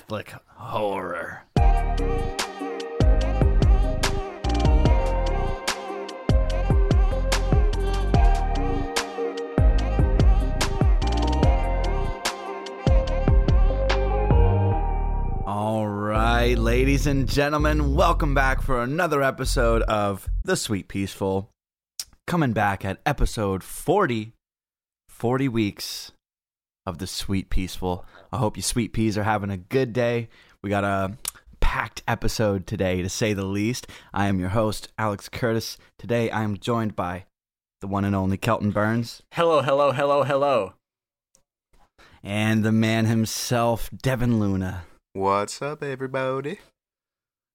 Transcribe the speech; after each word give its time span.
Catholic 0.00 0.32
horror. 0.46 1.42
All 15.46 15.86
right, 15.86 16.54
ladies 16.56 17.06
and 17.06 17.28
gentlemen, 17.28 17.94
welcome 17.94 18.34
back 18.34 18.62
for 18.62 18.82
another 18.82 19.22
episode 19.22 19.82
of 19.82 20.30
The 20.44 20.56
Sweet 20.56 20.88
Peaceful. 20.88 21.50
Coming 22.26 22.54
back 22.54 22.86
at 22.86 23.00
episode 23.04 23.62
40, 23.62 24.32
40 25.10 25.48
weeks 25.48 26.12
of 26.86 26.98
The 26.98 27.06
Sweet 27.06 27.50
Peaceful. 27.50 28.04
I 28.32 28.38
hope 28.38 28.56
you 28.56 28.62
sweet 28.62 28.92
peas 28.92 29.16
are 29.18 29.22
having 29.24 29.50
a 29.50 29.56
good 29.56 29.92
day. 29.92 30.28
We 30.62 30.70
got 30.70 30.84
a 30.84 31.16
packed 31.60 32.02
episode 32.08 32.66
today, 32.66 33.02
to 33.02 33.08
say 33.08 33.32
the 33.32 33.44
least. 33.44 33.86
I 34.12 34.26
am 34.26 34.40
your 34.40 34.48
host, 34.50 34.88
Alex 34.98 35.28
Curtis. 35.28 35.76
Today 35.98 36.30
I 36.30 36.42
am 36.42 36.58
joined 36.58 36.96
by 36.96 37.24
the 37.80 37.86
one 37.86 38.04
and 38.04 38.14
only 38.14 38.36
Kelton 38.36 38.70
Burns 38.72 39.22
Hello, 39.32 39.62
hello, 39.62 39.92
hello, 39.92 40.22
hello. 40.24 40.74
and 42.22 42.62
the 42.64 42.72
man 42.72 43.06
himself, 43.06 43.88
Devin 44.02 44.38
Luna. 44.38 44.84
What's 45.14 45.60
up, 45.62 45.82
everybody? 45.82 46.58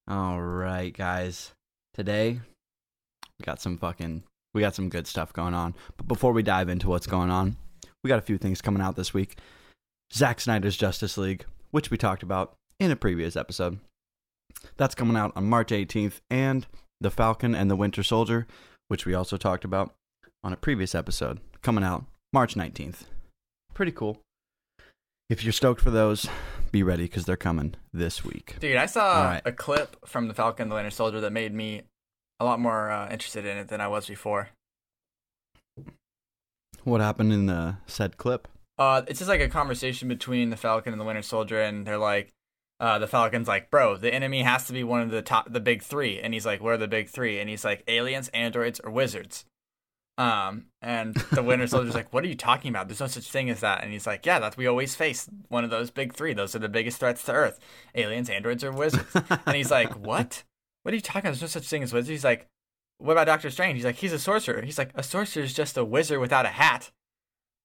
All 0.08 0.40
right, 0.40 0.92
guys. 0.96 1.52
Today 1.94 2.40
we 3.38 3.44
got 3.44 3.60
some 3.60 3.76
fucking 3.78 4.22
we 4.54 4.60
got 4.62 4.74
some 4.74 4.88
good 4.88 5.06
stuff 5.06 5.32
going 5.32 5.54
on. 5.54 5.74
But 5.96 6.08
before 6.08 6.32
we 6.32 6.42
dive 6.42 6.68
into 6.68 6.88
what's 6.88 7.06
going 7.06 7.30
on, 7.30 7.56
we 8.06 8.08
got 8.08 8.20
a 8.20 8.22
few 8.22 8.38
things 8.38 8.62
coming 8.62 8.80
out 8.80 8.94
this 8.94 9.12
week. 9.12 9.36
Zack 10.14 10.38
Snyder's 10.38 10.76
Justice 10.76 11.18
League, 11.18 11.44
which 11.72 11.90
we 11.90 11.98
talked 11.98 12.22
about 12.22 12.54
in 12.78 12.92
a 12.92 12.94
previous 12.94 13.34
episode. 13.34 13.80
That's 14.76 14.94
coming 14.94 15.16
out 15.16 15.32
on 15.34 15.46
March 15.46 15.70
18th, 15.70 16.20
and 16.30 16.68
The 17.00 17.10
Falcon 17.10 17.52
and 17.52 17.68
the 17.68 17.74
Winter 17.74 18.04
Soldier, 18.04 18.46
which 18.86 19.06
we 19.06 19.14
also 19.14 19.36
talked 19.36 19.64
about 19.64 19.92
on 20.44 20.52
a 20.52 20.56
previous 20.56 20.94
episode, 20.94 21.40
coming 21.62 21.82
out 21.82 22.04
March 22.32 22.54
19th. 22.54 23.06
Pretty 23.74 23.90
cool. 23.90 24.20
If 25.28 25.42
you're 25.42 25.52
stoked 25.52 25.80
for 25.80 25.90
those, 25.90 26.28
be 26.70 26.84
ready 26.84 27.06
because 27.06 27.24
they're 27.24 27.36
coming 27.36 27.74
this 27.92 28.24
week. 28.24 28.54
Dude, 28.60 28.76
I 28.76 28.86
saw 28.86 29.30
right. 29.30 29.42
a 29.44 29.50
clip 29.50 29.96
from 30.06 30.28
The 30.28 30.34
Falcon 30.34 30.62
and 30.62 30.70
the 30.70 30.76
Winter 30.76 30.90
Soldier 30.90 31.20
that 31.22 31.32
made 31.32 31.52
me 31.52 31.82
a 32.38 32.44
lot 32.44 32.60
more 32.60 32.88
uh, 32.88 33.10
interested 33.10 33.44
in 33.44 33.58
it 33.58 33.66
than 33.66 33.80
I 33.80 33.88
was 33.88 34.06
before. 34.06 34.50
What 36.86 37.00
happened 37.00 37.32
in 37.32 37.46
the 37.46 37.78
said 37.88 38.16
clip? 38.16 38.46
Uh, 38.78 39.02
it's 39.08 39.18
just 39.18 39.28
like 39.28 39.40
a 39.40 39.48
conversation 39.48 40.06
between 40.06 40.50
the 40.50 40.56
Falcon 40.56 40.92
and 40.92 41.00
the 41.00 41.04
Winter 41.04 41.20
Soldier, 41.20 41.60
and 41.60 41.84
they're 41.84 41.98
like, 41.98 42.32
uh, 42.78 43.00
the 43.00 43.08
Falcon's 43.08 43.48
like, 43.48 43.72
bro, 43.72 43.96
the 43.96 44.14
enemy 44.14 44.42
has 44.42 44.68
to 44.68 44.72
be 44.72 44.84
one 44.84 45.00
of 45.00 45.10
the 45.10 45.20
top, 45.20 45.52
the 45.52 45.58
big 45.58 45.82
three, 45.82 46.20
and 46.20 46.32
he's 46.32 46.46
like, 46.46 46.62
what 46.62 46.74
are 46.74 46.78
the 46.78 46.86
big 46.86 47.08
three? 47.08 47.40
And 47.40 47.50
he's 47.50 47.64
like, 47.64 47.82
aliens, 47.88 48.28
androids, 48.28 48.78
or 48.84 48.92
wizards. 48.92 49.44
Um, 50.16 50.66
and 50.80 51.14
the 51.32 51.42
Winter 51.42 51.66
Soldier's 51.66 51.96
like, 51.96 52.12
what 52.12 52.22
are 52.22 52.28
you 52.28 52.36
talking 52.36 52.68
about? 52.68 52.86
There's 52.86 53.00
no 53.00 53.08
such 53.08 53.32
thing 53.32 53.50
as 53.50 53.58
that. 53.60 53.82
And 53.82 53.92
he's 53.92 54.06
like, 54.06 54.24
yeah, 54.24 54.38
that's 54.38 54.56
we 54.56 54.68
always 54.68 54.94
face 54.94 55.28
one 55.48 55.64
of 55.64 55.70
those 55.70 55.90
big 55.90 56.14
three. 56.14 56.34
Those 56.34 56.54
are 56.54 56.60
the 56.60 56.68
biggest 56.68 57.00
threats 57.00 57.24
to 57.24 57.32
Earth: 57.32 57.58
aliens, 57.96 58.30
androids, 58.30 58.62
or 58.62 58.70
wizards. 58.70 59.12
and 59.44 59.56
he's 59.56 59.72
like, 59.72 59.92
what? 59.98 60.44
What 60.84 60.92
are 60.92 60.96
you 60.96 61.02
talking 61.02 61.22
about? 61.22 61.30
There's 61.30 61.42
no 61.42 61.48
such 61.48 61.66
thing 61.66 61.82
as 61.82 61.92
wizards. 61.92 62.10
He's 62.10 62.24
like, 62.24 62.46
what 62.98 63.12
about 63.12 63.26
Doctor 63.26 63.50
Strange? 63.50 63.76
He's 63.76 63.84
like, 63.84 63.96
he's 63.96 64.12
a 64.12 64.18
sorcerer. 64.18 64.62
He's 64.62 64.78
like, 64.78 64.90
a 64.94 65.02
sorcerer 65.02 65.42
is 65.42 65.54
just 65.54 65.76
a 65.76 65.84
wizard 65.84 66.20
without 66.20 66.46
a 66.46 66.50
hat. 66.50 66.90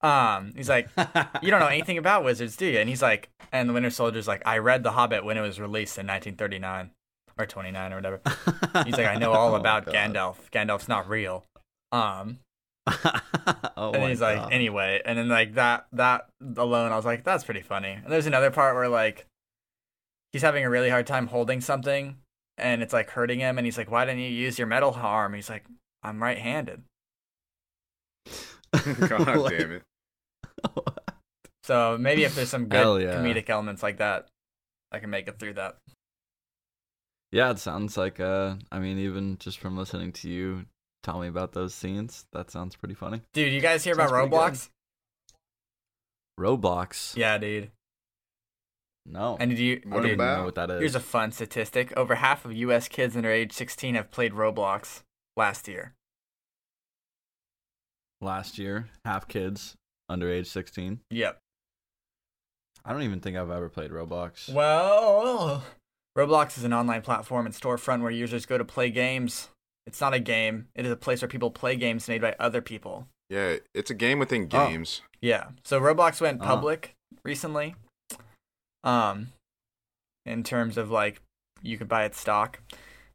Um, 0.01 0.53
he's 0.55 0.69
like, 0.69 0.89
you 1.41 1.51
don't 1.51 1.59
know 1.59 1.67
anything 1.67 1.97
about 1.97 2.23
wizards, 2.23 2.55
do 2.57 2.65
you? 2.65 2.79
And 2.79 2.89
he's 2.89 3.01
like, 3.01 3.29
and 3.51 3.69
the 3.69 3.73
Winter 3.73 3.89
Soldier's 3.89 4.27
like, 4.27 4.41
I 4.45 4.57
read 4.57 4.83
The 4.83 4.91
Hobbit 4.91 5.23
when 5.23 5.37
it 5.37 5.41
was 5.41 5.59
released 5.59 5.97
in 5.97 6.07
1939 6.07 6.91
or 7.37 7.45
29 7.45 7.93
or 7.93 7.95
whatever. 7.95 8.21
He's 8.85 8.97
like, 8.97 9.07
I 9.07 9.15
know 9.15 9.31
all 9.31 9.51
Oh, 9.53 9.55
about. 9.55 9.85
Gandalf. 9.85 10.35
Gandalf's 10.51 10.87
not 10.87 11.07
real. 11.07 11.45
Um, 11.91 12.39
oh 13.77 13.91
and 13.93 14.03
he's 14.09 14.21
like, 14.21 14.37
God. 14.37 14.53
anyway, 14.53 15.01
and 15.05 15.17
then 15.17 15.29
like 15.29 15.53
that 15.53 15.85
that 15.91 16.27
alone, 16.57 16.91
I 16.91 16.95
was 16.95 17.05
like, 17.05 17.23
that's 17.23 17.43
pretty 17.43 17.61
funny. 17.61 17.91
And 17.91 18.11
there's 18.11 18.25
another 18.25 18.49
part 18.49 18.75
where 18.75 18.89
like 18.89 19.27
he's 20.31 20.41
having 20.41 20.65
a 20.65 20.69
really 20.69 20.89
hard 20.89 21.05
time 21.05 21.27
holding 21.27 21.61
something, 21.61 22.17
and 22.57 22.81
it's 22.83 22.93
like 22.93 23.09
hurting 23.09 23.39
him, 23.39 23.57
and 23.57 23.65
he's 23.65 23.77
like, 23.77 23.89
why 23.91 24.05
didn't 24.05 24.21
you 24.21 24.29
use 24.29 24.57
your 24.59 24.67
metal 24.67 24.93
arm? 24.93 25.33
He's 25.33 25.49
like, 25.49 25.65
I'm 26.03 26.21
right-handed. 26.21 26.83
God 29.07 29.37
Like- 29.37 29.57
damn 29.57 29.71
it. 29.73 29.83
So 31.63 31.95
maybe 31.97 32.23
if 32.23 32.33
there's 32.33 32.49
some 32.49 32.65
good 32.67 33.03
yeah. 33.03 33.13
comedic 33.13 33.47
elements 33.49 33.83
like 33.83 33.97
that, 33.97 34.27
I 34.91 34.97
can 34.97 35.11
make 35.11 35.27
it 35.27 35.37
through 35.37 35.53
that. 35.53 35.77
Yeah, 37.31 37.51
it 37.51 37.59
sounds 37.59 37.95
like 37.97 38.19
uh 38.19 38.55
I 38.71 38.79
mean 38.79 38.97
even 38.97 39.37
just 39.37 39.59
from 39.59 39.77
listening 39.77 40.11
to 40.13 40.29
you 40.29 40.65
tell 41.03 41.19
me 41.19 41.27
about 41.27 41.53
those 41.53 41.73
scenes, 41.75 42.25
that 42.33 42.49
sounds 42.49 42.75
pretty 42.75 42.95
funny. 42.95 43.21
Dude, 43.33 43.53
you 43.53 43.61
guys 43.61 43.83
hear 43.83 43.93
Sounds 43.93 44.11
about 44.11 44.29
pretty 44.29 44.29
good. 44.31 44.39
Roblox? 44.39 44.69
Roblox. 46.39 47.15
Yeah, 47.15 47.37
dude. 47.37 47.69
No. 49.05 49.37
And 49.39 49.49
did 49.49 49.59
you? 49.59 49.81
What 49.85 49.91
I 49.91 49.99
don't 50.01 50.09
dude, 50.09 50.17
know 50.19 50.23
about? 50.23 50.45
what 50.45 50.55
that 50.55 50.71
is. 50.71 50.79
Here's 50.79 50.95
a 50.95 50.99
fun 50.99 51.31
statistic: 51.31 51.91
over 51.97 52.15
half 52.15 52.45
of 52.45 52.53
U.S. 52.53 52.87
kids 52.87 53.15
under 53.17 53.31
age 53.31 53.51
16 53.51 53.95
have 53.95 54.11
played 54.11 54.33
Roblox 54.33 55.01
last 55.35 55.67
year. 55.67 55.93
Last 58.21 58.57
year, 58.59 58.87
half 59.03 59.27
kids 59.27 59.75
under 60.07 60.29
age 60.29 60.47
16. 60.47 60.99
Yep. 61.09 61.39
I 62.85 62.93
don't 62.93 63.01
even 63.03 63.19
think 63.19 63.37
I've 63.37 63.49
ever 63.49 63.69
played 63.69 63.91
Roblox. 63.91 64.51
Well, 64.53 65.63
Roblox 66.17 66.57
is 66.57 66.63
an 66.63 66.73
online 66.73 67.01
platform 67.01 67.45
and 67.45 67.55
storefront 67.55 68.01
where 68.01 68.11
users 68.11 68.45
go 68.45 68.57
to 68.57 68.65
play 68.65 68.89
games. 68.91 69.49
It's 69.87 69.99
not 70.01 70.13
a 70.13 70.19
game; 70.19 70.67
it 70.75 70.85
is 70.85 70.91
a 70.91 70.95
place 70.95 71.21
where 71.21 71.29
people 71.29 71.49
play 71.51 71.75
games 71.75 72.07
made 72.07 72.21
by 72.21 72.35
other 72.39 72.61
people. 72.61 73.07
Yeah, 73.29 73.57
it's 73.73 73.89
a 73.89 73.95
game 73.95 74.19
within 74.19 74.43
Oh. 74.51 74.67
games. 74.67 75.01
Yeah. 75.21 75.49
So 75.63 75.79
Roblox 75.79 76.21
went 76.21 76.41
Ah. 76.41 76.45
public 76.45 76.93
recently. 77.23 77.75
Um 78.83 79.29
in 80.25 80.43
terms 80.43 80.77
of 80.77 80.91
like 80.91 81.21
you 81.61 81.77
could 81.77 81.87
buy 81.87 82.05
its 82.05 82.19
stock. 82.19 82.59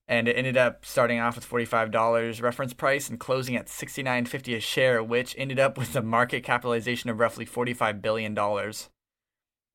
And 0.09 0.29
it 0.29 0.37
ended 0.37 0.57
up 0.57 0.85
starting 0.85 1.19
off 1.19 1.35
with 1.35 1.49
$45 1.49 2.41
reference 2.41 2.73
price 2.73 3.09
and 3.09 3.19
closing 3.19 3.57
at 3.57 3.67
$69.50 3.67 4.57
a 4.57 4.61
share, 4.61 5.03
which 5.03 5.35
ended 5.37 5.59
up 5.59 5.77
with 5.77 5.97
a 5.97 6.03
market 6.03 6.45
capitalization 6.45 7.11
of 7.11 7.19
roughly 7.19 7.45
$45 7.45 8.01
billion. 8.01 8.39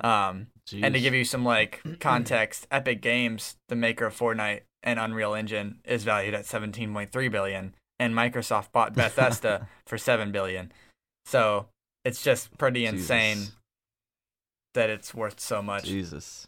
Um, 0.04 0.48
and 0.74 0.94
to 0.94 1.02
give 1.02 1.14
you 1.14 1.26
some 1.26 1.44
like 1.44 1.82
context, 2.00 2.66
Epic 2.72 3.02
Games, 3.02 3.58
the 3.68 3.76
maker 3.76 4.06
of 4.06 4.18
Fortnite 4.18 4.62
and 4.84 5.00
Unreal 5.00 5.34
Engine, 5.34 5.80
is 5.84 6.06
valued 6.06 6.34
at 6.34 6.46
17.3 6.46 7.32
billion, 7.32 7.76
and 8.00 8.16
Microsoft 8.16 8.72
bought 8.72 8.94
Bethesda 8.96 9.68
for 9.86 9.98
7 9.98 10.32
billion. 10.32 10.72
So 11.26 11.68
it's 12.06 12.24
just 12.24 12.58
pretty 12.58 12.86
insane 12.86 13.38
Jesus. 13.38 13.56
That 14.74 14.90
it's 14.90 15.14
worth 15.14 15.40
so 15.40 15.62
much. 15.62 15.86
Jesus. 15.86 16.48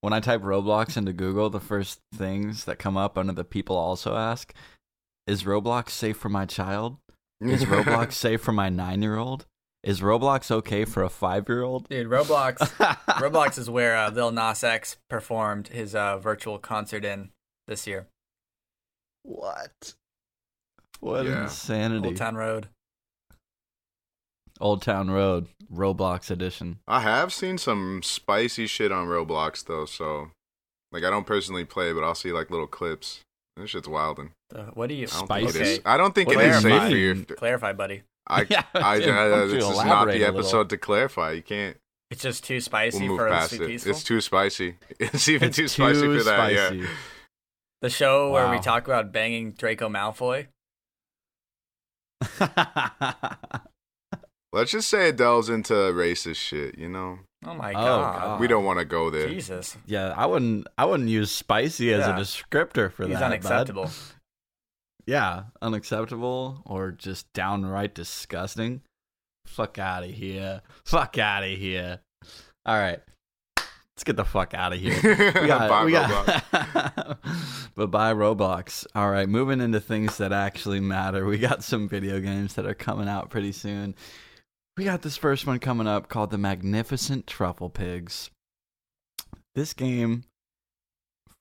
When 0.00 0.12
I 0.12 0.20
type 0.20 0.42
Roblox 0.42 0.96
into 0.96 1.12
Google, 1.12 1.48
the 1.50 1.60
first 1.60 2.00
things 2.14 2.64
that 2.64 2.78
come 2.78 2.96
up 2.96 3.16
under 3.16 3.32
the 3.32 3.44
people 3.44 3.76
also 3.76 4.16
ask, 4.16 4.52
is 5.26 5.44
Roblox 5.44 5.90
safe 5.90 6.16
for 6.16 6.28
my 6.28 6.44
child? 6.46 6.96
Is 7.40 7.64
Roblox 7.64 8.12
safe 8.14 8.40
for 8.40 8.52
my 8.52 8.68
9-year-old? 8.68 9.46
Is 9.84 10.00
Roblox 10.00 10.50
okay 10.50 10.84
for 10.84 11.02
a 11.04 11.08
5-year-old? 11.08 11.88
Dude, 11.88 12.08
Roblox 12.08 12.56
Roblox 13.18 13.58
is 13.58 13.68
where 13.70 13.96
uh, 13.96 14.10
Lil 14.10 14.30
Nas 14.32 14.62
X 14.64 14.96
performed 15.08 15.68
his 15.68 15.94
uh, 15.94 16.18
virtual 16.18 16.58
concert 16.58 17.04
in 17.04 17.30
this 17.68 17.86
year. 17.86 18.06
What? 19.24 19.94
What 21.00 21.24
Yeah. 21.26 21.44
insanity. 21.44 22.08
Old 22.08 22.16
Town 22.16 22.34
Road. 22.36 22.68
Old 24.62 24.80
Town 24.82 25.10
Road, 25.10 25.48
Roblox 25.72 26.30
edition. 26.30 26.78
I 26.88 27.00
have 27.00 27.32
seen 27.32 27.58
some 27.58 28.00
spicy 28.02 28.66
shit 28.66 28.92
on 28.92 29.08
Roblox 29.08 29.64
though, 29.64 29.84
so 29.84 30.30
like 30.92 31.04
I 31.04 31.10
don't 31.10 31.26
personally 31.26 31.64
play, 31.64 31.92
but 31.92 32.04
I'll 32.04 32.14
see 32.14 32.32
like 32.32 32.50
little 32.50 32.66
clips. 32.66 33.20
This 33.56 33.70
shit's 33.70 33.88
wilding. 33.88 34.30
Uh, 34.54 34.64
what 34.74 34.88
do 34.88 34.94
you? 34.94 35.04
I 35.04 35.06
Spicy? 35.08 35.46
think 35.52 35.56
it 35.56 35.60
Okay. 35.80 35.82
I 35.84 35.96
don't 35.98 36.14
think 36.14 36.28
What 36.28 36.38
it 36.42 36.48
is 36.50 36.62
safe 36.62 36.82
for 36.90 36.96
your. 36.96 37.14
mean? 37.16 37.24
clarify, 37.36 37.72
buddy. 37.74 38.02
I, 38.26 38.46
Yeah, 38.48 38.62
I, 38.72 38.98
Tim, 39.00 39.14
I, 39.14 39.28
why 39.28 39.44
this 39.46 39.64
is 39.64 39.84
not 39.84 40.06
the 40.08 40.24
episode 40.24 40.70
to 40.70 40.78
clarify. 40.78 41.32
You 41.32 41.42
can't. 41.42 41.76
It's 42.10 42.22
just 42.22 42.44
too 42.44 42.54
We'll 42.54 42.60
spicy 42.62 43.08
for 43.08 43.24
the 43.24 43.30
past 43.30 43.48
sweet 43.50 43.62
it. 43.62 43.66
peaceful. 43.68 43.90
It's 43.90 44.04
too 44.04 44.20
spicy. 44.20 44.76
It's 45.00 45.28
even 45.28 45.48
It's 45.48 45.56
too 45.56 45.68
spicy 45.68 46.00
too 46.02 46.18
for 46.18 46.24
that. 46.24 46.52
Yeah. 46.52 46.86
The 47.82 47.90
show 47.90 48.30
where 48.30 48.48
we 48.50 48.58
talk 48.60 48.86
about 48.86 49.12
banging 49.12 49.52
Draco 49.52 49.88
Malfoy. 49.88 50.46
Let's 54.52 54.70
just 54.70 54.88
say 54.88 55.08
it 55.08 55.16
delves 55.16 55.48
into 55.48 55.72
racist 55.72 56.36
shit. 56.36 56.76
You 56.78 56.88
know, 56.88 57.20
Oh 57.44 57.54
my 57.54 57.70
Oh, 57.70 57.74
god. 57.74 58.20
God. 58.20 58.40
we 58.40 58.46
don't 58.46 58.64
want 58.64 58.78
to 58.78 58.84
go 58.84 59.08
there. 59.10 59.28
Jesus. 59.28 59.76
yeah, 59.86 60.12
I 60.16 60.26
wouldn't. 60.26 60.66
I 60.78 60.84
wouldn't 60.84 61.08
use 61.08 61.30
spicy 61.30 61.92
as 61.92 62.00
Yeah. 62.06 62.16
a 62.16 62.20
descriptor 62.20 62.92
for 62.92 63.04
He's 63.06 63.14
that. 63.14 63.20
bud. 63.20 63.26
unacceptable. 63.26 63.90
Yeah, 65.06 65.44
unacceptable 65.60 66.62
or 66.64 66.92
just 66.92 67.32
downright 67.32 67.94
disgusting. 67.94 68.82
Fuck 69.46 69.78
out 69.78 70.04
of 70.04 70.10
here. 70.10 70.62
Fuck 70.84 71.18
out 71.18 71.42
of 71.42 71.50
here. 71.50 72.00
All 72.64 72.78
right. 72.78 73.00
let's 73.58 74.04
get 74.04 74.14
the 74.16 74.24
fuck 74.24 74.54
out 74.54 74.72
of 74.72 74.78
here. 74.78 74.94
We 75.40 75.46
got, 75.48 75.68
Bye, 75.68 75.84
we 75.84 75.92
Roblox. 75.94 76.50
got, 76.52 77.18
but 77.74 77.90
bye 77.90 78.12
Roblox. 78.14 78.86
All 78.94 79.10
right, 79.10 79.28
moving 79.28 79.60
into 79.60 79.80
things 79.80 80.18
that 80.18 80.32
actually 80.32 80.78
matter. 80.80 81.26
We 81.26 81.38
got 81.38 81.64
some 81.64 81.88
video 81.88 82.20
games 82.20 82.54
that 82.54 82.64
are 82.66 82.74
coming 82.74 83.08
out 83.08 83.28
pretty 83.30 83.50
soon. 83.52 83.94
We 84.74 84.84
got 84.84 85.02
this 85.02 85.18
first 85.18 85.46
one 85.46 85.58
coming 85.58 85.86
up 85.86 86.08
called 86.08 86.30
The 86.30 86.38
Magnificent 86.38 87.26
Truffle 87.26 87.68
Pigs. 87.68 88.30
This 89.54 89.74
game, 89.74 90.24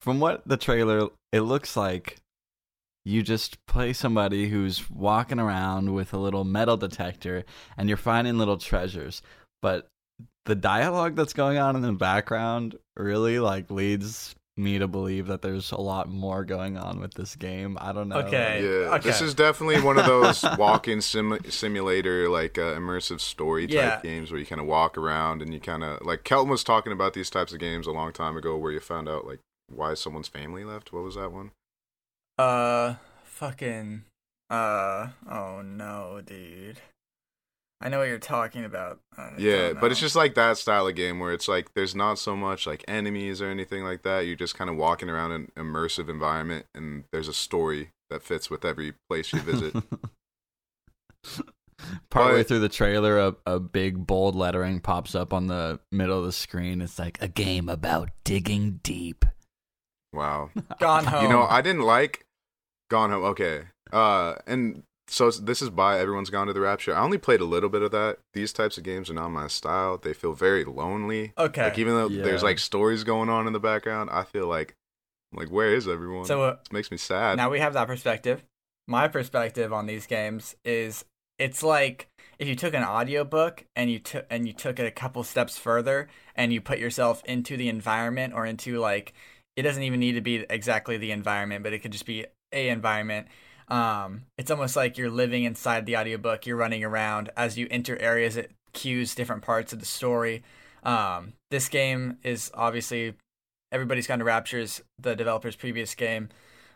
from 0.01 0.19
what 0.19 0.45
the 0.45 0.57
trailer, 0.57 1.07
it 1.31 1.41
looks 1.41 1.77
like 1.77 2.17
you 3.05 3.23
just 3.23 3.65
play 3.67 3.93
somebody 3.93 4.49
who's 4.49 4.91
walking 4.91 5.39
around 5.39 5.93
with 5.93 6.13
a 6.13 6.17
little 6.17 6.43
metal 6.43 6.75
detector 6.75 7.45
and 7.77 7.87
you're 7.87 7.97
finding 7.97 8.37
little 8.37 8.57
treasures. 8.57 9.21
But 9.61 9.87
the 10.45 10.55
dialogue 10.55 11.15
that's 11.15 11.33
going 11.33 11.57
on 11.57 11.77
in 11.77 11.83
the 11.83 11.93
background 11.93 12.75
really 12.97 13.39
like 13.39 13.71
leads 13.71 14.35
me 14.57 14.77
to 14.79 14.87
believe 14.87 15.27
that 15.27 15.41
there's 15.41 15.71
a 15.71 15.79
lot 15.79 16.09
more 16.09 16.43
going 16.43 16.77
on 16.77 16.99
with 16.99 17.13
this 17.13 17.35
game. 17.35 17.77
I 17.79 17.93
don't 17.93 18.09
know. 18.09 18.17
Okay. 18.17 18.61
Yeah, 18.63 18.95
okay. 18.95 19.09
this 19.09 19.21
is 19.21 19.33
definitely 19.33 19.81
one 19.81 19.97
of 19.97 20.05
those 20.05 20.43
walk-in 20.57 21.01
sim- 21.01 21.39
simulator, 21.49 22.27
like 22.29 22.57
uh, 22.57 22.73
immersive 22.75 23.21
story 23.21 23.65
type 23.67 23.73
Yeah. 23.75 23.99
games 24.03 24.29
where 24.29 24.39
you 24.39 24.45
kind 24.45 24.59
of 24.61 24.67
walk 24.67 24.97
around 24.97 25.41
and 25.41 25.53
you 25.53 25.59
kind 25.59 25.83
of 25.83 26.01
like 26.05 26.23
Kelton 26.23 26.49
was 26.49 26.63
talking 26.63 26.91
about 26.93 27.13
these 27.13 27.29
types 27.29 27.53
of 27.53 27.59
games 27.59 27.87
a 27.87 27.91
long 27.91 28.11
time 28.11 28.35
ago, 28.37 28.57
where 28.57 28.71
you 28.71 28.79
found 28.81 29.07
out 29.07 29.25
like 29.25 29.39
why 29.73 29.93
someone's 29.93 30.27
family 30.27 30.63
left. 30.65 30.91
What 30.91 31.03
was 31.03 31.15
that 31.15 31.31
one? 31.31 31.51
Uh, 32.37 32.95
fucking. 33.23 34.03
Uh, 34.49 35.09
oh 35.29 35.61
no, 35.61 36.21
dude. 36.25 36.77
I 37.83 37.89
know 37.89 37.97
what 37.99 38.07
you're 38.07 38.19
talking 38.19 38.63
about. 38.63 38.99
I 39.17 39.31
Yeah, 39.37 39.73
but 39.73 39.91
it's 39.91 39.99
just 39.99 40.15
like 40.15 40.35
that 40.35 40.57
style 40.57 40.87
of 40.87 40.95
game 40.95 41.19
where 41.19 41.33
it's 41.33 41.47
like 41.47 41.73
there's 41.73 41.95
not 41.95 42.19
so 42.19 42.35
much 42.35 42.67
like 42.67 42.85
enemies 42.87 43.41
or 43.41 43.47
anything 43.49 43.83
like 43.83 44.03
that. 44.03 44.27
You're 44.27 44.35
just 44.35 44.55
kind 44.55 44.69
of 44.69 44.75
walking 44.77 45.09
around 45.09 45.31
an 45.31 45.51
immersive 45.57 46.07
environment, 46.09 46.67
and 46.75 47.05
there's 47.11 47.27
a 47.27 47.33
story 47.33 47.89
that 48.11 48.21
fits 48.23 48.49
with 48.49 48.63
every 48.63 48.93
place 49.09 49.33
you 49.33 49.39
visit. 49.39 49.75
Partway 52.11 52.39
But- 52.39 52.47
through 52.47 52.59
the 52.59 52.69
trailer, 52.69 53.17
a, 53.19 53.35
a 53.45 53.59
big 53.59 54.05
bold 54.05 54.35
lettering 54.35 54.79
pops 54.79 55.15
up 55.15 55.33
on 55.33 55.47
the 55.47 55.79
middle 55.91 56.19
of 56.19 56.25
the 56.25 56.31
screen. 56.31 56.81
It's 56.81 56.99
like 56.99 57.19
a 57.21 57.27
game 57.27 57.67
about 57.69 58.09
digging 58.23 58.79
deep. 58.83 59.25
wow. 60.13 60.51
Gone 60.79 61.05
home. 61.05 61.23
You 61.23 61.29
know, 61.29 61.43
I 61.49 61.61
didn't 61.61 61.81
like 61.81 62.25
Gone 62.91 63.09
Home. 63.09 63.23
Okay. 63.23 63.63
Uh, 63.91 64.35
and 64.45 64.83
so 65.11 65.29
this 65.29 65.61
is 65.61 65.69
by 65.69 65.99
Everyone's 65.99 66.29
Gone 66.29 66.47
to 66.47 66.53
the 66.53 66.61
Rapture. 66.61 66.95
I 66.95 67.01
only 67.01 67.17
played 67.17 67.41
a 67.41 67.45
little 67.45 67.69
bit 67.69 67.81
of 67.81 67.91
that. 67.91 68.19
These 68.33 68.53
types 68.53 68.77
of 68.77 68.85
games 68.85 69.09
are 69.09 69.13
not 69.13 69.29
my 69.29 69.47
style. 69.47 69.97
They 69.97 70.13
feel 70.13 70.33
very 70.33 70.63
lonely. 70.63 71.33
okay. 71.37 71.65
Like 71.65 71.77
even 71.77 71.95
though 71.95 72.07
there's 72.07 72.43
like 72.43 72.59
stories 72.59 73.03
going 73.03 73.29
on 73.29 73.45
in 73.45 73.53
the 73.53 73.59
background, 73.59 74.09
I 74.11 74.23
feel 74.23 74.47
like 74.47 74.75
like 75.33 75.49
where 75.49 75.73
is 75.73 75.87
everyone? 75.87 76.25
so 76.25 76.43
uh, 76.43 76.55
it 76.65 76.73
makes 76.73 76.91
me 76.91 76.97
sad. 76.97 77.37
now 77.37 77.49
we 77.49 77.59
have 77.59 77.73
that 77.73 77.87
perspective. 77.87 78.43
My 78.87 79.07
perspective 79.07 79.71
on 79.71 79.85
these 79.85 80.07
games 80.07 80.55
is 80.63 81.05
it's 81.37 81.61
like 81.61 82.07
if 82.39 82.47
you 82.47 82.55
took 82.55 82.73
an 82.73 82.83
audiobook 82.83 83.65
and 83.75 83.91
you 83.91 83.99
took 83.99 84.25
and 84.29 84.47
you 84.47 84.53
took 84.53 84.79
it 84.79 84.85
a 84.85 84.91
couple 84.91 85.23
steps 85.23 85.57
further 85.57 86.07
and 86.35 86.53
you 86.53 86.61
put 86.61 86.79
yourself 86.79 87.21
into 87.25 87.57
the 87.57 87.67
environment 87.67 88.33
or 88.33 88.45
into 88.45 88.79
like 88.79 89.13
it 89.57 89.63
doesn't 89.63 89.83
even 89.83 89.99
need 89.99 90.13
to 90.13 90.21
be 90.21 90.45
exactly 90.49 90.97
the 90.97 91.11
environment, 91.11 91.63
but 91.63 91.73
it 91.73 91.79
could 91.79 91.91
just 91.91 92.05
be 92.05 92.25
a 92.53 92.69
environment. 92.69 93.27
Um, 93.71 94.23
it's 94.37 94.51
almost 94.51 94.75
like 94.75 94.97
you're 94.97 95.09
living 95.09 95.45
inside 95.45 95.85
the 95.85 95.95
audiobook. 95.95 96.45
You're 96.45 96.57
running 96.57 96.83
around 96.83 97.29
as 97.37 97.57
you 97.57 97.67
enter 97.71 97.97
areas. 97.99 98.35
It 98.35 98.51
cues 98.73 99.15
different 99.15 99.43
parts 99.43 99.71
of 99.71 99.79
the 99.79 99.85
story. 99.85 100.43
Um, 100.83 101.33
this 101.51 101.69
game 101.69 102.17
is 102.21 102.51
obviously 102.53 103.13
everybody's 103.71 104.07
gone 104.07 104.19
to 104.19 104.25
Rapture's 104.25 104.81
the 104.99 105.15
developer's 105.15 105.55
previous 105.55 105.95
game, 105.95 106.27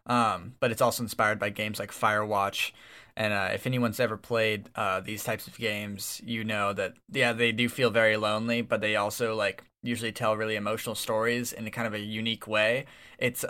um, 0.06 0.54
but 0.62 0.72
it's 0.72 0.82
also 0.82 1.04
inspired 1.04 1.38
by 1.38 1.50
games 1.50 1.80
like 1.80 1.92
Firewatch. 1.92 2.72
And 3.18 3.34
uh, 3.34 3.50
if 3.54 3.68
anyone's 3.68 4.00
ever 4.00 4.16
played 4.16 4.70
uh, 4.76 5.02
these 5.02 5.24
types 5.24 5.48
of 5.48 5.58
games, 5.58 6.22
you 6.24 6.46
know 6.46 6.72
that 6.74 6.94
yeah, 7.12 7.34
they 7.34 7.52
do 7.52 7.68
feel 7.68 7.90
very 7.90 8.16
lonely, 8.16 8.62
but 8.62 8.80
they 8.80 8.96
also 8.96 9.36
like 9.36 9.64
usually 9.84 10.14
tell 10.14 10.38
really 10.38 10.56
emotional 10.56 10.96
stories 10.96 11.52
in 11.52 11.68
a 11.68 11.72
kind 11.72 11.88
of 11.88 11.94
a 11.94 12.00
unique 12.00 12.48
way. 12.48 12.86
It's 13.18 13.44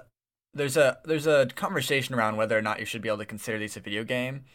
there's 0.55 0.77
a 0.77 0.97
there's 1.05 1.27
a 1.27 1.47
conversation 1.55 2.15
around 2.15 2.37
whether 2.37 2.57
or 2.57 2.61
not 2.61 2.79
you 2.79 2.85
should 2.85 3.01
be 3.01 3.09
able 3.09 3.19
to 3.19 3.25
consider 3.25 3.59
these 3.59 3.77
a 3.77 3.79
video 3.81 4.03
game. 4.03 4.45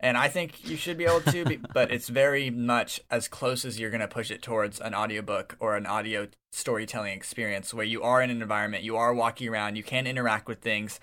And 0.00 0.16
I 0.16 0.28
think 0.28 0.64
you 0.64 0.76
should 0.76 0.96
be 0.96 1.06
able 1.06 1.22
to, 1.22 1.44
be- 1.44 1.56
but 1.74 1.90
it's 1.90 2.08
very 2.08 2.50
much 2.50 3.00
as 3.10 3.26
close 3.26 3.64
as 3.64 3.80
you're 3.80 3.90
going 3.90 4.00
to 4.00 4.06
push 4.06 4.30
it 4.30 4.42
towards 4.42 4.78
an 4.80 4.94
audiobook 4.94 5.56
or 5.58 5.76
an 5.76 5.86
audio 5.86 6.28
storytelling 6.52 7.12
experience 7.14 7.74
where 7.74 7.84
you 7.84 8.00
are 8.04 8.22
in 8.22 8.30
an 8.30 8.40
environment, 8.40 8.84
you 8.84 8.96
are 8.96 9.12
walking 9.12 9.48
around, 9.48 9.74
you 9.74 9.82
can 9.82 10.06
interact 10.06 10.46
with 10.46 10.60
things. 10.60 11.00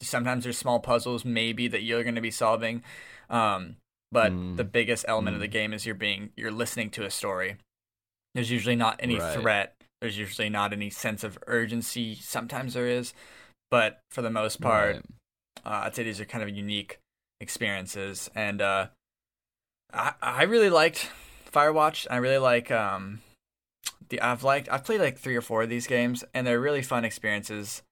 Sometimes 0.00 0.44
there's 0.44 0.56
small 0.56 0.80
puzzles, 0.80 1.26
maybe 1.26 1.68
that 1.68 1.82
you're 1.82 2.02
going 2.02 2.14
to 2.14 2.22
be 2.22 2.30
solving. 2.30 2.82
Um, 3.28 3.76
but 4.10 4.32
Mm. 4.32 4.56
the 4.56 4.64
biggest 4.64 5.04
element 5.06 5.34
of 5.36 5.40
the 5.42 5.48
Mm. 5.48 5.52
game 5.52 5.72
is 5.74 5.84
you're 5.84 5.94
being 5.94 6.30
you're 6.34 6.50
listening 6.50 6.88
to 6.92 7.04
a 7.04 7.10
story. 7.10 7.56
There's 8.34 8.50
usually 8.50 8.76
not 8.76 8.96
any 9.00 9.18
Right. 9.18 9.38
threat. 9.38 9.74
There's 10.00 10.16
usually 10.16 10.48
not 10.48 10.72
any 10.72 10.88
sense 10.88 11.22
of 11.22 11.38
urgency. 11.46 12.14
Sometimes 12.14 12.72
there 12.72 12.86
is, 12.86 13.12
but 13.70 14.00
for 14.10 14.22
the 14.22 14.30
most 14.30 14.60
part, 14.60 14.96
Right. 14.96 15.04
uh, 15.64 15.82
I'd 15.86 15.94
say 15.94 16.02
these 16.02 16.20
are 16.20 16.24
kind 16.24 16.42
of 16.42 16.50
unique 16.50 16.98
experiences, 17.40 18.30
and 18.34 18.60
uh, 18.60 18.88
I 19.92 20.14
I 20.22 20.42
really 20.44 20.70
liked 20.70 21.10
Firewatch. 21.52 22.06
I 22.10 22.16
really 22.16 22.38
like 22.38 22.70
um, 22.70 23.20
the 24.08 24.20
I've 24.20 24.44
liked 24.44 24.68
I've 24.70 24.84
played 24.84 25.00
like 25.00 25.18
three 25.18 25.36
or 25.36 25.42
four 25.42 25.62
of 25.62 25.68
these 25.68 25.86
games, 25.86 26.24
and 26.34 26.46
they're 26.46 26.60
really 26.60 26.82
fun 26.82 27.04
experiences. 27.04 27.82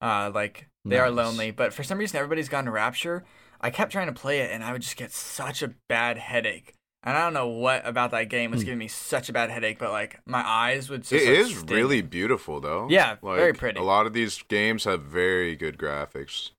Uh, 0.00 0.30
like 0.32 0.68
they 0.84 0.98
are 0.98 1.10
lonely, 1.10 1.50
but 1.50 1.74
for 1.74 1.82
some 1.82 1.98
reason 1.98 2.16
everybody's 2.18 2.48
gone 2.48 2.64
to 2.66 2.70
Rapture. 2.70 3.24
I 3.60 3.70
kept 3.70 3.90
trying 3.90 4.06
to 4.06 4.12
play 4.12 4.38
it, 4.40 4.52
and 4.52 4.62
I 4.62 4.72
would 4.72 4.82
just 4.82 4.96
get 4.96 5.12
such 5.12 5.62
a 5.62 5.74
bad 5.88 6.16
headache. 6.18 6.74
And 7.04 7.16
I 7.16 7.20
don't 7.24 7.32
know 7.32 7.46
what 7.48 7.86
about 7.86 8.10
that 8.10 8.24
game 8.28 8.50
was 8.50 8.60
Hmm. 8.62 8.66
giving 8.66 8.78
me 8.80 8.88
such 8.88 9.28
a 9.28 9.32
bad 9.32 9.50
headache, 9.50 9.78
but 9.78 9.92
like 9.92 10.20
my 10.26 10.46
eyes 10.46 10.90
would. 10.90 11.02
Just, 11.02 11.12
it 11.12 11.26
like, 11.26 11.38
is 11.38 11.58
sting. 11.58 11.66
really 11.68 12.02
beautiful 12.02 12.60
though. 12.60 12.88
Yeah, 12.90 13.16
like, 13.22 13.36
very 13.36 13.52
pretty. 13.54 13.78
A 13.78 13.84
lot 13.84 14.06
of 14.06 14.12
these 14.12 14.42
games 14.42 14.84
have 14.84 15.02
very 15.04 15.54
good 15.54 15.78
graphics 15.78 16.50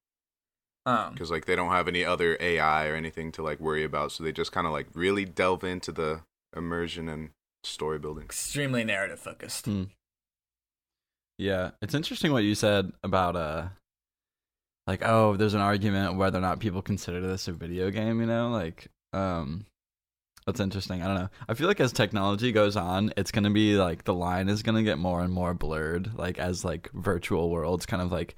Um, 0.86 1.14
because 1.14 1.30
like 1.30 1.46
they 1.46 1.56
don't 1.58 1.72
have 1.72 1.88
any 1.90 2.06
other 2.06 2.38
AI 2.40 2.88
or 2.88 2.96
anything 2.96 3.32
to 3.34 3.44
like 3.44 3.60
worry 3.60 3.84
about, 3.84 4.12
so 4.14 4.24
they 4.24 4.32
just 4.32 4.52
kind 4.54 4.66
of 4.66 4.72
like 4.74 4.88
really 4.94 5.26
delve 5.26 5.64
into 5.66 5.92
the 5.92 6.22
immersion 6.56 7.10
and 7.10 7.32
story 7.66 8.00
building. 8.00 8.24
extremely 8.24 8.84
narrative 8.86 9.20
focused. 9.20 9.66
Hmm. 9.66 9.84
Yeah, 11.38 11.72
it's 11.82 11.94
interesting 11.94 12.32
what 12.32 12.44
you 12.44 12.56
said 12.56 12.92
about 13.04 13.36
uh 13.36 13.68
like 14.88 15.02
oh, 15.06 15.36
there's 15.36 15.54
an 15.54 15.62
argument 15.62 16.16
whether 16.16 16.38
or 16.38 16.42
not 16.42 16.60
people 16.60 16.82
consider 16.82 17.22
this 17.22 17.48
a 17.48 17.52
video 17.52 17.92
game, 17.92 18.20
you 18.22 18.26
know? 18.26 18.50
Like 18.50 18.88
um 19.14 19.66
that's 20.50 20.60
interesting. 20.60 21.02
I 21.02 21.08
don't 21.08 21.16
know. 21.16 21.30
I 21.48 21.54
feel 21.54 21.68
like 21.68 21.80
as 21.80 21.94
technology 21.94 22.52
goes 22.52 22.76
on, 22.76 23.14
it's 23.16 23.32
going 23.32 23.44
to 23.44 23.50
be 23.50 23.78
like 23.78 24.04
the 24.04 24.14
line 24.14 24.50
is 24.50 24.64
going 24.64 24.76
to 24.76 24.84
get 24.84 24.98
more 24.98 25.22
and 25.22 25.32
more 25.32 25.54
blurred 25.54 26.18
like 26.18 26.40
as 26.40 26.66
like 26.66 26.90
virtual 26.94 27.50
worlds 27.50 27.86
kind 27.86 28.02
of 28.02 28.12
like 28.12 28.36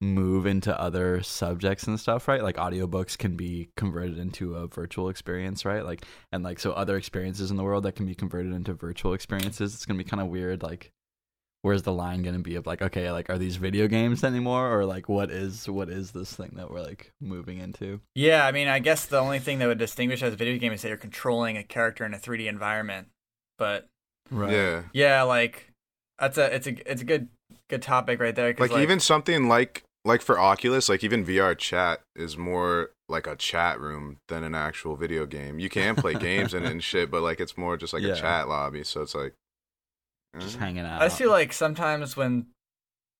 move 0.00 0.46
into 0.46 0.78
other 0.80 1.22
subjects 1.22 1.86
and 1.86 2.00
stuff, 2.00 2.26
right? 2.26 2.42
Like 2.42 2.56
audiobooks 2.56 3.18
can 3.18 3.36
be 3.36 3.68
converted 3.76 4.18
into 4.18 4.54
a 4.54 4.66
virtual 4.66 5.10
experience, 5.10 5.64
right? 5.64 5.84
Like 5.84 6.06
and 6.32 6.42
like 6.42 6.58
so 6.58 6.72
other 6.72 6.96
experiences 6.96 7.50
in 7.50 7.58
the 7.58 7.64
world 7.64 7.84
that 7.84 7.96
can 7.96 8.06
be 8.06 8.14
converted 8.14 8.52
into 8.52 8.72
virtual 8.72 9.12
experiences. 9.12 9.74
It's 9.74 9.84
going 9.84 9.98
to 9.98 10.04
be 10.04 10.08
kind 10.08 10.22
of 10.22 10.28
weird 10.28 10.62
like 10.62 10.92
where's 11.62 11.82
the 11.82 11.92
line 11.92 12.22
going 12.22 12.34
to 12.34 12.40
be 12.40 12.54
of 12.56 12.66
like 12.66 12.80
okay 12.80 13.10
like 13.12 13.28
are 13.28 13.38
these 13.38 13.56
video 13.56 13.86
games 13.86 14.24
anymore 14.24 14.72
or 14.74 14.84
like 14.84 15.08
what 15.08 15.30
is 15.30 15.68
what 15.68 15.88
is 15.90 16.12
this 16.12 16.34
thing 16.34 16.52
that 16.56 16.70
we're 16.70 16.80
like 16.80 17.12
moving 17.20 17.58
into 17.58 18.00
Yeah, 18.14 18.46
I 18.46 18.52
mean, 18.52 18.68
I 18.68 18.78
guess 18.78 19.06
the 19.06 19.18
only 19.18 19.38
thing 19.38 19.58
that 19.58 19.66
would 19.66 19.78
distinguish 19.78 20.22
as 20.22 20.32
a 20.32 20.36
video 20.36 20.58
game 20.58 20.72
is 20.72 20.82
that 20.82 20.88
you're 20.88 20.96
controlling 20.96 21.56
a 21.56 21.62
character 21.62 22.04
in 22.04 22.14
a 22.14 22.18
3D 22.18 22.46
environment. 22.46 23.08
But 23.58 23.86
right 24.30 24.52
Yeah, 24.52 24.82
yeah, 24.92 25.22
like 25.22 25.70
that's 26.18 26.38
a 26.38 26.54
it's 26.54 26.66
a 26.66 26.90
it's 26.90 27.02
a 27.02 27.04
good 27.04 27.28
good 27.68 27.82
topic 27.82 28.20
right 28.20 28.34
there 28.34 28.54
like, 28.58 28.72
even 28.72 29.00
something 29.00 29.48
like 29.48 29.84
like 30.04 30.22
for 30.22 30.38
Oculus, 30.38 30.88
like 30.88 31.04
even 31.04 31.24
VR 31.24 31.56
chat 31.56 32.00
is 32.16 32.36
more 32.36 32.90
like 33.08 33.26
a 33.26 33.36
chat 33.36 33.78
room 33.80 34.16
than 34.28 34.44
an 34.44 34.54
actual 34.54 34.96
video 34.96 35.26
game. 35.26 35.58
You 35.58 35.68
can 35.68 35.94
play 35.96 36.14
games 36.18 36.54
in 36.54 36.64
it 36.64 36.70
and 36.70 36.82
shit, 36.82 37.10
but 37.10 37.22
like 37.22 37.38
it's 37.40 37.56
more 37.58 37.76
just 37.76 37.92
like 37.92 38.02
Yeah. 38.02 38.12
a 38.12 38.16
chat 38.16 38.48
lobby. 38.48 38.82
So 38.84 39.02
it's 39.02 39.14
like 39.14 39.34
just 40.38 40.56
eh. 40.56 40.60
hanging 40.60 40.84
out 40.84 41.02
I 41.02 41.06
just 41.06 41.18
feel 41.18 41.30
like 41.30 41.52
sometimes 41.52 42.16
when 42.16 42.46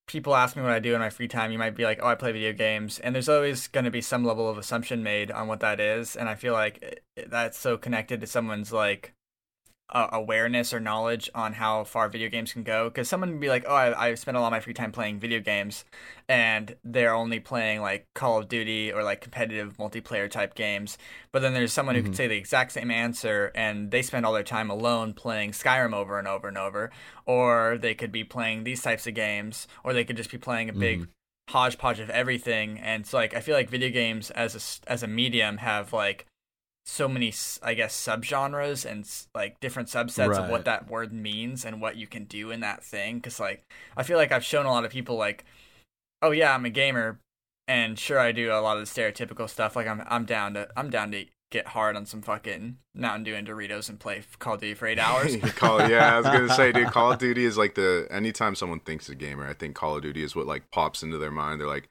people 0.07 0.35
ask 0.35 0.55
me 0.55 0.61
what 0.61 0.71
I 0.71 0.79
do 0.79 0.93
in 0.93 0.99
my 0.99 1.09
free 1.09 1.27
time, 1.27 1.51
you 1.51 1.57
might 1.57 1.75
be 1.75 1.83
like, 1.85 1.99
"Oh, 2.01 2.07
I 2.07 2.15
play 2.15 2.31
video 2.31 2.53
games," 2.53 2.99
and 2.99 3.15
there's 3.15 3.29
always 3.29 3.67
going 3.67 3.85
to 3.85 3.91
be 3.91 4.01
some 4.01 4.25
level 4.25 4.49
of 4.49 4.57
assumption 4.57 5.03
made 5.03 5.31
on 5.31 5.47
what 5.47 5.59
that 5.61 5.79
is, 5.79 6.15
and 6.15 6.27
I 6.27 6.35
feel 6.35 6.53
like 6.53 6.81
it- 6.81 7.03
it- 7.15 7.29
that's 7.29 7.57
so 7.57 7.77
connected 7.77 8.19
to 8.21 8.27
someone's 8.27 8.73
like 8.73 9.13
uh, 9.91 10.07
awareness 10.11 10.73
or 10.73 10.79
knowledge 10.79 11.29
on 11.35 11.53
how 11.53 11.83
far 11.83 12.09
video 12.09 12.29
games 12.29 12.53
can 12.53 12.63
go. 12.63 12.89
Because 12.89 13.09
someone 13.09 13.31
would 13.31 13.39
be 13.39 13.49
like, 13.49 13.65
"Oh, 13.67 13.75
I, 13.75 14.07
I 14.09 14.15
spend 14.15 14.37
a 14.37 14.39
lot 14.39 14.47
of 14.47 14.51
my 14.51 14.59
free 14.59 14.73
time 14.73 14.91
playing 14.91 15.19
video 15.19 15.39
games," 15.39 15.85
and 16.29 16.75
they're 16.83 17.13
only 17.13 17.39
playing 17.39 17.81
like 17.81 18.07
Call 18.13 18.39
of 18.39 18.47
Duty 18.47 18.91
or 18.91 19.03
like 19.03 19.21
competitive 19.21 19.77
multiplayer 19.77 20.29
type 20.29 20.55
games. 20.55 20.97
But 21.31 21.41
then 21.41 21.53
there's 21.53 21.73
someone 21.73 21.95
who 21.95 22.01
Mm-hmm. 22.01 22.03
could 22.03 22.15
say 22.15 22.27
the 22.27 22.35
exact 22.37 22.71
same 22.73 22.91
answer, 22.91 23.51
and 23.55 23.91
they 23.91 24.01
spend 24.01 24.25
all 24.25 24.33
their 24.33 24.43
time 24.43 24.69
alone 24.69 25.13
playing 25.13 25.51
Skyrim 25.51 25.93
over 25.93 26.17
and 26.19 26.27
over 26.27 26.47
and 26.47 26.57
over, 26.57 26.91
or 27.25 27.77
they 27.79 27.93
could 27.95 28.11
be 28.11 28.23
playing 28.23 28.63
these 28.63 28.81
types 28.81 29.07
of 29.07 29.13
games, 29.13 29.67
or 29.83 29.93
they 29.93 30.03
could 30.05 30.17
just 30.17 30.31
be 30.31 30.37
playing 30.37 30.69
a 30.69 30.73
big 30.73 31.01
Mm-hmm. 31.01 31.11
hodgepodge 31.49 31.99
of 31.99 32.09
everything. 32.09 32.79
And 32.79 33.05
so, 33.05 33.17
like, 33.17 33.33
I 33.35 33.41
feel 33.41 33.55
like 33.55 33.69
video 33.69 33.89
games 33.89 34.31
as 34.31 34.81
a 34.87 34.91
as 34.91 35.03
a 35.03 35.07
medium 35.07 35.57
have 35.57 35.93
like 35.93 36.25
so 36.85 37.07
many 37.07 37.33
i 37.61 37.73
guess 37.73 37.95
subgenres 37.95 38.89
and 38.89 39.07
like 39.35 39.59
different 39.59 39.87
subsets 39.87 40.37
of 40.37 40.49
what 40.49 40.65
that 40.65 40.89
word 40.89 41.13
means 41.13 41.63
and 41.63 41.79
what 41.79 41.95
you 41.95 42.07
can 42.07 42.25
do 42.25 42.51
in 42.51 42.59
that 42.59 42.83
thing 42.83 43.17
because 43.17 43.39
like 43.39 43.63
i 43.95 44.03
feel 44.03 44.17
like 44.17 44.31
i've 44.31 44.43
shown 44.43 44.65
a 44.65 44.71
lot 44.71 44.83
of 44.83 44.91
people 44.91 45.15
like 45.15 45.45
oh 46.21 46.31
yeah 46.31 46.53
i'm 46.53 46.65
a 46.65 46.69
gamer 46.69 47.19
and 47.67 47.99
sure 47.99 48.19
i 48.19 48.31
do 48.31 48.51
a 48.51 48.61
lot 48.61 48.77
of 48.77 48.85
the 48.85 49.01
stereotypical 49.01 49.49
stuff 49.49 49.75
like 49.75 49.87
i'm 49.87 50.03
i'm 50.07 50.25
down 50.25 50.55
to 50.55 50.67
i'm 50.75 50.89
down 50.89 51.11
to 51.11 51.25
get 51.51 51.67
hard 51.67 51.95
on 51.95 52.05
some 52.05 52.21
fucking 52.21 52.77
mountain 52.95 53.23
dew 53.23 53.35
and 53.35 53.47
doritos 53.47 53.87
and 53.87 53.99
play 53.99 54.23
call 54.39 54.55
of 54.55 54.61
duty 54.61 54.73
for 54.73 54.87
eight 54.87 54.99
hours 54.99 55.35
Call, 55.55 55.87
yeah, 55.87 56.15
I 56.15 56.17
was 56.17 56.25
gonna 56.25 56.49
say, 56.49 56.71
dude, 56.71 56.87
Call 56.87 57.11
of 57.11 57.19
Duty 57.19 57.45
is 57.45 57.57
like 57.57 57.75
the 57.75 58.07
anytime 58.09 58.55
someone 58.55 58.79
thinks 58.79 59.09
a 59.09 59.15
gamer, 59.15 59.47
I 59.47 59.53
think 59.53 59.75
Call 59.75 59.97
of 59.97 60.01
Duty 60.01 60.23
is 60.23 60.35
what 60.35 60.47
like 60.47 60.71
pops 60.71 61.03
into 61.03 61.17
their 61.17 61.29
mind. 61.29 61.59
They're 61.59 61.67
like, 61.67 61.89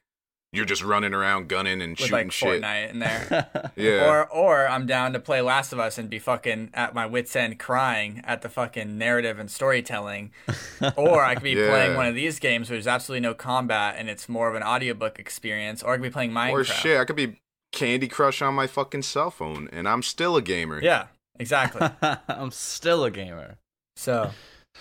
you're 0.53 0.65
just 0.65 0.83
running 0.83 1.13
around 1.13 1.47
gunning 1.47 1.81
and 1.81 1.91
with 1.91 1.99
shooting 1.99 2.11
like 2.13 2.31
shit. 2.31 2.61
fortnite 2.61 2.89
in 2.91 2.99
there 2.99 3.71
Yeah, 3.77 4.05
Or 4.09 4.27
or 4.29 4.67
I'm 4.67 4.85
down 4.85 5.13
to 5.13 5.19
play 5.19 5.41
Last 5.41 5.71
of 5.71 5.79
Us 5.79 5.97
and 5.97 6.09
be 6.09 6.19
fucking 6.19 6.71
at 6.73 6.93
my 6.93 7.05
wits 7.05 7.35
end 7.35 7.57
crying 7.59 8.21
at 8.25 8.41
the 8.41 8.49
fucking 8.49 8.97
narrative 8.97 9.39
and 9.39 9.49
storytelling. 9.49 10.31
or 10.97 11.23
I 11.23 11.35
could 11.35 11.43
be 11.43 11.51
Yeah. 11.51 11.69
playing 11.69 11.95
one 11.95 12.05
of 12.05 12.15
these 12.15 12.39
games 12.39 12.69
where 12.69 12.75
there's 12.75 12.87
absolutely 12.87 13.21
no 13.21 13.33
combat 13.33 13.95
and 13.97 14.09
it's 14.09 14.27
more 14.27 14.49
of 14.49 14.55
an 14.55 14.63
audiobook 14.63 15.19
experience. 15.19 15.81
Or 15.83 15.93
I 15.93 15.95
could 15.97 16.03
be 16.03 16.09
playing 16.09 16.31
Minecraft. 16.31 16.53
or 16.53 16.63
shit, 16.65 16.99
I 16.99 17.05
could 17.05 17.15
be 17.15 17.39
Candy 17.71 18.09
Crush 18.09 18.41
on 18.41 18.53
my 18.53 18.67
fucking 18.67 19.03
cell 19.03 19.31
phone, 19.31 19.69
and 19.71 19.87
I'm 19.87 20.03
still 20.03 20.35
a 20.35 20.41
gamer. 20.41 20.81
Yeah, 20.83 21.05
exactly. 21.39 21.87
I'm 22.27 22.51
still 22.51 23.05
a 23.05 23.11
gamer. 23.11 23.57
so 23.95 24.31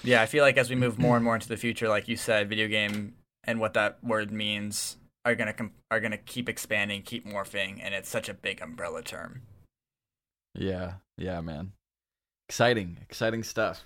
yeah, 0.02 0.20
I 0.22 0.26
feel 0.26 0.42
like 0.42 0.56
as 0.56 0.68
we 0.68 0.74
move 0.76 0.98
more 0.98 1.14
and 1.14 1.24
more 1.24 1.34
into 1.36 1.48
the 1.48 1.56
future, 1.56 1.88
like 1.88 2.08
you 2.08 2.16
said, 2.16 2.48
video 2.48 2.66
game 2.66 3.14
and 3.44 3.60
what 3.60 3.74
that 3.74 4.02
word 4.02 4.32
means 4.32 4.96
are 5.24 5.34
gonna 5.34 5.52
com- 5.52 5.72
are 5.90 6.00
gonna 6.00 6.18
keep 6.18 6.48
expanding, 6.48 7.02
keep 7.02 7.26
morphing, 7.26 7.80
and 7.82 7.94
it's 7.94 8.08
such 8.08 8.28
a 8.28 8.34
big 8.34 8.60
umbrella 8.60 9.02
term. 9.02 9.42
Yeah, 10.54 10.94
yeah, 11.16 11.40
man. 11.40 11.72
Exciting, 12.48 12.98
exciting 13.02 13.42
stuff. 13.42 13.84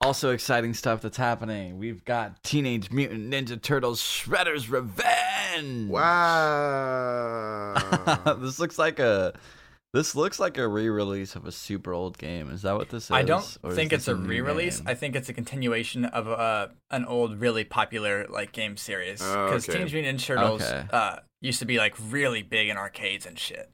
Also, 0.00 0.30
exciting 0.32 0.74
stuff 0.74 1.00
that's 1.00 1.16
happening. 1.16 1.78
We've 1.78 2.04
got 2.04 2.42
Teenage 2.42 2.90
Mutant 2.90 3.32
Ninja 3.32 3.62
Turtles 3.62 4.02
Shredder's 4.02 4.68
Revenge. 4.68 5.88
Wow. 5.88 7.74
this 8.40 8.58
looks 8.58 8.78
like 8.78 8.98
a 8.98 9.32
this 9.94 10.14
looks 10.14 10.38
like 10.38 10.58
a 10.58 10.68
re-release 10.68 11.34
of 11.36 11.46
a 11.46 11.52
super 11.52 11.94
old 11.94 12.18
game. 12.18 12.50
Is 12.50 12.62
that 12.62 12.74
what 12.76 12.90
this 12.90 13.04
is? 13.04 13.10
I 13.12 13.22
don't 13.22 13.42
is 13.42 13.58
think 13.74 13.92
it's 13.94 14.08
a 14.08 14.14
new 14.14 14.28
re-release. 14.28 14.78
game? 14.80 14.88
I 14.88 14.94
think 14.94 15.14
it's 15.16 15.28
a 15.30 15.32
continuation 15.32 16.04
of 16.04 16.28
uh, 16.28 16.68
an 16.90 17.06
old, 17.06 17.40
really 17.40 17.64
popular 17.64 18.26
like 18.28 18.52
game 18.52 18.76
series. 18.76 19.22
Oh, 19.22 19.46
Because 19.46 19.66
okay. 19.68 19.78
Teenage 19.78 19.94
Mutant 19.94 20.18
Ninja 20.20 20.24
Turtles 20.26 20.62
Okay. 20.62 20.86
uh, 20.92 21.16
used 21.40 21.60
to 21.60 21.64
be 21.64 21.78
like 21.78 21.94
really 22.10 22.42
big 22.42 22.68
in 22.68 22.76
arcades 22.76 23.24
and 23.24 23.38
shit. 23.38 23.70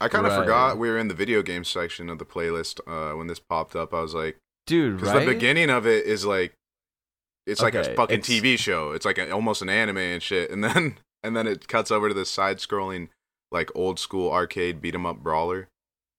I 0.00 0.08
kind 0.08 0.24
of 0.26 0.32
Right. 0.32 0.40
forgot 0.40 0.78
we 0.78 0.88
were 0.88 0.98
in 0.98 1.08
the 1.08 1.14
video 1.14 1.42
game 1.42 1.64
section 1.64 2.08
of 2.08 2.18
the 2.18 2.24
playlist 2.24 2.80
uh, 2.86 3.16
when 3.16 3.26
this 3.26 3.40
popped 3.40 3.76
up. 3.76 3.92
I 3.92 4.00
was 4.00 4.14
like, 4.14 4.38
dude. 4.66 4.96
because 4.98 5.12
Right? 5.14 5.26
the 5.26 5.32
beginning 5.34 5.68
of 5.68 5.86
it 5.86 6.06
is 6.06 6.24
like, 6.24 6.54
it's 7.46 7.60
like 7.60 7.74
a 7.74 7.84
fucking 7.94 8.20
it's- 8.20 8.28
TV 8.40 8.56
show. 8.58 8.92
It's 8.92 9.04
like 9.04 9.18
an, 9.18 9.30
almost 9.32 9.62
an 9.62 9.68
anime 9.68 9.98
and 9.98 10.22
shit, 10.22 10.50
and 10.50 10.62
then 10.64 10.98
and 11.22 11.36
then 11.36 11.46
it 11.46 11.68
cuts 11.68 11.90
over 11.90 12.08
to 12.08 12.14
this 12.14 12.30
side-scrolling, 12.30 13.08
like 13.52 13.70
old 13.74 13.98
school 13.98 14.30
arcade 14.32 14.80
beat 14.80 14.94
'em 14.94 15.06
up 15.06 15.18
brawler. 15.18 15.68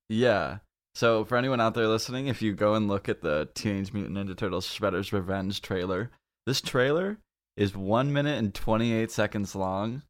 Yeah. 0.10 0.60
So 0.94 1.26
for 1.26 1.36
anyone 1.38 1.60
out 1.60 1.74
there 1.74 1.88
listening, 1.88 2.28
if 2.28 2.42
you 2.42 2.54
go 2.54 2.74
and 2.76 2.88
look 2.88 3.10
at 3.10 3.22
the 3.22 3.50
Teenage 3.54 3.92
Mutant 3.92 4.16
Ninja 4.18 4.38
Turtles 4.38 4.68
Shredder's 4.68 5.12
Revenge 5.12 5.62
trailer, 5.62 6.10
this 6.46 6.62
trailer 6.62 7.18
is 7.58 7.76
one 7.76 8.14
minute 8.14 8.38
and 8.38 8.54
twenty 8.54 8.94
eight 8.94 9.12
seconds 9.12 9.56
long, 9.56 10.04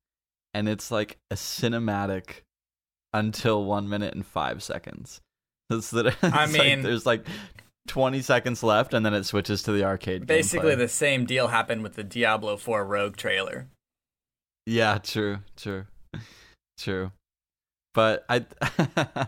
and 0.53 0.69
it's 0.69 0.91
like 0.91 1.17
a 1.31 1.35
cinematic 1.35 2.41
until 3.13 3.63
one 3.65 3.87
minute 3.89 4.13
and 4.13 4.25
five 4.25 4.61
seconds. 4.63 5.21
It's 5.71 5.91
literally, 5.91 6.15
I 6.21 6.43
it's 6.43 6.53
like 6.53 6.61
mean- 6.63 6.81
there's 6.83 7.07
like 7.07 7.25
twenty 7.87 8.21
seconds 8.21 8.61
left, 8.61 8.93
and 8.93 9.03
then 9.03 9.15
it 9.15 9.23
switches 9.23 9.63
to 9.63 9.71
the 9.71 9.83
arcade. 9.83 10.27
Basically, 10.27 10.73
gameplay. 10.73 10.77
the 10.77 10.87
same 10.87 11.25
deal 11.25 11.47
happened 11.47 11.81
with 11.81 11.95
the 11.95 12.03
Diablo 12.03 12.55
4 12.57 12.85
Rogue 12.85 13.15
trailer. 13.17 13.67
Yeah, 14.67 14.99
true, 14.99 15.39
true, 15.55 15.85
true. 16.77 17.11
But 17.93 18.25
I, 18.27 18.45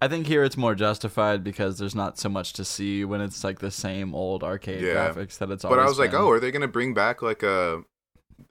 I 0.00 0.06
think 0.08 0.26
here 0.28 0.44
it's 0.44 0.56
more 0.56 0.74
justified 0.76 1.42
because 1.42 1.78
there's 1.78 1.96
not 1.96 2.16
so 2.18 2.28
much 2.28 2.52
to 2.54 2.64
see 2.64 3.04
when 3.04 3.20
it's 3.20 3.42
like 3.42 3.58
the 3.58 3.72
same 3.72 4.14
old 4.14 4.44
arcade 4.44 4.82
Yeah. 4.82 4.94
graphics 5.12 5.38
that 5.38 5.50
it's. 5.50 5.64
But 5.64 5.72
I 5.72 5.82
always 5.82 5.90
was 5.90 5.98
like, 5.98 6.14
oh, 6.14 6.30
are 6.30 6.38
they 6.38 6.50
gonna 6.52 6.68
bring 6.68 6.94
back 6.94 7.22
like 7.22 7.42
a 7.42 7.82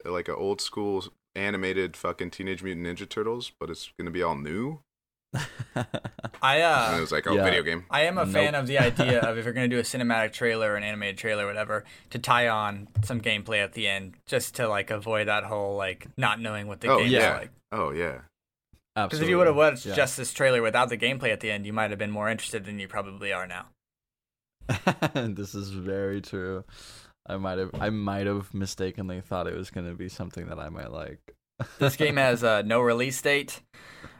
like 0.05 0.27
a 0.27 0.35
old 0.35 0.59
school 0.59 1.05
animated 1.35 1.95
fucking 1.95 2.31
Teenage 2.31 2.61
Mutant 2.61 2.85
Ninja 2.85 3.07
Turtles? 3.07 3.51
But 3.57 3.69
it's 3.69 3.91
gonna 3.97 4.11
be 4.11 4.21
all 4.21 4.35
new. 4.35 4.81
I 6.41 6.57
And 6.57 6.95
it 6.95 6.97
uh, 6.97 7.01
was 7.01 7.11
like, 7.11 7.25
oh, 7.25 7.35
Yeah. 7.35 7.43
video 7.43 7.63
game. 7.63 7.85
I 7.89 8.01
am 8.01 8.17
a 8.17 8.25
fan 8.25 8.53
of 8.55 8.67
the 8.67 8.77
idea 8.79 9.19
of 9.27 9.37
if 9.37 9.45
you're 9.45 9.53
going 9.53 9.67
to 9.69 9.75
do 9.75 9.79
a 9.79 9.83
cinematic 9.83 10.33
trailer 10.33 10.73
or 10.73 10.75
an 10.75 10.83
animated 10.83 11.17
trailer 11.17 11.45
or 11.45 11.47
whatever, 11.47 11.85
to 12.11 12.19
tie 12.19 12.47
on 12.49 12.87
some 13.03 13.19
gameplay 13.21 13.63
at 13.63 13.73
the 13.73 13.87
end, 13.87 14.15
just 14.27 14.55
to 14.55 14.67
like 14.67 14.91
avoid 14.91 15.27
that 15.27 15.45
whole 15.45 15.75
like 15.75 16.05
not 16.17 16.39
knowing 16.39 16.67
what 16.67 16.81
the 16.81 16.89
Oh, 16.89 16.97
game 16.99 17.07
yeah. 17.09 17.33
is 17.35 17.39
like. 17.41 17.51
Oh 17.71 17.91
yeah. 17.91 18.19
Because 18.95 19.21
if 19.21 19.29
you 19.29 19.37
would 19.37 19.47
have 19.47 19.55
watched 19.55 19.85
Yeah. 19.85 19.95
just 19.95 20.17
this 20.17 20.31
trailer 20.33 20.61
without 20.61 20.89
the 20.89 20.97
gameplay 20.97 21.29
at 21.31 21.39
the 21.39 21.49
end, 21.51 21.65
you 21.65 21.73
might 21.73 21.89
have 21.89 21.99
been 21.99 22.11
more 22.11 22.29
interested 22.29 22.65
than 22.65 22.79
you 22.79 22.87
probably 22.87 23.33
are 23.33 23.47
now. 23.47 23.67
this 25.13 25.55
is 25.55 25.71
very 25.71 26.21
true. 26.21 26.63
I 27.25 27.37
might 27.37 27.57
have, 27.57 27.71
I 27.79 27.89
might 27.89 28.27
have 28.27 28.53
mistakenly 28.53 29.21
thought 29.21 29.47
it 29.47 29.55
was 29.55 29.69
going 29.69 29.87
to 29.87 29.95
be 29.95 30.09
something 30.09 30.47
that 30.47 30.59
I 30.59 30.69
might 30.69 30.91
like. 30.91 31.19
This 31.79 31.95
game 31.95 32.15
has 32.27 32.43
uh, 32.43 32.61
no 32.63 32.81
release 32.81 33.21
date, 33.21 33.61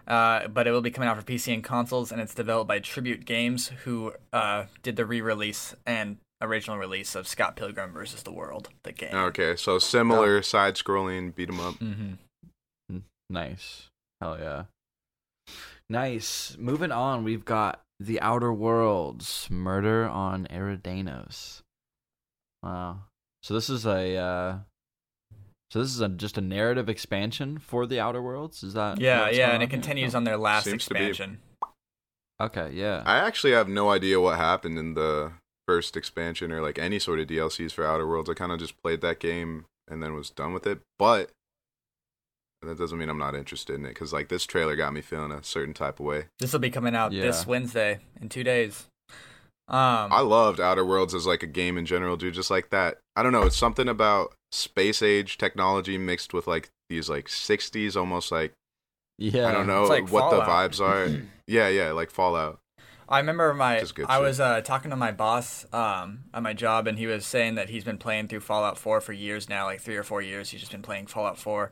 uh, 0.08 0.48
but 0.48 0.68
it 0.68 0.72
will 0.72 0.82
be 0.82 0.92
coming 0.92 1.10
out 1.10 1.18
for 1.18 1.24
PC 1.24 1.54
and 1.54 1.64
consoles, 1.64 2.12
and 2.12 2.20
it's 2.22 2.34
developed 2.34 2.68
by 2.68 2.80
Tribute 2.80 3.26
Games, 3.26 3.68
who 3.84 4.14
uh, 4.32 4.66
did 4.82 4.96
the 4.96 5.06
re-release 5.06 5.76
and 5.86 6.18
original 6.42 6.78
release 6.78 7.16
of 7.16 7.28
Scott 7.28 7.56
Pilgrim 7.56 7.92
versus 7.94 8.24
the 8.24 8.32
World, 8.34 8.70
the 8.84 8.92
game. 8.92 9.14
Okay, 9.14 9.56
so 9.56 9.80
similar 9.80 10.42
side-scrolling 10.42 11.36
beat 11.36 11.50
'em 11.50 11.60
up. 11.60 11.76
Mm-hmm. 11.76 12.98
Nice. 13.30 13.90
Hell 14.22 14.38
yeah. 14.40 14.64
Nice. 15.90 16.56
Moving 16.60 16.92
on, 16.92 17.24
we've 17.24 17.46
got 17.46 17.82
The 18.00 18.20
Outer 18.22 18.54
Worlds 18.54 19.48
Murder 19.52 20.08
on 20.08 20.48
Eridanos. 20.50 21.62
Wow. 22.62 23.02
So 23.42 23.54
this 23.54 23.70
is 23.70 23.86
a 23.86 24.16
uh 24.16 24.58
so 25.72 25.80
this 25.80 25.90
is 25.90 26.02
a 26.02 26.10
just 26.10 26.38
a 26.38 26.42
narrative 26.42 26.88
expansion 26.88 27.58
for 27.58 27.86
The 27.86 28.00
Outer 28.00 28.22
Worlds? 28.22 28.64
Is 28.64 28.74
that 28.76 29.00
Yeah, 29.02 29.30
yeah, 29.30 29.52
and 29.52 29.64
it 29.64 29.70
continues 29.70 30.16
on 30.16 30.24
their 30.24 30.38
last 30.38 30.66
Seems 30.66 30.76
expansion. 30.88 31.40
Okay, 32.40 32.72
yeah. 32.74 33.04
I 33.06 33.18
actually 33.18 33.54
have 33.54 33.68
no 33.68 33.90
idea 33.90 34.20
what 34.20 34.38
happened 34.38 34.78
in 34.78 34.94
the 34.94 35.34
first 35.68 35.96
expansion 35.96 36.52
or 36.52 36.62
like 36.62 36.78
any 36.78 37.00
sort 37.00 37.20
of 37.20 37.28
DLCs 37.28 37.72
for 37.72 37.86
Outer 37.86 38.08
Worlds. 38.08 38.30
I 38.30 38.34
kind 38.34 38.52
of 38.52 38.60
just 38.60 38.82
played 38.84 39.02
that 39.02 39.20
game 39.20 39.66
and 39.88 40.02
then 40.02 40.14
was 40.14 40.30
done 40.30 40.54
with 40.54 40.68
it. 40.68 40.80
But 41.00 41.32
that 42.66 42.78
doesn't 42.78 42.98
mean 42.98 43.10
I'm 43.10 43.18
not 43.18 43.36
interested 43.36 43.76
in 43.76 43.86
it 43.86 43.90
because 43.90 44.14
like 44.14 44.30
this 44.30 44.46
trailer 44.46 44.76
got 44.76 44.94
me 44.94 45.02
feeling 45.02 45.32
a 45.32 45.44
certain 45.44 45.74
type 45.74 46.00
of 46.00 46.06
way. 46.06 46.26
This 46.40 46.54
will 46.54 46.60
be 46.60 46.70
coming 46.70 46.96
out 46.96 47.12
this 47.12 47.46
Wednesday 47.48 48.00
in 48.22 48.30
two 48.30 48.44
days. 48.44 48.88
Um, 49.70 50.12
I 50.12 50.20
loved 50.20 50.60
Outer 50.60 50.84
Worlds 50.86 51.14
as 51.16 51.26
like 51.26 51.42
a 51.42 51.48
game 51.48 51.78
in 51.78 51.86
general, 51.86 52.18
dude. 52.18 52.34
Just 52.34 52.52
like 52.52 52.70
that. 52.72 52.98
I 53.16 53.24
don't 53.24 53.32
know. 53.32 53.44
It's 53.44 53.56
something 53.56 53.88
about 53.88 54.34
space 54.52 55.02
age 55.02 55.38
technology 55.38 55.98
mixed 55.98 56.34
with 56.34 56.48
like 56.48 56.70
these 56.90 57.10
like 57.10 57.28
60s, 57.28 57.96
almost 57.96 58.32
like 58.32 58.52
Yeah. 59.18 59.48
I 59.48 59.52
don't 59.54 59.68
know 59.68 59.84
like 59.86 60.10
what 60.12 60.32
Fallout. 60.32 60.46
the 60.46 60.52
vibes 60.80 60.82
are. 60.86 61.22
yeah, 61.48 61.70
yeah, 61.70 61.92
like 61.92 62.12
Fallout. 62.12 62.60
I 63.08 63.20
remember 63.20 63.54
my 63.54 63.76
Which 63.76 63.84
is 63.84 63.92
good 63.92 64.06
I 64.10 64.16
shit. 64.16 64.24
was 64.24 64.40
uh, 64.40 64.62
talking 64.62 64.90
to 64.92 64.98
my 64.98 65.12
boss 65.12 65.66
um, 65.74 66.24
at 66.34 66.42
my 66.42 66.54
job, 66.54 66.88
and 66.88 66.98
he 66.98 67.06
was 67.06 67.26
saying 67.26 67.56
that 67.56 67.70
he's 67.70 67.84
been 67.84 67.98
playing 67.98 68.28
through 68.30 68.40
Fallout 68.40 68.78
4 68.78 69.02
for 69.02 69.14
years 69.14 69.50
now, 69.50 69.66
like 69.66 69.82
three 69.82 69.98
or 69.98 70.04
four 70.04 70.22
years. 70.22 70.50
He's 70.50 70.62
just 70.62 70.72
been 70.72 70.82
playing 70.82 71.08
Fallout 71.08 71.38
4, 71.38 71.70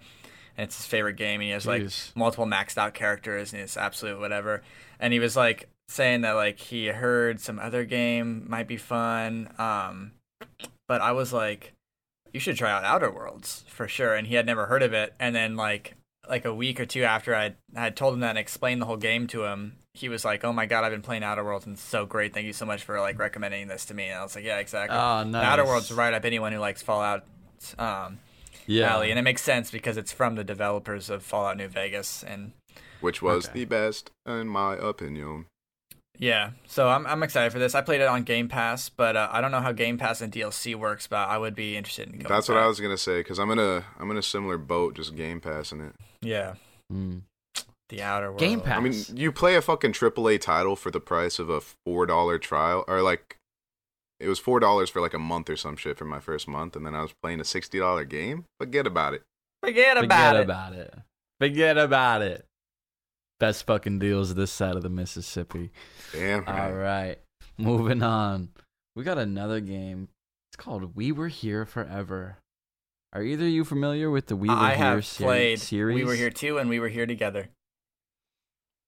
and 0.58 0.66
it's 0.66 0.78
his 0.78 0.86
favorite 0.86 1.16
game. 1.16 1.36
And 1.36 1.44
he 1.44 1.50
has 1.52 1.66
like 1.66 1.84
Jeez. 1.84 2.16
multiple 2.16 2.46
maxed 2.46 2.78
out 2.78 2.94
characters, 2.94 3.54
and 3.54 3.62
it's 3.62 3.78
absolute 3.78 4.20
whatever. 4.20 4.62
And 5.00 5.14
he 5.14 5.20
was 5.20 5.36
like 5.36 5.70
saying 5.90 6.22
that 6.22 6.34
like 6.34 6.60
he 6.60 6.88
heard 6.88 7.40
some 7.40 7.60
other 7.60 7.84
game 7.86 8.46
might 8.48 8.68
be 8.68 8.78
fun, 8.78 9.50
um, 9.58 10.12
but 10.88 11.02
I 11.02 11.12
was 11.12 11.34
like, 11.34 11.74
you 12.34 12.40
should 12.40 12.56
try 12.58 12.72
out 12.72 12.84
Outer 12.84 13.12
Worlds 13.12 13.66
for 13.68 13.88
sure. 13.88 14.14
And 14.16 14.28
he 14.28 14.36
had 14.36 14.46
never 14.46 14.68
heard 14.68 14.84
of 14.84 14.94
it, 14.94 15.14
and 15.20 15.36
then 15.36 15.56
like 15.56 15.96
like 16.30 16.46
a 16.46 16.54
week 16.54 16.80
or 16.80 16.86
two 16.86 17.04
after 17.04 17.36
I 17.36 17.56
had 17.76 17.96
told 17.96 18.14
him 18.14 18.20
that 18.22 18.30
and 18.32 18.38
explained 18.38 18.82
the 18.82 18.86
whole 18.86 18.98
game 18.98 19.28
to 19.28 19.44
him, 19.46 19.78
he 19.94 20.08
was 20.08 20.24
like, 20.24 20.44
"Oh 20.46 20.54
my 20.54 20.66
god, 20.66 20.84
I've 20.84 20.92
been 20.92 21.02
playing 21.02 21.24
Outer 21.24 21.44
Worlds 21.44 21.66
and 21.66 21.74
it's 21.74 21.84
so 21.84 22.06
great. 22.06 22.34
Thank 22.34 22.46
you 22.46 22.54
so 22.54 22.66
much 22.66 22.84
for 22.84 23.00
like 23.00 23.20
recommending 23.20 23.68
this 23.68 23.86
to 23.88 23.94
me." 23.94 24.08
And 24.08 24.20
I 24.20 24.24
was 24.24 24.36
like, 24.36 24.46
"Yeah, 24.46 24.60
exactly." 24.60 24.98
Oh, 24.98 25.24
nice. 25.24 25.46
Outer 25.46 25.66
Worlds 25.66 25.92
right 25.92 26.14
up 26.14 26.24
anyone 26.24 26.54
who 26.54 26.60
likes 26.60 26.82
Fallout 26.82 27.26
um, 27.78 28.20
Yeah. 28.68 28.94
alley, 28.94 29.10
and 29.10 29.20
it 29.20 29.24
makes 29.24 29.42
sense 29.42 29.72
because 29.72 29.98
it's 29.98 30.12
from 30.12 30.36
the 30.36 30.44
developers 30.44 31.10
of 31.10 31.24
Fallout 31.24 31.58
New 31.58 31.68
Vegas, 31.68 32.24
and 32.24 32.52
Which 33.02 33.22
was 33.22 33.46
Okay. 33.48 33.60
the 33.60 33.66
best, 33.66 34.12
in 34.26 34.48
my 34.48 34.76
opinion. 34.76 35.46
yeah, 36.20 36.52
so 36.68 36.90
I'm 36.90 37.08
I'm 37.08 37.24
excited 37.24 37.52
for 37.52 37.58
this. 37.60 37.74
I 37.74 37.82
played 37.82 38.00
it 38.02 38.08
on 38.08 38.24
Game 38.24 38.48
Pass, 38.48 38.90
but 38.90 39.16
uh, 39.18 39.28
I 39.32 39.42
don't 39.42 39.50
know 39.52 39.62
how 39.62 39.72
Game 39.72 39.98
Pass 39.98 40.22
and 40.22 40.32
DLC 40.32 40.76
works, 40.76 41.08
but 41.08 41.28
I 41.28 41.38
would 41.40 41.56
be 41.56 41.76
interested 41.78 42.08
in 42.10 42.20
going. 42.20 42.28
That's 42.28 42.48
what 42.48 42.58
I 42.60 42.68
was 42.68 42.80
gonna 42.80 42.98
say 42.98 43.20
because 43.22 43.40
I'm 43.40 43.50
in 43.52 43.60
a 43.60 43.86
I'm 44.00 44.12
in 44.12 44.18
a 44.18 44.22
similar 44.22 44.58
boat, 44.58 44.96
just 44.96 45.16
Game 45.16 45.42
Passing 45.42 45.82
it. 45.82 45.96
Yeah, 46.22 46.56
Mm. 46.94 47.22
the 47.90 48.02
Outer 48.04 48.28
World. 48.28 48.40
Game 48.40 48.62
Pass. 48.62 48.78
I 48.78 48.82
mean, 48.82 49.04
you 49.16 49.32
play 49.32 49.56
a 49.56 49.62
fucking 49.62 49.94
AAA 49.94 50.38
title 50.40 50.76
for 50.76 50.92
the 50.92 51.00
price 51.00 51.40
of 51.40 51.50
a 51.50 51.62
four 51.86 52.06
dollar 52.06 52.38
trial, 52.38 52.86
or 52.88 53.02
like 53.02 53.38
it 54.22 54.28
was 54.28 54.40
four 54.40 54.60
dollars 54.60 54.90
for 54.90 55.02
like 55.02 55.14
a 55.14 55.20
month 55.20 55.50
or 55.50 55.56
some 55.58 55.76
shit 55.76 55.98
for 55.98 56.06
my 56.06 56.20
first 56.20 56.48
month, 56.48 56.76
and 56.76 56.86
then 56.86 56.96
I 56.96 57.02
was 57.02 57.14
playing 57.22 57.40
a 57.40 57.44
sixty 57.46 57.80
dollar 57.80 58.06
game. 58.06 58.46
Forget 58.60 58.86
about 58.88 59.14
it. 59.14 59.24
Forget 59.64 59.98
about 59.98 60.04
Forget 60.04 60.36
it. 60.36 60.42
about 60.44 60.74
it. 60.74 60.94
Forget 61.40 61.78
about 61.78 62.22
it. 62.22 62.46
Best 63.40 63.66
fucking 63.66 64.00
deals 64.00 64.36
this 64.36 64.52
side 64.52 64.76
of 64.76 64.84
the 64.84 64.90
Mississippi. 64.90 65.72
Damn. 66.14 66.48
All 66.48 66.74
right. 66.74 67.18
Moving 67.58 68.04
on. 68.04 68.50
We 68.96 69.04
got 69.04 69.18
another 69.18 69.60
game. 69.60 70.10
It's 70.50 70.58
called 70.64 70.96
We 70.96 71.12
Were 71.12 71.28
Here 71.30 71.66
Forever. 71.66 72.38
Are 73.14 73.24
either 73.24 73.46
of 73.46 73.52
you 73.52 73.66
familiar 73.66 74.10
with 74.12 74.28
the 74.28 74.36
We 74.36 74.48
Were 74.48 74.54
I 74.54 74.70
Here 74.76 74.78
have 74.78 75.06
ser- 75.06 75.24
played. 75.26 75.60
series? 75.60 75.96
We 75.96 76.04
were 76.06 76.14
here 76.14 76.30
too, 76.30 76.58
and 76.60 76.70
we 76.70 76.80
were 76.80 76.90
here 76.90 77.06
together. 77.06 77.50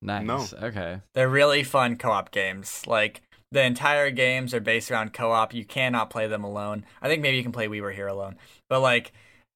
Nice. 0.01 0.25
No. 0.25 0.45
Okay. 0.67 1.01
They're 1.13 1.29
really 1.29 1.63
fun 1.63 1.97
co-op 1.97 2.31
games. 2.31 2.85
Like 2.85 3.21
the 3.53 3.63
entire 3.63 4.09
games 4.09 4.53
are 4.53 4.59
based 4.59 4.89
around 4.91 5.13
co-op. 5.13 5.53
You 5.53 5.63
cannot 5.63 6.09
play 6.09 6.27
them 6.27 6.43
alone. 6.43 6.85
I 7.01 7.07
think 7.07 7.21
maybe 7.21 7.37
you 7.37 7.43
can 7.43 7.51
play 7.51 7.67
We 7.67 7.81
Were 7.81 7.91
Here 7.91 8.07
alone, 8.07 8.35
but 8.69 8.81
like 8.81 9.13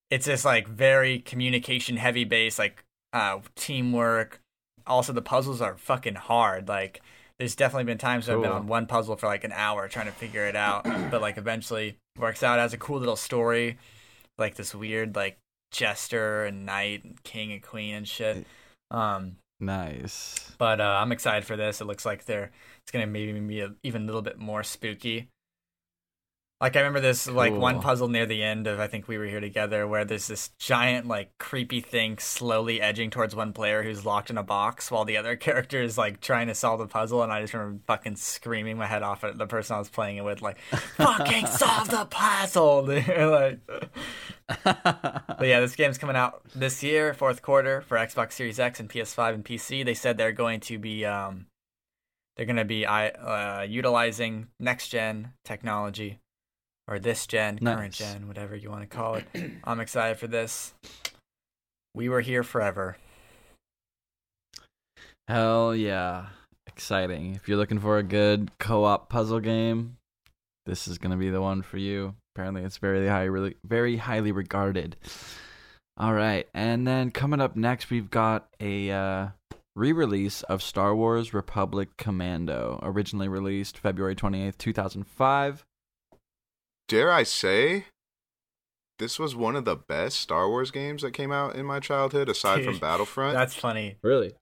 it's 0.10 0.26
this 0.28 0.46
like 0.46 0.68
very 0.68 1.20
communication 1.20 1.98
heavy 1.98 2.24
based, 2.24 2.60
like 2.60 2.84
uh, 3.12 3.40
teamwork. 3.56 4.40
Also, 4.86 5.12
the 5.12 5.22
puzzles 5.22 5.62
are 5.62 5.76
fucking 5.76 6.16
hard. 6.16 6.68
Like 6.68 7.02
there's 7.40 7.56
definitely 7.56 7.84
been 7.86 7.98
times 7.98 8.28
where 8.28 8.38
I've 8.38 8.44
been 8.44 8.52
on 8.52 8.68
one 8.68 8.86
puzzle 8.86 9.16
for 9.16 9.28
like 9.28 9.44
an 9.44 9.52
hour 9.52 9.88
trying 9.88 10.06
to 10.06 10.12
figure 10.12 10.46
it 10.46 10.56
out, 10.56 10.84
but 11.12 11.20
like 11.22 11.38
eventually 11.38 11.98
works 12.18 12.44
out 12.44 12.60
as 12.60 12.74
a 12.74 12.78
cool 12.78 13.00
little 13.00 13.16
story. 13.16 13.78
Like 14.38 14.56
this 14.56 14.76
weird 14.76 15.16
like 15.16 15.38
jester 15.72 16.46
and 16.46 16.66
knight 16.66 17.04
and 17.04 17.22
king 17.24 17.52
and 17.52 17.62
queen 17.64 17.96
and 17.96 18.08
shit. 18.08 18.46
Um, 18.92 19.38
Nice. 19.60 20.52
but 20.60 20.80
uh, 20.80 21.00
I'm 21.02 21.12
excited 21.12 21.46
for 21.46 21.58
this. 21.58 21.82
It 21.82 21.86
looks 21.86 22.06
like 22.06 22.26
they're 22.26 22.52
it's 22.88 22.94
gonna 22.94 23.06
maybe 23.06 23.38
be 23.38 23.60
a, 23.60 23.74
even 23.84 24.04
a 24.04 24.06
little 24.06 24.22
bit 24.22 24.40
more 24.40 24.64
spooky. 24.64 25.28
Like 26.62 26.78
I 26.78 26.80
remember 26.80 27.02
this 27.02 27.28
like 27.28 27.54
one 27.54 27.82
puzzle 27.82 28.08
near 28.08 28.26
the 28.26 28.42
end 28.42 28.66
of 28.66 28.80
I 28.80 28.88
think 28.88 29.10
we 29.10 29.18
were 29.18 29.26
here 29.26 29.42
together 29.42 29.86
where 29.86 30.06
there's 30.06 30.28
this 30.28 30.52
giant 30.58 31.06
like 31.06 31.38
creepy 31.38 31.82
thing 31.82 32.18
slowly 32.18 32.80
edging 32.80 33.10
towards 33.10 33.36
one 33.36 33.52
player 33.52 33.84
who's 33.84 34.06
locked 34.06 34.30
in 34.30 34.38
a 34.38 34.44
box 34.44 34.90
while 34.90 35.04
the 35.04 35.18
other 35.18 35.36
character 35.36 35.82
is 35.82 35.98
like 35.98 36.22
trying 36.22 36.48
to 36.48 36.56
solve 36.56 36.80
the 36.80 36.88
puzzle 36.88 37.22
and 37.22 37.32
I 37.32 37.42
just 37.42 37.54
remember 37.54 37.82
fucking 37.88 38.16
screaming 38.16 38.78
my 38.78 38.88
head 38.88 39.04
off 39.04 39.26
at 39.26 39.38
the 39.38 39.48
person 39.48 39.76
I 39.76 39.80
was 39.80 39.90
playing 39.90 40.16
it 40.16 40.24
with 40.24 40.42
like 40.42 40.60
fucking 40.96 41.46
solve 41.48 41.90
the 41.90 42.06
puzzle 42.06 42.84
like 42.88 43.60
but 44.66 45.44
yeah, 45.44 45.60
this 45.60 45.76
game's 45.76 45.98
coming 45.98 46.16
out 46.16 46.42
this 46.56 46.82
year, 46.82 47.14
fourth 47.14 47.42
quarter 47.42 47.82
for 47.82 47.98
Xbox 47.98 48.32
Series 48.32 48.60
X 48.60 48.80
and 48.80 48.90
PS5 48.90 49.34
and 49.34 49.44
PC. 49.44 49.84
They 49.84 49.94
said 49.94 50.18
they're 50.18 50.32
going 50.32 50.62
to 50.62 50.80
be 50.80 51.06
um, 51.06 51.47
they're 52.38 52.46
going 52.46 52.56
to 52.56 52.66
be 52.66 52.86
uh, 52.86 53.64
utilizing 53.64 54.48
next 54.60 54.90
gen 54.90 55.34
technology 55.44 56.20
or 56.88 57.00
this 57.00 57.26
gen, 57.28 57.58
current 57.58 57.94
gen, 57.94 58.28
whatever 58.28 58.56
you 58.56 58.70
want 58.70 58.90
to 58.90 58.96
call 58.96 59.16
it. 59.16 59.26
I'm 59.64 59.80
excited 59.80 60.18
for 60.18 60.28
this. 60.28 60.74
We 61.96 62.10
were 62.10 62.22
here 62.22 62.44
forever. 62.44 62.98
Hell 65.28 65.76
yeah. 65.76 66.28
Exciting. 66.68 67.36
If 67.36 67.48
you're 67.48 67.58
looking 67.58 67.80
for 67.80 67.98
a 67.98 68.04
good 68.04 68.52
co 68.60 68.84
op 68.86 69.10
puzzle 69.10 69.40
game, 69.40 69.98
this 70.68 70.88
is 70.88 71.00
going 71.00 71.12
to 71.12 71.18
be 71.18 71.32
the 71.32 71.42
one 71.42 71.64
for 71.64 71.78
you. 71.78 72.14
Apparently, 72.36 72.62
it's 72.62 72.78
very 72.78 73.08
high, 73.08 73.24
really, 73.24 73.56
very 73.66 73.98
highly 73.98 74.32
regarded. 74.32 74.96
All 75.98 76.14
right. 76.14 76.48
And 76.54 76.88
then 76.88 77.10
coming 77.10 77.42
up 77.42 77.56
next, 77.56 77.90
we've 77.90 78.12
got 78.12 78.48
a 78.60 78.92
uh, 78.92 79.28
re 79.78 79.92
release 79.92 80.42
of 80.44 80.64
Star 80.64 80.96
Wars 80.96 81.34
Republic 81.34 81.90
Commando, 81.98 82.80
originally 82.82 83.28
released 83.28 83.78
February 83.78 84.16
28th, 84.16 84.58
2005. 84.58 85.66
Dare 86.88 87.12
I 87.12 87.24
say, 87.24 87.86
this 88.98 89.20
was 89.20 89.36
one 89.36 89.56
of 89.56 89.66
the 89.66 89.76
best 89.76 90.20
Star 90.20 90.50
Wars 90.50 90.72
games 90.72 91.04
that 91.04 91.12
came 91.12 91.32
out 91.32 91.56
in 91.56 91.66
my 91.66 91.80
childhood, 91.80 92.28
aside 92.28 92.64
from 92.64 92.78
Battlefront. 92.80 93.36
That's 93.36 93.56
funny 93.56 93.98
Really? 94.02 94.34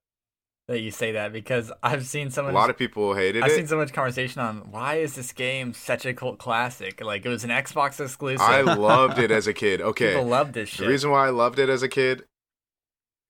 that 0.68 0.80
you 0.80 0.90
say 0.90 1.12
that 1.12 1.32
because 1.32 1.72
I've 1.84 2.08
seen 2.08 2.32
so 2.32 2.42
much, 2.42 2.52
a 2.52 2.56
lot 2.56 2.70
of 2.72 2.78
people 2.78 3.14
hated 3.14 3.40
it. 3.40 3.44
I've 3.44 3.52
seen 3.52 3.68
so 3.68 3.78
much 3.78 3.94
conversation 3.94 4.42
on 4.42 4.72
why 4.72 4.96
is 4.96 5.16
this 5.16 5.32
game 5.32 5.74
such 5.74 6.06
a 6.08 6.14
cult 6.14 6.40
classic? 6.40 7.04
Like 7.04 7.24
it 7.26 7.30
was 7.30 7.44
an 7.44 7.52
Xbox 7.52 8.00
exclusive. 8.00 8.42
I 8.42 8.62
loved 8.62 9.20
it 9.20 9.30
as 9.30 9.46
a 9.46 9.54
kid. 9.64 9.80
Okay, 9.82 10.14
People 10.14 10.26
love 10.26 10.54
this 10.54 10.70
shit. 10.70 10.86
The 10.86 10.92
reason 10.92 11.12
why 11.12 11.28
I 11.28 11.30
loved 11.30 11.60
it 11.60 11.70
as 11.70 11.84
a 11.84 11.88
kid, 11.88 12.24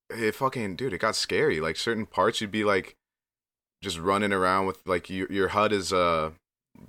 it 0.10 0.36
fucking 0.36 0.76
dude, 0.76 0.94
it 0.94 1.00
got 1.00 1.16
scary. 1.16 1.60
Like 1.60 1.76
certain 1.78 2.06
parts, 2.06 2.42
you'd 2.42 2.52
be 2.52 2.64
like, 2.64 2.96
just 3.84 4.00
running 4.00 4.34
around 4.34 4.66
with 4.66 4.80
like 4.86 5.10
your 5.10 5.32
your 5.32 5.50
HUD 5.50 5.72
is 5.74 5.92
uh 5.94 6.32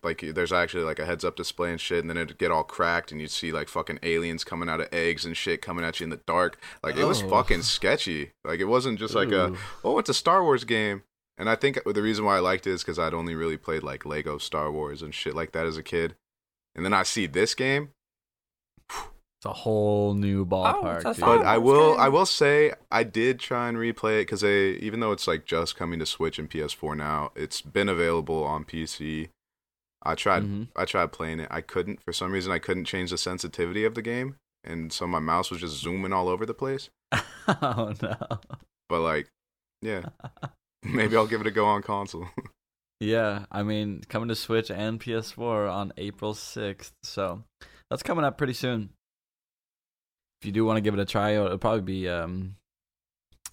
like 0.02 0.20
there's 0.20 0.52
actually 0.52 0.82
like 0.82 0.98
a 0.98 1.06
heads 1.06 1.24
up 1.24 1.36
display 1.36 1.70
and 1.70 1.80
shit, 1.80 2.00
and 2.00 2.10
then 2.10 2.16
it'd 2.16 2.38
get 2.38 2.50
all 2.50 2.64
cracked, 2.64 3.12
and 3.12 3.20
you'd 3.20 3.30
see 3.30 3.52
like 3.52 3.68
fucking 3.68 3.98
aliens 4.02 4.44
coming 4.44 4.68
out 4.68 4.80
of 4.80 4.88
eggs 4.92 5.24
and 5.24 5.36
shit 5.36 5.62
coming 5.62 5.84
at 5.84 6.00
you 6.00 6.04
in 6.04 6.10
the 6.10 6.20
dark. 6.26 6.58
Like 6.82 6.96
it 6.96 7.04
was 7.04 7.22
Oh. 7.22 7.28
fucking 7.28 7.62
sketchy. 7.62 8.32
Like 8.44 8.60
it 8.60 8.64
wasn't 8.64 8.98
just 8.98 9.14
like 9.14 9.30
a 9.32 9.54
oh 9.84 9.98
it's 9.98 10.08
a 10.10 10.14
Star 10.14 10.42
Wars 10.42 10.64
game. 10.64 11.02
And 11.38 11.50
I 11.50 11.54
think 11.54 11.78
the 11.84 12.02
reason 12.02 12.24
why 12.24 12.36
I 12.36 12.40
liked 12.40 12.66
it 12.66 12.70
is 12.72 12.82
because 12.82 12.98
I'd 12.98 13.12
only 13.12 13.34
really 13.34 13.58
played 13.58 13.82
like 13.82 14.06
Lego 14.06 14.38
Star 14.38 14.72
Wars 14.72 15.02
and 15.02 15.14
shit 15.14 15.34
like 15.36 15.52
that 15.52 15.66
as 15.66 15.76
a 15.76 15.82
kid. 15.82 16.16
And 16.74 16.82
then 16.84 16.94
I 16.94 17.02
see 17.02 17.26
this 17.26 17.54
game, 17.54 17.90
a 19.46 19.52
whole 19.52 20.14
new 20.14 20.44
ballpark. 20.44 20.96
it's 20.96 21.04
a 21.04 21.08
dude. 21.08 21.16
Star 21.16 21.38
But 21.38 21.46
I 21.46 21.58
will 21.58 21.92
game. 21.92 22.00
I 22.00 22.08
will 22.08 22.26
say 22.26 22.72
I 22.90 23.02
did 23.04 23.38
try 23.40 23.68
and 23.68 23.78
replay 23.78 24.18
it 24.20 24.26
because 24.26 24.42
they 24.42 24.70
even 24.72 25.00
though 25.00 25.12
it's 25.12 25.26
like 25.26 25.44
just 25.46 25.76
coming 25.76 25.98
to 26.00 26.06
Switch 26.06 26.38
and 26.38 26.50
PS4 26.50 26.96
now, 26.96 27.32
it's 27.34 27.62
been 27.62 27.88
available 27.88 28.44
on 28.44 28.64
PC. 28.64 29.28
I 30.02 30.14
tried 30.14 30.42
Mhm. 30.44 30.68
I 30.76 30.84
tried 30.84 31.12
playing 31.12 31.40
it. 31.40 31.48
I 31.50 31.60
couldn't 31.62 32.02
for 32.02 32.12
some 32.12 32.32
reason 32.32 32.52
I 32.52 32.58
couldn't 32.58 32.84
change 32.84 33.10
the 33.10 33.18
sensitivity 33.18 33.84
of 33.84 33.94
the 33.94 34.02
game, 34.02 34.36
and 34.62 34.92
so 34.92 35.06
my 35.06 35.18
mouse 35.20 35.50
was 35.50 35.60
just 35.60 35.80
zooming 35.80 36.12
all 36.12 36.28
over 36.28 36.44
the 36.46 36.54
place. 36.54 36.90
oh, 37.48 37.92
no. 38.02 38.16
But 38.88 39.00
like, 39.00 39.28
yeah, 39.82 40.02
maybe 40.84 41.16
I'll 41.16 41.26
give 41.26 41.40
it 41.40 41.46
a 41.46 41.50
go 41.50 41.64
on 41.66 41.82
console. 41.82 42.28
Yeah, 42.98 43.44
I 43.52 43.62
mean, 43.62 44.00
coming 44.08 44.28
to 44.30 44.34
Switch 44.34 44.70
and 44.70 44.98
PS4 44.98 45.70
on 45.70 45.92
April 45.98 46.32
6th. 46.32 46.92
So 47.02 47.42
that's 47.90 48.02
coming 48.02 48.24
up 48.24 48.38
pretty 48.38 48.54
soon. 48.54 48.88
You 50.46 50.52
do 50.52 50.64
want 50.64 50.76
to 50.76 50.80
give 50.80 50.94
it 50.94 51.00
a 51.00 51.04
try, 51.04 51.32
it'll 51.32 51.58
probably 51.58 51.80
be. 51.82 52.08
Um, 52.08 52.56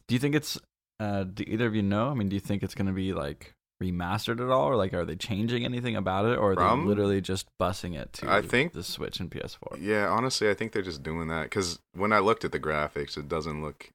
do 0.08 0.16
you 0.16 0.20
think 0.20 0.36
it's. 0.36 0.58
Uh, 1.00 1.24
do 1.24 1.44
either 1.48 1.66
of 1.68 1.76
you 1.76 1.82
know? 1.82 2.10
I 2.10 2.14
mean, 2.14 2.30
do 2.30 2.36
you 2.36 2.40
think 2.40 2.64
it's 2.64 2.76
going 2.76 2.86
to 2.88 2.94
be 2.94 3.14
like 3.14 3.54
remastered 3.82 4.40
at 4.40 4.50
all? 4.50 4.70
Or 4.70 4.76
like, 4.76 4.94
are 4.94 5.04
they 5.06 5.16
changing 5.16 5.66
anything 5.66 5.96
about 5.96 6.26
it? 6.26 6.38
Or 6.38 6.52
are 6.52 6.56
they 6.56 6.62
Um, 6.62 6.88
literally 6.88 7.20
just 7.20 7.48
busing 7.62 7.98
it 8.00 8.14
to 8.14 8.30
I 8.32 8.42
think- 8.42 8.74
the 8.74 8.84
Switch 8.84 9.20
and 9.20 9.30
PS4? 9.30 9.78
yeah, 9.82 10.08
honestly, 10.08 10.50
I 10.50 10.54
think 10.54 10.72
they're 10.72 10.82
just 10.82 11.04
doing 11.04 11.28
that 11.30 11.44
because 11.44 11.80
when 11.94 12.14
I 12.14 12.20
looked 12.20 12.46
at 12.46 12.52
the 12.52 12.60
graphics, 12.60 13.18
it 13.18 13.28
doesn't 13.28 13.62
look 13.62 13.90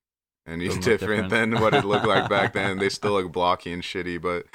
any 0.46 0.66
Doesn't 0.66 0.82
different, 0.82 1.28
different. 1.28 1.52
than 1.52 1.60
what 1.62 1.72
it 1.74 1.84
looked 1.84 2.06
like 2.06 2.28
back 2.28 2.52
then. 2.52 2.78
They 2.78 2.88
still 2.88 3.12
look 3.12 3.30
blocky 3.32 3.72
and 3.72 3.82
shitty, 3.82 4.20
but 4.20 4.46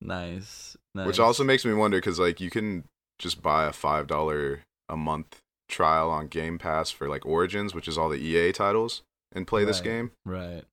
Nice. 0.00 0.76
nice. 0.94 1.06
Which 1.06 1.18
also 1.18 1.44
makes 1.44 1.64
me 1.64 1.72
wonder 1.74 1.98
because 1.98 2.18
like 2.18 2.40
you 2.40 2.50
can 2.50 2.84
just 3.18 3.42
buy 3.42 3.66
a 3.66 3.72
five 3.72 4.06
dollar 4.06 4.60
a 4.88 4.96
month 4.96 5.38
trial 5.68 6.10
on 6.10 6.28
Game 6.28 6.58
Pass 6.58 6.90
for 6.90 7.08
like 7.08 7.26
Origins, 7.26 7.74
which 7.74 7.88
is 7.88 7.98
all 7.98 8.08
the 8.08 8.18
EA 8.18 8.52
titles, 8.52 9.02
and 9.32 9.46
play 9.46 9.64
this 9.64 9.80
game. 9.80 10.12
Right. 10.24 10.64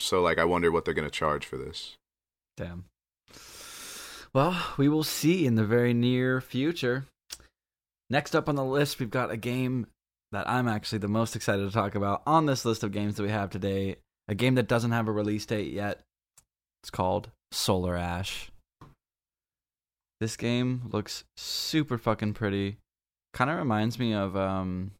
So 0.00 0.20
like 0.20 0.38
I 0.38 0.44
wonder 0.44 0.70
what 0.70 0.84
they're 0.84 0.94
gonna 0.94 1.10
charge 1.10 1.46
for 1.46 1.56
this. 1.56 1.96
Damn. 2.56 2.84
Well, 4.34 4.56
we 4.76 4.88
will 4.88 5.04
see 5.04 5.46
in 5.46 5.54
the 5.54 5.64
very 5.64 5.94
near 5.94 6.40
future. 6.40 7.06
Next 8.10 8.34
up 8.34 8.48
on 8.48 8.56
the 8.56 8.64
list, 8.64 8.98
we've 8.98 9.10
got 9.10 9.30
a 9.30 9.36
game 9.36 9.86
that 10.32 10.48
I'm 10.48 10.68
actually 10.68 10.98
the 10.98 11.08
most 11.08 11.36
excited 11.36 11.64
to 11.64 11.72
talk 11.72 11.94
about 11.94 12.22
on 12.26 12.46
this 12.46 12.64
list 12.64 12.82
of 12.82 12.92
games 12.92 13.16
that 13.16 13.22
we 13.22 13.30
have 13.30 13.50
today. 13.50 13.96
A 14.28 14.34
game 14.34 14.56
that 14.56 14.68
doesn't 14.68 14.92
have 14.92 15.08
a 15.08 15.12
release 15.12 15.46
date 15.46 15.72
yet. 15.72 16.00
It's 16.82 16.90
called 16.90 17.30
Solar 17.50 17.96
Ash. 17.96 18.50
This 20.20 20.36
game 20.36 20.82
looks 20.90 21.24
super 21.36 21.96
fucking 21.96 22.34
pretty. 22.34 22.76
Kind 23.34 23.50
of 23.50 23.58
reminds 23.58 23.98
me 23.98 24.14
of 24.14 24.36
um 24.36 24.92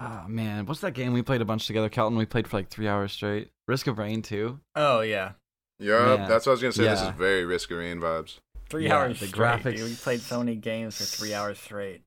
Oh 0.00 0.24
man, 0.26 0.66
what's 0.66 0.80
that 0.80 0.92
game 0.92 1.12
we 1.12 1.22
played 1.22 1.40
a 1.40 1.44
bunch 1.44 1.66
together, 1.66 1.88
Kelton? 1.88 2.18
We 2.18 2.26
played 2.26 2.48
for 2.48 2.56
like 2.56 2.68
three 2.68 2.88
hours 2.88 3.12
straight. 3.12 3.50
Risk 3.68 3.86
of 3.86 3.98
Rain 3.98 4.22
too. 4.22 4.58
Oh 4.74 5.00
yeah, 5.00 5.32
Yeah, 5.78 6.16
Man. 6.16 6.28
that's 6.28 6.46
what 6.46 6.52
I 6.52 6.54
was 6.54 6.60
gonna 6.62 6.72
say. 6.72 6.84
This 6.84 7.00
is 7.00 7.08
very 7.10 7.44
Risk 7.44 7.70
of 7.70 7.78
Rain 7.78 8.00
vibes. 8.00 8.38
three 8.68 8.86
Yeah, 8.86 8.96
hours 8.98 9.20
the 9.20 9.26
straight. 9.28 9.62
graphics- 9.62 9.76
Dude. 9.76 9.90
We 9.90 9.94
played 9.94 10.20
so 10.20 10.38
many 10.40 10.56
games 10.56 10.96
for 10.96 11.04
three 11.04 11.32
hours 11.34 11.58
straight. 11.58 12.02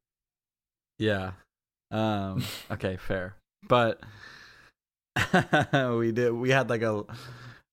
Yeah. 1.00 1.32
Um. 1.92 2.44
okay, 2.72 2.98
fair. 2.98 3.36
But 3.68 4.02
we 5.98 6.12
did. 6.12 6.32
We 6.32 6.50
had 6.52 6.70
like 6.70 6.82
a 6.82 7.06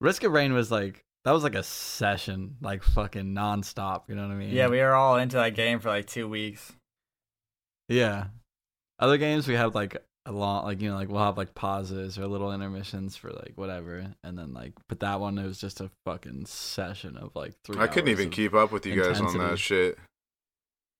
Risk 0.01 0.23
of 0.25 0.33
Rain 0.33 0.53
was 0.55 0.70
like 0.70 1.04
that 1.25 1.33
was 1.33 1.43
like 1.43 1.55
a 1.55 1.63
session, 1.63 2.57
like 2.61 2.83
fucking 2.83 3.35
nonstop. 3.35 4.03
You 4.09 4.15
know 4.15 4.23
what 4.23 4.35
I 4.35 4.37
mean? 4.37 4.51
Yeah, 4.51 4.69
we 4.69 4.79
were 4.79 4.95
all 4.95 5.17
into 5.17 5.37
that 5.37 5.55
game 5.55 5.81
for 5.81 5.89
like 5.89 6.07
two 6.07 6.29
weeks. 6.29 6.73
Yeah. 7.89 8.27
Other 8.99 9.19
games 9.19 9.49
we 9.49 9.55
have 9.55 9.75
like 9.75 9.97
a 10.27 10.33
long, 10.33 10.65
like 10.65 10.81
you 10.81 10.91
know, 10.91 10.97
like 10.97 11.09
we'll 11.09 11.23
have 11.23 11.37
like 11.37 11.55
pauses 11.55 12.19
or 12.19 12.27
little 12.27 12.53
intermissions 12.53 13.17
for 13.17 13.31
like 13.31 13.53
whatever, 13.57 14.07
and 14.23 14.39
then 14.39 14.55
like, 14.55 14.73
but 14.89 15.01
that 15.01 15.21
one 15.21 15.39
it 15.39 15.47
was 15.47 15.59
just 15.59 15.81
a 15.81 15.91
fucking 16.05 16.47
session 16.47 17.17
of 17.17 17.35
like 17.35 17.55
three. 17.65 17.79
I 17.79 17.87
couldn't 17.87 18.11
even 18.11 18.31
keep 18.31 18.55
up 18.55 18.73
with 18.73 18.87
you 18.87 19.03
guys 19.03 19.21
on 19.21 19.37
that 19.39 19.59
shit. 19.59 19.99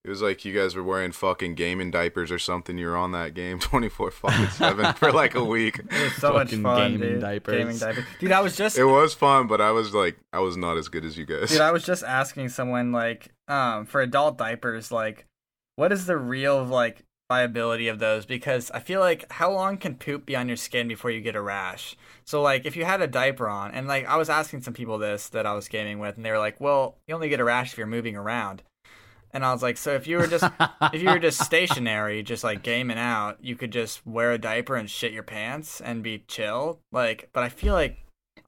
It 0.05 0.11
was 0.11 0.21
like 0.21 0.45
you 0.45 0.53
guys 0.53 0.77
were 0.77 0.83
wearing 0.83 1.13
fucking 1.13 1.55
gaming 1.55 1.91
diapers 1.91 2.31
or 2.31 2.39
something. 2.39 2.77
You 2.77 2.89
were 2.89 2.97
on 2.97 3.13
that 3.13 3.33
game 3.33 3.59
twenty 3.61 3.89
four 3.89 4.11
fucking 4.11 4.51
seven 4.51 4.93
for 4.95 5.11
like 5.11 5.35
a 5.35 5.43
week. 5.43 5.79
It 5.79 6.03
was 6.03 6.15
so 6.17 6.35
much 6.35 6.51
fun, 6.55 6.93
gaming 6.93 7.01
dude. 7.13 7.21
diapers. 7.23 7.57
Gaming 7.57 7.79
diapers. 7.79 8.05
Dude, 8.21 8.33
I 8.33 8.43
was 8.43 8.55
just 8.55 8.77
It 8.77 8.85
was 8.85 9.15
fun, 9.15 9.47
but 9.47 9.63
I 9.63 9.71
was 9.71 9.95
like, 9.95 10.19
I 10.31 10.41
was 10.41 10.59
not 10.59 10.77
as 10.77 10.89
good 10.89 11.07
as 11.07 11.17
you 11.17 11.25
guys. 11.25 11.49
Dude, 11.51 11.63
I 11.63 11.73
was 11.73 11.85
just 11.85 12.05
asking 12.05 12.51
someone 12.51 12.93
like, 12.93 13.31
um, 13.49 13.87
for 13.87 14.03
adult 14.03 14.37
diapers, 14.37 14.93
like, 14.93 15.25
what 15.77 15.91
is 15.91 16.05
the 16.05 16.19
real 16.19 16.63
like 16.63 17.03
viability 17.31 17.89
of 17.89 17.99
those? 17.99 18.27
Because 18.27 18.71
I 18.73 18.81
feel 18.81 19.01
like 19.01 19.33
how 19.33 19.51
long 19.51 19.79
can 19.79 19.95
poop 19.95 20.27
be 20.27 20.37
on 20.37 20.49
your 20.49 20.59
skin 20.59 20.87
before 20.87 21.13
you 21.13 21.23
get 21.23 21.35
a 21.35 21.41
rash? 21.41 21.97
So 22.27 22.43
like, 22.43 22.67
if 22.67 22.77
you 22.77 22.85
had 22.85 23.01
a 23.01 23.07
diaper 23.07 23.49
on, 23.49 23.71
and 23.73 23.89
like 23.89 24.05
I 24.07 24.17
was 24.17 24.29
asking 24.29 24.61
some 24.61 24.75
people 24.75 24.99
this 24.99 25.31
that 25.31 25.47
I 25.47 25.55
was 25.55 25.67
gaming 25.67 25.99
with, 25.99 26.17
and 26.17 26.27
they 26.27 26.31
were 26.31 26.39
like, 26.39 26.61
well, 26.61 26.99
you 27.09 27.15
only 27.15 27.31
get 27.31 27.41
a 27.41 27.45
rash 27.45 27.73
if 27.73 27.79
you're 27.79 27.87
moving 27.87 28.17
around. 28.17 28.63
And 29.35 29.45
I 29.45 29.53
was 29.53 29.63
like, 29.63 29.77
so 29.77 29.95
if 29.95 30.07
you 30.07 30.17
were 30.19 30.29
just 30.29 30.45
if 30.93 31.03
you 31.03 31.11
were 31.11 31.19
just 31.19 31.43
stationary, 31.43 32.23
just 32.23 32.45
like 32.45 32.63
gaming 32.63 32.99
out, 32.99 33.37
you 33.43 33.57
could 33.57 33.73
just 33.73 34.07
wear 34.07 34.31
a 34.33 34.39
diaper 34.39 34.77
and 34.77 34.89
shit 34.89 35.13
your 35.13 35.25
pants 35.25 35.81
and 35.81 36.03
be 36.03 36.25
chill. 36.29 36.79
Like, 36.93 37.29
but 37.33 37.43
I 37.43 37.49
feel 37.49 37.75
like 37.75 37.99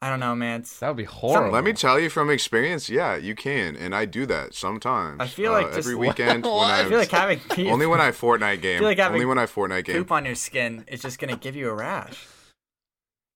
I 0.01 0.11
don't 0.11 0.21
know, 0.21 0.35
man. 0.37 0.61
It's, 0.61 0.79
That 0.79 0.89
would 0.89 0.97
be 0.99 1.05
horrible. 1.05 1.51
Let 1.53 1.65
me 1.65 1.73
tell 1.73 1.99
you 1.99 2.09
from 2.11 2.31
experience, 2.31 2.89
yeah, 2.89 3.17
you 3.17 3.35
can, 3.35 3.75
and 3.77 3.95
I 3.95 4.05
do 4.05 4.27
that 4.27 4.55
sometimes. 4.55 5.17
I 5.21 5.27
feel 5.27 5.53
like 5.53 5.67
uh, 5.67 5.75
just- 5.75 5.79
every 5.89 5.95
weekend 6.07 6.45
when 6.45 6.53
I, 6.53 6.81
I 6.85 6.89
feel 6.89 6.99
like 6.99 7.11
having 7.11 7.41
pee- 7.41 7.69
only 7.71 7.87
when 7.87 8.01
I 8.01 8.11
Fortnite 8.13 8.61
game, 8.61 8.79
feel 8.79 8.87
like 8.89 8.99
having 8.99 9.15
only 9.15 9.27
when 9.27 9.39
I 9.39 9.47
Fortnite 9.47 9.85
game. 9.87 9.97
poop 9.97 10.13
on 10.13 10.25
your 10.25 10.35
skin 10.35 10.85
is 10.87 11.01
just 11.03 11.19
gonna 11.19 11.37
give 11.37 11.57
you 11.57 11.69
a 11.69 11.75
rash. 11.75 12.27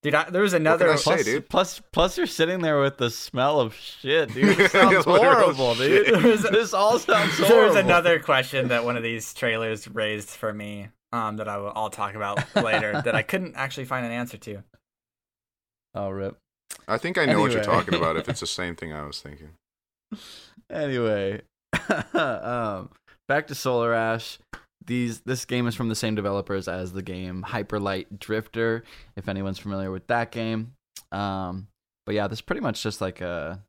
Dude, 0.03 0.15
I, 0.15 0.31
there 0.31 0.43
was 0.43 0.55
another. 0.55 0.91
I 0.91 0.97
say? 0.97 1.03
Plus, 1.05 1.25
dude. 1.25 1.49
plus, 1.49 1.83
plus, 1.93 2.17
you're 2.17 2.27
sitting 2.27 2.61
there 2.63 2.81
with 2.81 2.97
the 2.97 3.11
smell 3.11 3.61
of 3.61 3.75
shit, 3.75 4.33
dude. 4.33 4.59
It 4.61 4.71
sounds 4.71 5.05
horrible, 5.05 5.75
dude. 5.75 6.07
this 6.53 6.73
all 6.73 6.99
sounds 6.99 7.33
horrible. 7.37 7.55
There 7.55 7.67
was 7.67 7.77
another 7.77 8.19
question 8.19 8.69
that 8.69 8.85
one 8.85 8.97
of 8.97 9.03
these 9.03 9.35
trailers 9.35 9.87
raised 9.89 10.31
for 10.31 10.55
me, 10.55 10.89
um, 11.13 11.37
that 11.37 11.49
I 11.49 11.59
will, 11.59 11.73
I'll 11.75 11.91
talk 11.91 12.15
about 12.15 12.39
later 12.57 13.03
that 13.05 13.15
I 13.15 13.21
couldn't 13.21 13.57
actually 13.57 13.85
find 13.85 14.07
an 14.07 14.13
answer 14.13 14.39
to. 14.39 14.63
Oh, 15.95 16.09
rip. 16.09 16.39
I 16.89 16.97
think 16.97 17.19
I 17.19 17.27
know 17.27 17.41
what 17.41 17.53
you're 17.53 17.63
talking 17.63 17.95
about. 17.95 18.17
If 18.17 18.29
it's 18.29 18.41
the 18.41 18.47
same 18.47 18.77
thing 18.77 18.95
I 18.95 19.05
was 19.05 19.21
thinking. 19.21 19.51
Anyway, 20.71 21.43
um, 22.15 22.91
back 23.29 23.49
to 23.49 23.55
Solar 23.55 23.93
Ash. 23.93 24.39
These 24.87 25.21
this 25.21 25.45
game 25.45 25.67
is 25.67 25.75
from 25.75 25.89
the 25.89 25.95
same 25.95 26.15
developers 26.15 26.67
as 26.67 26.93
the 26.93 27.03
game 27.03 27.43
Hyper 27.43 27.79
Light 27.79 28.19
Drifter. 28.19 28.85
If 29.17 29.29
anyone's 29.29 29.59
familiar 29.59 29.91
with 29.91 30.07
that 30.07 30.31
game, 30.33 30.73
um, 31.13 31.69
but 32.07 32.15
yeah, 32.15 32.27
this 32.29 32.39
is 32.39 32.43
pretty 32.43 32.63
much 32.63 32.83
just 32.83 33.01
like 33.01 33.21
a 33.21 33.63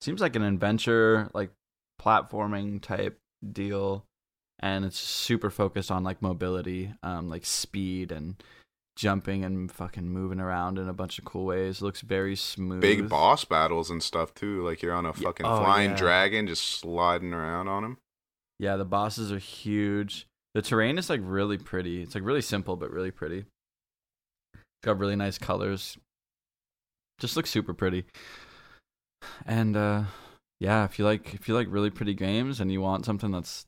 seems 0.00 0.20
like 0.20 0.36
an 0.36 0.42
adventure, 0.42 1.30
like 1.34 1.50
platforming 2.00 2.80
type 2.80 3.18
deal, 3.52 4.04
and 4.60 4.84
it's 4.84 4.98
super 4.98 5.50
focused 5.50 5.90
on 5.90 6.02
like 6.02 6.22
mobility, 6.22 6.92
um, 7.02 7.28
like 7.28 7.44
speed 7.44 8.10
and 8.10 8.36
jumping 8.96 9.44
and 9.44 9.72
fucking 9.72 10.08
moving 10.08 10.38
around 10.40 10.78
in 10.78 10.88
a 10.88 10.92
bunch 10.92 11.18
of 11.18 11.24
cool 11.24 11.46
ways. 11.46 11.82
looks 11.82 12.00
very 12.00 12.36
smooth. 12.36 12.80
Big 12.80 13.08
boss 13.08 13.44
battles 13.44 13.90
and 13.90 14.02
stuff 14.02 14.32
too. 14.34 14.64
Like 14.64 14.82
you're 14.82 14.94
on 14.94 15.04
a 15.04 15.08
Yeah. 15.08 15.12
fucking 15.26 15.46
Oh, 15.46 15.58
flying 15.62 15.90
yeah. 15.90 15.96
dragon, 15.96 16.46
just 16.46 16.64
sliding 16.64 17.32
around 17.34 17.68
on 17.68 17.84
him. 17.84 17.98
Yeah, 18.58 18.76
the 18.76 18.84
bosses 18.84 19.32
are 19.32 19.38
huge. 19.38 20.26
The 20.54 20.62
terrain 20.62 20.98
is 20.98 21.10
like 21.10 21.20
really 21.22 21.58
pretty. 21.58 22.02
It's 22.02 22.14
like 22.14 22.24
really 22.24 22.42
simple 22.42 22.76
but 22.76 22.90
really 22.90 23.10
pretty. 23.10 23.44
Got 24.82 24.98
really 24.98 25.16
nice 25.16 25.38
colors. 25.38 25.98
Just 27.18 27.36
looks 27.36 27.50
super 27.50 27.74
pretty. 27.74 28.04
And 29.46 29.76
uh 29.76 30.04
yeah, 30.60 30.84
if 30.84 30.98
you 30.98 31.04
like 31.04 31.34
if 31.34 31.48
you 31.48 31.54
like 31.54 31.66
really 31.70 31.90
pretty 31.90 32.14
games 32.14 32.60
and 32.60 32.70
you 32.70 32.80
want 32.80 33.04
something 33.04 33.32
that's 33.32 33.66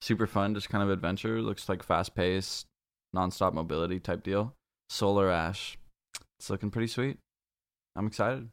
super 0.00 0.26
fun, 0.26 0.54
just 0.54 0.68
kind 0.68 0.82
of 0.82 0.90
adventure, 0.90 1.40
looks 1.40 1.68
like 1.68 1.82
fast 1.82 2.14
paced, 2.14 2.66
nonstop 3.14 3.52
mobility 3.52 4.00
type 4.00 4.22
deal. 4.22 4.52
Solar 4.90 5.30
Ash. 5.30 5.78
It's 6.38 6.50
looking 6.50 6.70
pretty 6.70 6.88
sweet. 6.88 7.18
I'm 7.94 8.06
excited. 8.06 8.48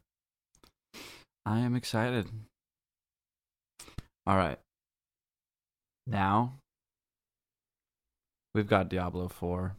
I 1.44 1.58
am 1.58 1.74
excited. 1.74 2.26
All 4.26 4.36
right. 4.36 4.58
Now 6.06 6.54
we've 8.54 8.66
got 8.68 8.88
Diablo 8.88 9.28
4. 9.28 9.74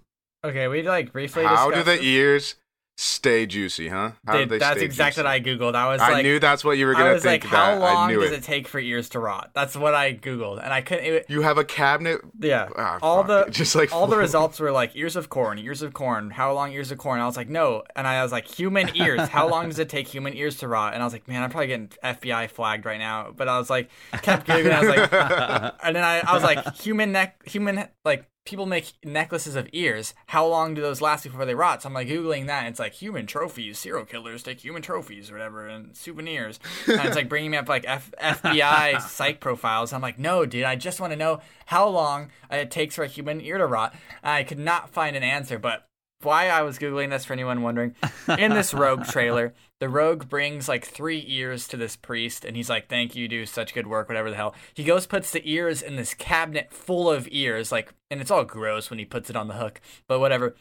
Okay, 0.46 0.68
we 0.68 0.84
like 0.84 1.12
briefly. 1.12 1.44
How 1.44 1.72
do 1.72 1.78
the 1.80 1.84
this. 1.84 2.02
ears 2.04 2.56
stay 2.98 3.46
juicy, 3.46 3.90
huh? 3.90 4.12
How 4.26 4.34
do 4.34 4.40
Dude, 4.40 4.50
they 4.50 4.58
that's 4.60 4.78
stay 4.78 4.86
exactly 4.86 5.24
what? 5.24 5.30
I 5.32 5.42
googled. 5.42 5.76
I 5.76 5.88
was 5.92 6.00
I 6.00 6.12
like, 6.14 6.24
knew 6.24 6.40
that's 6.40 6.64
what 6.64 6.78
you 6.78 6.86
were 6.86 6.94
gonna 6.94 7.14
was 7.14 7.24
think. 7.24 7.44
like, 7.44 7.52
how 7.52 7.72
that 7.72 7.80
long 7.82 7.98
I 7.98 8.08
knew 8.14 8.22
does 8.22 8.32
it. 8.32 8.36
it 8.36 8.44
take 8.44 8.68
for 8.70 8.80
ears 8.80 9.10
to 9.10 9.20
rot? 9.20 9.52
That's 9.54 9.76
what 9.76 9.94
I 9.96 10.14
googled, 10.14 10.64
and 10.64 10.72
I 10.72 10.80
couldn't. 10.82 11.04
It, 11.06 11.26
You 11.28 11.42
have 11.42 11.58
a 11.58 11.66
cabinet. 11.66 12.22
yeah, 12.40 12.70
Ah, 12.78 13.00
all 13.02 13.24
fuck. 13.26 13.48
the 13.48 13.52
just 13.58 13.76
like 13.76 13.92
all 13.92 14.06
the 14.08 14.16
results 14.28 14.60
were 14.62 14.72
like 14.72 14.96
ears 14.96 15.16
of 15.18 15.30
corn, 15.30 15.58
ears 15.58 15.82
of 15.82 15.94
corn. 15.94 16.30
How 16.30 16.54
long 16.54 16.72
ears 16.72 16.90
of 16.92 16.98
corn? 17.00 17.20
I 17.20 17.26
was 17.26 17.36
like, 17.36 17.50
no, 17.50 17.84
and 17.96 18.08
I 18.08 18.22
was 18.24 18.32
like, 18.32 18.48
human 18.48 18.96
ears. 18.96 19.28
How 19.30 19.50
long 19.52 19.68
does 19.68 19.80
it 19.80 19.90
take 19.90 20.08
human 20.08 20.34
ears 20.36 20.58
to 20.60 20.68
rot? 20.70 20.94
And 20.94 21.02
I 21.02 21.06
was 21.06 21.12
like, 21.12 21.28
man, 21.28 21.42
I'm 21.44 21.50
probably 21.50 21.68
getting 21.68 21.90
FBI 22.04 22.50
flagged 22.52 22.86
right 22.86 23.00
now. 23.00 23.32
But 23.36 23.50
I 23.50 23.58
was 23.58 23.70
like, 23.70 23.90
kept 24.22 24.48
googling. 24.48 24.72
I 24.72 24.80
was 24.80 24.90
like, 24.96 25.76
and 25.84 25.96
then 25.96 26.04
I, 26.04 26.20
I 26.20 26.34
was 26.34 26.44
like, 26.44 26.76
human 26.78 27.12
neck, 27.12 27.46
human 27.46 27.88
like 28.06 28.26
people 28.46 28.66
make 28.68 28.94
necklaces 29.04 29.56
of 29.56 29.68
ears. 29.74 30.14
How 30.28 30.46
long 30.46 30.76
do 30.76 30.82
those 30.82 31.02
last 31.02 31.24
before 31.24 31.46
they 31.46 31.56
rot? 31.56 31.82
So 31.82 31.88
I'm 31.90 31.94
like 31.94 32.08
googling 32.08 32.46
that. 32.48 32.60
And 32.60 32.70
it's 32.70 32.80
like 32.80 32.94
human 32.94 33.26
trophies. 33.26 33.80
Serial 33.80 34.06
killers 34.06 34.44
take 34.44 34.60
human 34.60 34.82
trophies 34.82 35.30
or 35.30 35.34
whatever, 35.34 35.68
and 35.68 35.96
souvenirs. 35.98 36.60
And 36.88 37.02
it's 37.02 37.16
like 37.16 37.28
bringing 37.28 37.52
me 37.52 37.58
up 37.58 37.68
like 37.68 37.86
F- 37.88 38.14
FBI 38.22 39.02
psych 39.10 39.40
profiles. 39.40 39.92
I'm 39.92 40.02
like, 40.02 40.20
no, 40.20 40.46
dude, 40.46 40.64
I 40.64 40.76
just 40.76 41.00
want 41.00 41.12
to 41.12 41.18
know 41.18 41.42
how 41.66 41.88
long 41.88 42.30
it 42.52 42.70
takes 42.72 42.96
for 42.96 43.04
a 43.04 43.08
human 43.08 43.42
ear 43.42 43.58
to 43.58 43.66
rot. 43.66 43.96
I 44.24 44.44
could 44.44 44.60
not 44.60 44.92
find 44.92 45.16
an 45.16 45.24
answer, 45.24 45.58
but 45.58 45.88
why 46.26 46.50
I 46.50 46.64
was 46.64 46.78
googling 46.80 47.12
this 47.12 47.24
for 47.26 47.34
anyone 47.34 47.62
wondering, 47.62 47.96
in 48.38 48.52
this 48.54 48.74
Rogue 48.74 49.06
trailer, 49.10 49.54
the 49.80 49.88
Rogue 49.88 50.28
brings 50.28 50.68
like 50.68 50.84
three 50.86 51.24
ears 51.28 51.68
to 51.70 51.78
this 51.78 51.96
priest, 51.96 52.44
and 52.44 52.58
he's 52.58 52.70
like, 52.70 52.88
"Thank 52.90 53.16
you, 53.16 53.24
you 53.24 53.28
do 53.28 53.46
such 53.46 53.74
good 53.74 53.88
work, 53.88 54.08
whatever 54.10 54.30
the 54.30 54.36
hell." 54.36 54.56
He 54.74 54.84
goes, 54.84 55.06
puts 55.08 55.32
the 55.32 55.42
ears 55.50 55.82
in 55.82 55.96
this 55.96 56.14
cabinet 56.14 56.74
full 56.74 57.10
of 57.10 57.28
ears, 57.32 57.72
like, 57.72 57.94
and 58.10 58.20
it's 58.20 58.32
all 58.32 58.44
gross 58.44 58.90
when 58.90 59.00
he 59.00 59.06
puts 59.06 59.30
it 59.30 59.36
on 59.36 59.48
the 59.48 59.54
hook, 59.56 59.80
but 60.08 60.20
whatever. 60.20 60.56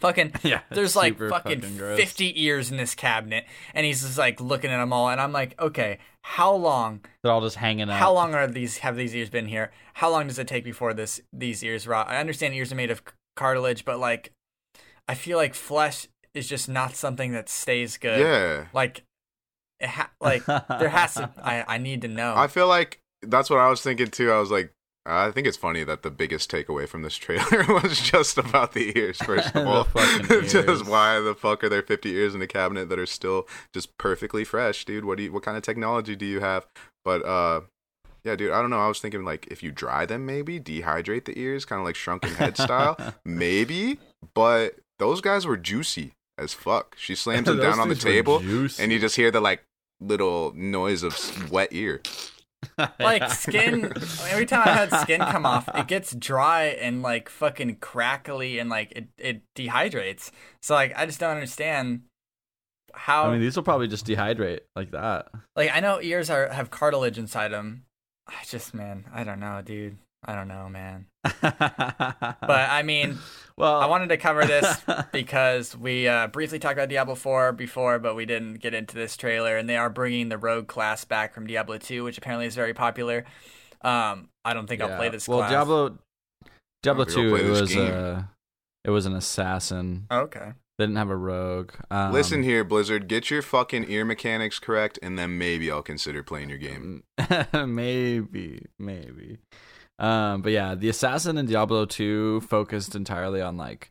Fucking, 0.00 0.32
Yeah, 0.44 0.60
there's 0.70 0.94
like 0.94 1.18
fucking, 1.18 1.60
fucking 1.62 1.96
50 1.96 2.44
ears 2.44 2.70
in 2.70 2.76
this 2.76 2.94
cabinet, 2.94 3.44
and 3.74 3.84
he's 3.84 4.02
just 4.02 4.16
like 4.16 4.40
looking 4.40 4.70
at 4.70 4.78
them 4.78 4.92
all, 4.92 5.08
and 5.08 5.20
I'm 5.20 5.32
like, 5.32 5.60
okay, 5.60 5.98
how 6.22 6.54
long 6.54 7.00
They're 7.22 7.32
all 7.32 7.40
just 7.40 7.56
hanging 7.56 7.90
out. 7.90 7.98
how 7.98 8.12
long 8.12 8.32
are 8.34 8.46
these 8.46 8.78
have 8.78 8.94
these 8.94 9.12
ears 9.16 9.28
been 9.28 9.46
here? 9.46 9.72
How 9.94 10.08
long 10.08 10.28
does 10.28 10.38
it 10.38 10.46
take 10.46 10.62
before 10.62 10.94
this 10.94 11.20
these 11.32 11.64
ears 11.64 11.88
rot? 11.88 12.06
I 12.08 12.18
understand 12.18 12.54
ears 12.54 12.70
are 12.70 12.76
made 12.76 12.92
of 12.92 13.02
cartilage, 13.34 13.84
but 13.84 13.98
like 13.98 14.30
I 15.08 15.14
feel 15.14 15.38
like 15.38 15.54
flesh 15.54 16.06
is 16.34 16.48
just 16.48 16.68
not 16.68 16.94
something 16.94 17.32
that 17.32 17.48
stays 17.48 17.96
good. 17.96 18.20
Yeah. 18.20 18.66
Like 18.72 19.02
it 19.80 19.88
ha- 19.88 20.10
like 20.20 20.44
there 20.46 20.88
has 20.88 21.14
to 21.14 21.30
I 21.42 21.64
I 21.66 21.78
need 21.78 22.02
to 22.02 22.08
know. 22.08 22.34
I 22.36 22.46
feel 22.46 22.68
like 22.68 23.00
that's 23.22 23.48
what 23.50 23.58
I 23.58 23.68
was 23.68 23.80
thinking 23.80 24.08
too. 24.08 24.30
I 24.30 24.38
was 24.38 24.50
like, 24.50 24.72
I 25.06 25.30
think 25.30 25.46
it's 25.46 25.56
funny 25.56 25.84
that 25.84 26.02
the 26.02 26.10
biggest 26.10 26.50
takeaway 26.50 26.86
from 26.86 27.00
this 27.02 27.16
trailer 27.16 27.64
was 27.82 27.98
just 28.00 28.36
about 28.36 28.72
the 28.72 28.96
ears. 28.98 29.16
First 29.18 29.54
of 29.56 29.66
all, 29.66 29.84
fucking 29.84 30.26
ears. 30.30 30.52
just 30.52 30.86
why 30.86 31.18
the 31.20 31.34
fuck 31.34 31.64
are 31.64 31.68
there 31.70 31.82
50 31.82 32.10
ears 32.10 32.34
in 32.34 32.42
a 32.42 32.46
cabinet 32.46 32.88
that 32.90 32.98
are 32.98 33.06
still 33.06 33.48
just 33.72 33.96
perfectly 33.98 34.44
fresh, 34.44 34.84
dude? 34.84 35.04
What 35.06 35.16
do 35.16 35.24
you? 35.24 35.32
What 35.32 35.42
kind 35.42 35.56
of 35.56 35.62
technology 35.62 36.14
do 36.14 36.26
you 36.26 36.40
have? 36.40 36.66
But 37.04 37.24
uh, 37.24 37.62
yeah, 38.24 38.36
dude, 38.36 38.50
I 38.52 38.60
don't 38.60 38.70
know. 38.70 38.80
I 38.80 38.88
was 38.88 39.00
thinking 39.00 39.24
like 39.24 39.46
if 39.50 39.62
you 39.62 39.72
dry 39.72 40.04
them, 40.04 40.26
maybe 40.26 40.60
dehydrate 40.60 41.24
the 41.24 41.38
ears, 41.38 41.64
kind 41.64 41.80
of 41.80 41.86
like 41.86 41.96
shrunken 41.96 42.34
head 42.34 42.56
style, 42.58 42.98
maybe. 43.24 43.98
But 44.34 44.76
those 44.98 45.20
guys 45.20 45.46
were 45.46 45.56
juicy 45.56 46.12
as 46.36 46.54
fuck. 46.54 46.96
She 46.98 47.14
slams 47.14 47.46
them 47.46 47.58
down 47.58 47.80
on 47.80 47.88
the 47.88 47.94
table, 47.94 48.38
and 48.38 48.92
you 48.92 48.98
just 48.98 49.16
hear 49.16 49.30
the 49.30 49.40
like 49.40 49.64
little 50.00 50.52
noise 50.54 51.02
of 51.02 51.50
wet 51.50 51.68
ear. 51.72 52.00
like 52.98 53.30
skin 53.30 53.92
every 54.30 54.44
time 54.44 54.62
i 54.66 54.72
had 54.72 54.92
skin 55.02 55.20
come 55.20 55.46
off 55.46 55.68
it 55.76 55.86
gets 55.86 56.12
dry 56.12 56.64
and 56.64 57.02
like 57.02 57.28
fucking 57.28 57.76
crackly 57.76 58.58
and 58.58 58.68
like 58.68 58.90
it, 58.96 59.06
it 59.16 59.42
dehydrates 59.56 60.32
so 60.60 60.74
like 60.74 60.92
i 60.96 61.06
just 61.06 61.20
don't 61.20 61.30
understand 61.36 62.02
how 62.94 63.26
I 63.28 63.32
mean, 63.32 63.40
these 63.40 63.54
will 63.54 63.62
probably 63.62 63.86
just 63.86 64.06
dehydrate 64.06 64.60
like 64.74 64.90
that. 64.90 65.28
like 65.54 65.70
i 65.72 65.78
know 65.78 66.00
ears 66.02 66.30
are 66.30 66.48
have 66.48 66.68
cartilage 66.68 67.16
inside 67.16 67.52
them 67.52 67.84
i 68.26 68.42
just 68.44 68.74
man 68.74 69.04
i 69.14 69.22
don't 69.22 69.38
know 69.38 69.62
dude 69.64 69.96
i 70.24 70.34
don't 70.34 70.48
know 70.48 70.68
man 70.68 71.06
but 71.40 71.58
but 72.40 72.70
i 72.70 72.82
mean 72.82 73.18
well, 73.56 73.80
i 73.80 73.86
wanted 73.86 74.08
to 74.08 74.16
cover 74.16 74.44
this 74.44 74.80
because 75.12 75.76
we 75.76 76.06
uh, 76.08 76.26
briefly 76.28 76.58
talked 76.58 76.74
about 76.74 76.88
diablo 76.88 77.14
4 77.14 77.52
before 77.52 77.98
but 77.98 78.14
we 78.14 78.26
didn't 78.26 78.54
get 78.54 78.74
into 78.74 78.94
this 78.94 79.16
trailer 79.16 79.56
and 79.56 79.68
they 79.68 79.76
are 79.76 79.90
bringing 79.90 80.28
the 80.28 80.38
rogue 80.38 80.66
class 80.68 81.04
back 81.04 81.34
from 81.34 81.46
diablo 81.46 81.78
2 81.78 82.04
which 82.04 82.18
apparently 82.18 82.46
is 82.46 82.54
very 82.54 82.74
popular 82.74 83.24
um 83.82 84.28
i 84.44 84.52
don't 84.54 84.66
think 84.66 84.80
i'll 84.80 84.96
play 84.96 85.08
this 85.08 85.26
Well, 85.28 85.38
class 85.38 85.50
Diablo, 85.50 85.98
Diablo 86.82 87.04
think 87.04 87.16
two, 87.16 87.34
it 87.36 87.48
was 87.48 87.74
game. 87.74 87.92
uh, 87.92 88.22
it 88.84 88.90
was 88.90 89.06
an 89.06 89.14
assassin. 89.14 90.06
okay 90.10 90.52
They 90.78 90.84
didn't 90.84 90.96
have 90.96 91.10
a 91.10 91.16
rogue. 91.16 91.72
Um, 91.90 92.12
Listen 92.12 92.42
here, 92.44 92.62
Blizzard, 92.64 93.08
get 93.08 93.30
your 93.30 93.42
fucking 93.42 93.90
ear 93.90 94.04
mechanics 94.04 94.58
correct, 94.60 94.98
and 95.02 95.18
then 95.18 95.36
maybe 95.36 95.70
I'll 95.70 95.82
consider 95.82 96.22
playing 96.22 96.48
your 96.50 96.58
game. 96.58 97.02
maybe, 97.52 98.66
maybe. 98.78 99.38
Um, 99.98 100.42
but 100.42 100.52
yeah, 100.52 100.74
the 100.74 100.88
assassin 100.88 101.38
in 101.38 101.46
Diablo 101.46 101.84
2 101.84 102.42
focused 102.42 102.94
entirely 102.94 103.40
on 103.40 103.56
like 103.56 103.90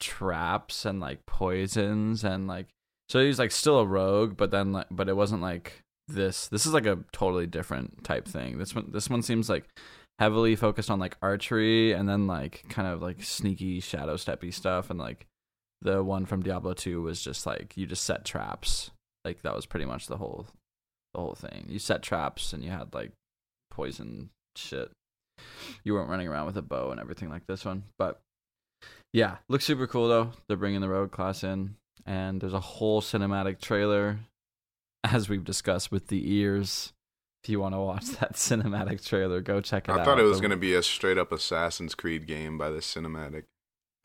traps 0.00 0.84
and 0.84 1.00
like 1.00 1.24
poisons 1.26 2.24
and 2.24 2.46
like 2.46 2.66
so 3.08 3.24
he's 3.24 3.38
like 3.38 3.52
still 3.52 3.78
a 3.78 3.86
rogue, 3.86 4.36
but 4.36 4.50
then 4.50 4.72
like 4.72 4.86
but 4.90 5.08
it 5.08 5.16
wasn't 5.16 5.42
like 5.42 5.82
this. 6.08 6.48
This 6.48 6.66
is 6.66 6.72
like 6.72 6.86
a 6.86 6.98
totally 7.12 7.46
different 7.46 8.02
type 8.04 8.26
thing. 8.26 8.58
This 8.58 8.74
one 8.74 8.90
this 8.90 9.08
one 9.08 9.22
seems 9.22 9.48
like 9.48 9.68
heavily 10.18 10.56
focused 10.56 10.90
on 10.90 10.98
like 10.98 11.16
archery 11.22 11.92
and 11.92 12.08
then 12.08 12.26
like 12.26 12.64
kind 12.68 12.88
of 12.88 13.02
like 13.02 13.22
sneaky 13.22 13.80
shadow 13.80 14.14
steppy 14.14 14.52
stuff 14.52 14.90
and 14.90 14.98
like 14.98 15.26
the 15.82 16.02
one 16.02 16.24
from 16.24 16.42
Diablo 16.42 16.72
2 16.72 17.02
was 17.02 17.22
just 17.22 17.46
like 17.46 17.76
you 17.76 17.86
just 17.86 18.04
set 18.04 18.24
traps. 18.24 18.90
Like 19.24 19.42
that 19.42 19.54
was 19.54 19.66
pretty 19.66 19.86
much 19.86 20.06
the 20.06 20.16
whole 20.16 20.46
the 21.14 21.20
whole 21.20 21.34
thing. 21.34 21.66
You 21.68 21.78
set 21.78 22.02
traps 22.02 22.52
and 22.52 22.64
you 22.64 22.70
had 22.70 22.92
like 22.92 23.12
poison 23.70 24.30
shit. 24.56 24.90
You 25.84 25.94
weren't 25.94 26.08
running 26.10 26.28
around 26.28 26.46
with 26.46 26.56
a 26.56 26.62
bow 26.62 26.90
and 26.90 27.00
everything 27.00 27.28
like 27.30 27.46
this 27.46 27.64
one. 27.64 27.84
But 27.98 28.20
yeah, 29.12 29.36
looks 29.48 29.64
super 29.64 29.86
cool 29.86 30.08
though. 30.08 30.32
They're 30.48 30.56
bringing 30.56 30.80
the 30.80 30.88
rogue 30.88 31.12
class 31.12 31.44
in 31.44 31.76
and 32.04 32.40
there's 32.40 32.54
a 32.54 32.60
whole 32.60 33.00
cinematic 33.02 33.60
trailer 33.60 34.18
as 35.04 35.28
we've 35.28 35.44
discussed 35.44 35.90
with 35.92 36.08
the 36.08 36.34
ears. 36.34 36.92
If 37.44 37.50
you 37.50 37.60
want 37.60 37.74
to 37.74 37.78
watch 37.80 38.06
that 38.18 38.32
cinematic 38.34 39.04
trailer, 39.06 39.40
go 39.40 39.60
check 39.60 39.88
it 39.88 39.92
out. 39.92 40.00
I 40.00 40.04
thought 40.04 40.18
it 40.18 40.24
was 40.24 40.38
The- 40.38 40.42
going 40.42 40.50
to 40.50 40.56
be 40.56 40.74
a 40.74 40.82
straight 40.82 41.18
up 41.18 41.30
Assassin's 41.32 41.94
Creed 41.94 42.26
game 42.26 42.58
by 42.58 42.70
this 42.70 42.92
cinematic. 42.92 43.44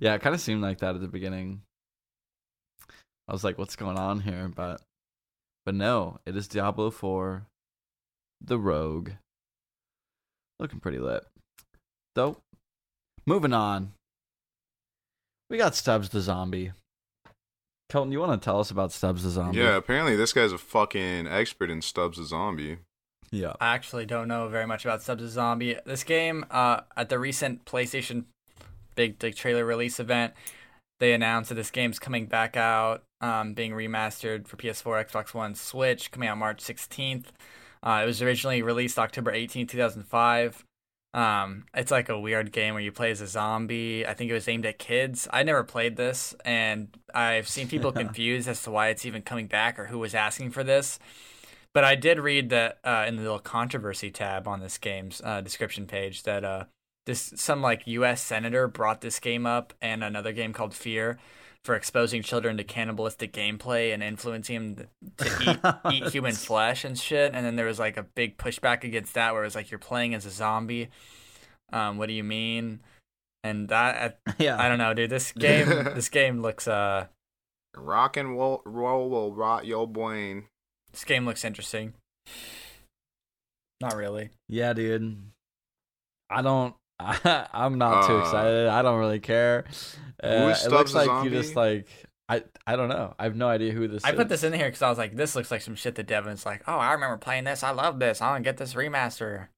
yeah, 0.00 0.14
it 0.14 0.20
kind 0.20 0.34
of 0.34 0.40
seemed 0.40 0.62
like 0.62 0.78
that 0.78 0.94
at 0.94 1.00
the 1.00 1.08
beginning. 1.08 1.62
I 3.28 3.32
was 3.32 3.44
like, 3.44 3.58
"What's 3.58 3.76
going 3.76 3.98
on 3.98 4.20
here?" 4.20 4.50
But, 4.54 4.82
but 5.64 5.74
no, 5.74 6.18
it 6.26 6.36
is 6.36 6.48
Diablo 6.48 6.90
Four, 6.90 7.46
the 8.44 8.58
Rogue. 8.58 9.10
Looking 10.58 10.80
pretty 10.80 10.98
lit. 10.98 11.24
Though, 12.14 12.38
moving 13.26 13.52
on. 13.52 13.92
We 15.50 15.58
got 15.58 15.74
Stubbs 15.74 16.08
the 16.08 16.20
zombie. 16.20 16.72
Kelton, 17.90 18.12
you 18.12 18.20
want 18.20 18.40
to 18.40 18.44
tell 18.44 18.58
us 18.58 18.70
about 18.70 18.90
Stubbs 18.90 19.22
the 19.22 19.30
zombie? 19.30 19.58
Yeah, 19.58 19.76
apparently 19.76 20.16
this 20.16 20.32
guy's 20.32 20.52
a 20.52 20.58
fucking 20.58 21.26
expert 21.26 21.70
in 21.70 21.82
Stubbs 21.82 22.16
the 22.16 22.24
Zombie. 22.24 22.78
Yeah. 23.30 23.54
I 23.60 23.74
actually 23.74 24.06
don't 24.06 24.28
know 24.28 24.48
very 24.48 24.66
much 24.66 24.84
about 24.84 25.02
Stubbs 25.02 25.24
Zombie. 25.30 25.76
This 25.84 26.04
game, 26.04 26.44
uh, 26.50 26.82
at 26.96 27.08
the 27.08 27.18
recent 27.18 27.64
PlayStation 27.64 28.24
big 28.94 29.22
like, 29.22 29.34
trailer 29.34 29.64
release 29.64 29.98
event, 30.00 30.34
they 31.00 31.12
announced 31.12 31.48
that 31.48 31.56
this 31.56 31.70
game's 31.70 31.98
coming 31.98 32.26
back 32.26 32.56
out, 32.56 33.02
um, 33.20 33.54
being 33.54 33.72
remastered 33.72 34.46
for 34.46 34.56
PS4, 34.56 35.10
Xbox 35.10 35.34
One, 35.34 35.54
Switch, 35.54 36.10
coming 36.10 36.28
out 36.28 36.38
March 36.38 36.62
16th. 36.62 37.26
Uh, 37.82 38.00
it 38.02 38.06
was 38.06 38.22
originally 38.22 38.62
released 38.62 38.98
October 38.98 39.32
18, 39.32 39.66
2005. 39.66 40.64
Um, 41.14 41.64
it's 41.74 41.90
like 41.90 42.08
a 42.08 42.18
weird 42.18 42.52
game 42.52 42.74
where 42.74 42.82
you 42.82 42.92
play 42.92 43.10
as 43.10 43.20
a 43.20 43.26
zombie. 43.26 44.06
I 44.06 44.14
think 44.14 44.30
it 44.30 44.34
was 44.34 44.48
aimed 44.48 44.64
at 44.64 44.78
kids. 44.78 45.28
I 45.30 45.42
never 45.42 45.62
played 45.62 45.96
this, 45.96 46.34
and 46.44 46.88
I've 47.14 47.48
seen 47.48 47.68
people 47.68 47.92
confused 47.92 48.48
as 48.48 48.62
to 48.62 48.70
why 48.70 48.88
it's 48.88 49.04
even 49.04 49.22
coming 49.22 49.46
back 49.46 49.78
or 49.78 49.86
who 49.86 49.98
was 49.98 50.14
asking 50.14 50.52
for 50.52 50.64
this. 50.64 50.98
But 51.74 51.84
I 51.84 51.94
did 51.94 52.18
read 52.18 52.50
that 52.50 52.78
uh, 52.84 53.04
in 53.08 53.16
the 53.16 53.22
little 53.22 53.38
controversy 53.38 54.10
tab 54.10 54.46
on 54.46 54.60
this 54.60 54.78
game's 54.78 55.20
uh, 55.24 55.40
description 55.40 55.86
page 55.86 56.22
that 56.24 56.44
uh, 56.44 56.64
this 57.06 57.32
some 57.36 57.62
like 57.62 57.86
U.S. 57.86 58.20
senator 58.20 58.68
brought 58.68 59.00
this 59.00 59.18
game 59.18 59.46
up 59.46 59.72
and 59.80 60.04
another 60.04 60.32
game 60.32 60.52
called 60.52 60.74
Fear 60.74 61.18
for 61.64 61.74
exposing 61.76 62.22
children 62.22 62.56
to 62.56 62.64
cannibalistic 62.64 63.32
gameplay 63.32 63.94
and 63.94 64.02
influencing 64.02 64.74
them 64.74 64.88
to 65.18 65.78
eat, 65.92 66.04
eat 66.06 66.10
human 66.12 66.32
flesh 66.34 66.84
and 66.84 66.98
shit. 66.98 67.32
And 67.34 67.46
then 67.46 67.54
there 67.56 67.66
was 67.66 67.78
like 67.78 67.96
a 67.96 68.02
big 68.02 68.36
pushback 68.36 68.82
against 68.84 69.14
that 69.14 69.32
where 69.32 69.42
it 69.42 69.46
was 69.46 69.54
like 69.54 69.70
you're 69.70 69.78
playing 69.78 70.14
as 70.14 70.26
a 70.26 70.30
zombie. 70.30 70.88
Um, 71.72 71.98
what 71.98 72.08
do 72.08 72.14
you 72.14 72.24
mean? 72.24 72.80
And 73.44 73.68
that 73.68 74.18
yeah. 74.38 74.60
I 74.60 74.68
don't 74.68 74.78
know, 74.78 74.92
dude. 74.92 75.10
This 75.10 75.30
game 75.38 75.68
this 75.68 76.08
game 76.08 76.42
looks 76.42 76.66
uh 76.66 77.06
Rock 77.76 78.16
and 78.18 78.32
roll, 78.36 78.60
roll 78.66 79.08
will 79.08 79.32
rot 79.32 79.64
your 79.64 79.86
brain. 79.88 80.44
this 80.90 81.04
game 81.04 81.24
looks 81.24 81.44
interesting. 81.44 81.94
Not 83.80 83.96
really. 83.96 84.30
Yeah, 84.48 84.72
dude. 84.74 85.16
I 86.30 86.42
don't. 86.42 86.74
I, 87.00 87.46
I'm 87.52 87.78
not 87.78 88.06
too 88.06 88.16
Uh, 88.16 88.20
excited. 88.20 88.68
I 88.68 88.82
don't 88.82 88.98
really 88.98 89.18
care. 89.20 89.64
Uh, 90.22 90.54
it 90.64 90.70
looks 90.70 90.94
like 90.94 91.24
you 91.24 91.30
just 91.30 91.56
like 91.56 91.86
I. 92.28 92.44
I 92.66 92.76
don't 92.76 92.88
know. 92.88 93.14
I 93.18 93.24
have 93.24 93.36
no 93.36 93.48
idea 93.48 93.72
who 93.72 93.88
this. 93.88 94.04
I 94.04 94.10
is. 94.10 94.16
put 94.16 94.28
this 94.28 94.44
in 94.44 94.52
here 94.52 94.66
because 94.66 94.82
I 94.82 94.88
was 94.88 94.98
like, 94.98 95.16
this 95.16 95.34
looks 95.34 95.50
like 95.50 95.60
some 95.62 95.74
shit 95.74 95.96
that 95.96 96.06
Devin's 96.06 96.46
like, 96.46 96.62
oh, 96.68 96.76
I 96.76 96.92
remember 96.92 97.16
playing 97.16 97.44
this. 97.44 97.62
I 97.62 97.70
love 97.70 97.98
this. 97.98 98.20
I 98.22 98.30
want 98.30 98.44
to 98.44 98.48
get 98.48 98.56
this 98.56 98.74
remaster. 98.74 99.48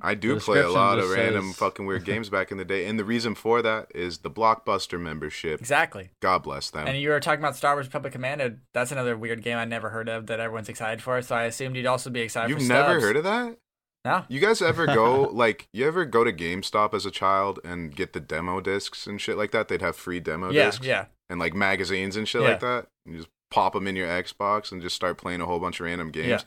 I 0.00 0.14
do 0.14 0.40
play 0.40 0.60
a 0.60 0.70
lot 0.70 0.98
of 0.98 1.04
just 1.04 1.16
random 1.18 1.48
says- 1.48 1.56
fucking 1.56 1.84
weird 1.84 2.04
games 2.06 2.30
back 2.30 2.50
in 2.50 2.56
the 2.56 2.64
day, 2.64 2.86
and 2.86 2.98
the 2.98 3.04
reason 3.04 3.34
for 3.34 3.60
that 3.60 3.88
is 3.94 4.18
the 4.18 4.30
Blockbuster 4.30 4.98
membership. 4.98 5.60
Exactly. 5.60 6.08
God 6.22 6.42
bless 6.42 6.70
them. 6.70 6.86
And 6.88 6.96
you 6.96 7.10
were 7.10 7.20
talking 7.20 7.40
about 7.40 7.56
Star 7.56 7.74
Wars 7.74 7.84
Republic 7.86 8.14
Commando. 8.14 8.56
That's 8.72 8.90
another 8.90 9.18
weird 9.18 9.42
game 9.42 9.58
I 9.58 9.66
never 9.66 9.90
heard 9.90 10.08
of 10.08 10.28
that 10.28 10.40
everyone's 10.40 10.70
excited 10.70 11.02
for. 11.02 11.20
So 11.20 11.34
I 11.36 11.42
assumed 11.44 11.76
you'd 11.76 11.84
also 11.84 12.08
be 12.08 12.20
excited 12.22 12.48
You've 12.48 12.66
for 12.66 12.72
never 12.72 12.92
Stubbs. 12.92 13.02
heard 13.04 13.16
of 13.18 13.24
that? 13.24 13.58
No. 14.06 14.24
You 14.28 14.38
guys 14.40 14.62
ever 14.62 14.86
go 14.86 15.22
like 15.32 15.68
you 15.72 15.86
ever 15.86 16.04
go 16.04 16.22
to 16.22 16.32
GameStop 16.32 16.94
as 16.94 17.04
a 17.04 17.10
child 17.10 17.58
and 17.64 17.94
get 17.94 18.12
the 18.12 18.20
demo 18.20 18.60
discs 18.60 19.06
and 19.06 19.20
shit 19.20 19.36
like 19.36 19.50
that? 19.50 19.66
They'd 19.68 19.82
have 19.82 19.96
free 19.96 20.20
demo 20.20 20.50
Yeah, 20.50 20.66
discs 20.66 20.86
yeah. 20.86 21.06
and 21.28 21.40
like 21.40 21.54
magazines 21.54 22.16
and 22.16 22.26
shit 22.28 22.42
Yeah. 22.42 22.48
like 22.50 22.60
that. 22.60 22.86
And 23.04 23.14
you 23.14 23.20
just 23.20 23.30
pop 23.50 23.72
them 23.74 23.86
in 23.88 23.96
your 23.96 24.08
Xbox 24.08 24.70
and 24.70 24.80
just 24.80 24.94
start 24.96 25.18
playing 25.18 25.40
a 25.40 25.46
whole 25.46 25.58
bunch 25.58 25.80
of 25.80 25.86
random 25.86 26.10
games. 26.10 26.28
Yeah. 26.28 26.40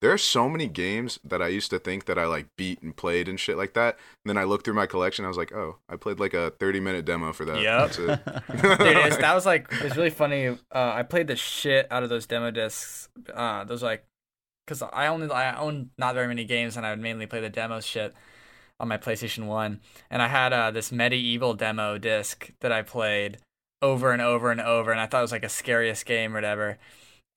There 0.00 0.12
are 0.12 0.18
so 0.18 0.48
many 0.48 0.68
games 0.68 1.18
that 1.24 1.42
I 1.42 1.48
used 1.48 1.70
to 1.70 1.78
think 1.80 2.04
that 2.04 2.18
I 2.18 2.26
like 2.26 2.46
beat 2.56 2.80
and 2.82 2.96
played 2.96 3.26
and 3.26 3.40
shit 3.40 3.56
like 3.56 3.74
that. 3.74 3.96
And 4.24 4.28
then 4.30 4.38
I 4.38 4.44
looked 4.44 4.64
through 4.64 4.74
my 4.74 4.86
collection. 4.86 5.24
I 5.24 5.28
was 5.28 5.36
like, 5.36 5.52
oh, 5.52 5.78
I 5.88 5.96
played 5.96 6.20
like 6.20 6.34
a 6.34 6.50
30 6.60 6.78
minute 6.78 7.04
demo 7.04 7.32
for 7.32 7.44
that. 7.46 7.60
Yeah. 7.60 7.88
Dude, 7.96 9.20
that 9.20 9.32
was 9.34 9.44
like 9.44 9.66
it 9.72 9.82
was 9.82 9.96
really 9.96 10.10
funny. 10.10 10.48
Uh, 10.48 10.56
I 10.72 11.02
played 11.02 11.26
the 11.26 11.34
shit 11.36 11.90
out 11.90 12.04
of 12.04 12.10
those 12.10 12.26
demo 12.26 12.52
discs. 12.52 13.08
Uh, 13.34 13.64
those 13.64 13.82
like, 13.82 14.04
cause 14.68 14.82
I 14.82 15.06
only 15.08 15.30
I 15.30 15.58
own 15.58 15.90
not 15.98 16.14
very 16.14 16.28
many 16.28 16.44
games, 16.44 16.76
and 16.76 16.86
I 16.86 16.90
would 16.90 17.00
mainly 17.00 17.26
play 17.26 17.40
the 17.40 17.48
demo 17.48 17.80
shit 17.80 18.14
on 18.78 18.88
my 18.88 18.98
PlayStation 18.98 19.46
One. 19.46 19.80
And 20.10 20.22
I 20.22 20.28
had 20.28 20.52
uh, 20.52 20.70
this 20.70 20.90
MediEvil 20.90 21.56
demo 21.56 21.98
disc 21.98 22.52
that 22.60 22.70
I 22.70 22.82
played 22.82 23.38
over 23.82 24.12
and 24.12 24.22
over 24.22 24.50
and 24.50 24.60
over, 24.60 24.92
and 24.92 25.00
I 25.00 25.06
thought 25.06 25.20
it 25.20 25.22
was 25.22 25.32
like 25.32 25.44
a 25.44 25.48
scariest 25.48 26.06
game 26.06 26.32
or 26.32 26.36
whatever. 26.36 26.78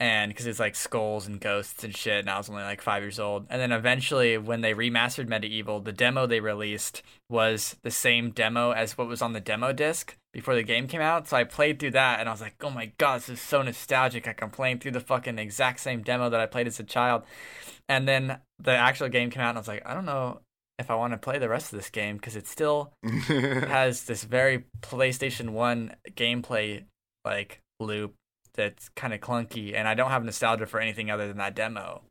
And 0.02 0.32
because 0.32 0.48
it's 0.48 0.60
like 0.60 0.74
skulls 0.74 1.28
and 1.28 1.40
ghosts 1.40 1.84
and 1.84 1.96
shit, 1.96 2.22
and 2.22 2.30
I 2.30 2.40
was 2.40 2.50
only 2.50 2.64
like 2.64 2.82
five 2.82 3.04
years 3.04 3.20
old. 3.20 3.46
And 3.52 3.62
then 3.62 3.72
eventually, 3.72 4.36
when 4.36 4.62
they 4.62 4.74
remastered 4.74 5.28
MediEvil, 5.28 5.84
the 5.86 5.92
demo 5.92 6.26
they 6.26 6.40
released 6.40 7.04
was 7.30 7.76
the 7.84 7.92
same 7.92 8.32
demo 8.32 8.72
as 8.72 8.98
what 8.98 9.08
was 9.08 9.22
on 9.22 9.34
the 9.34 9.40
demo 9.40 9.72
disc 9.72 10.18
before 10.34 10.56
the 10.56 10.64
game 10.64 10.88
came 10.88 11.02
out. 11.02 11.28
So 11.28 11.38
I 11.38 11.44
played 11.44 11.78
through 11.78 11.92
that, 11.92 12.20
and 12.20 12.28
I 12.28 12.32
was 12.32 12.42
like, 12.42 12.56
"Oh 12.62 12.72
my 12.72 12.92
god, 12.98 13.20
this 13.20 13.30
is 13.30 13.42
so 13.42 13.62
nostalgic!" 13.62 14.26
Like 14.26 14.42
I'm 14.42 14.50
playing 14.50 14.80
through 14.80 14.94
the 14.94 15.02
fucking 15.02 15.38
exact 15.38 15.82
same 15.82 16.02
demo 16.02 16.32
that 16.32 16.40
I 16.40 16.48
played 16.48 16.66
as 16.66 16.80
a 16.80 16.84
child. 16.84 17.22
And 17.88 18.08
then 18.08 18.40
the 18.58 18.72
actual 18.72 19.08
game 19.08 19.30
came 19.30 19.44
out, 19.44 19.50
and 19.50 19.60
I 19.60 19.62
was 19.62 19.68
like, 19.68 19.84
"I 19.86 19.94
don't 19.94 20.06
know 20.06 20.42
if 20.80 20.90
I 20.90 20.96
want 20.96 21.14
to 21.14 21.18
play 21.18 21.38
the 21.38 21.48
rest 21.48 21.72
of 21.72 21.78
this 21.78 21.92
game 21.92 22.16
because 22.16 22.36
it 22.36 22.48
still 22.48 22.92
has 23.04 24.06
this 24.06 24.24
very 24.24 24.66
PlayStation 24.82 25.52
One 25.52 25.96
gameplay 26.16 26.86
like 27.24 27.62
loop 27.80 28.16
that's 28.54 28.90
kind 28.90 29.14
of 29.14 29.20
clunky, 29.20 29.76
and 29.76 29.88
I 29.88 29.94
don't 29.94 30.12
have 30.12 30.24
nostalgia 30.24 30.66
for 30.66 30.80
anything 30.80 31.10
other 31.10 31.28
than 31.28 31.38
that 31.38 31.56
demo. 31.56 32.02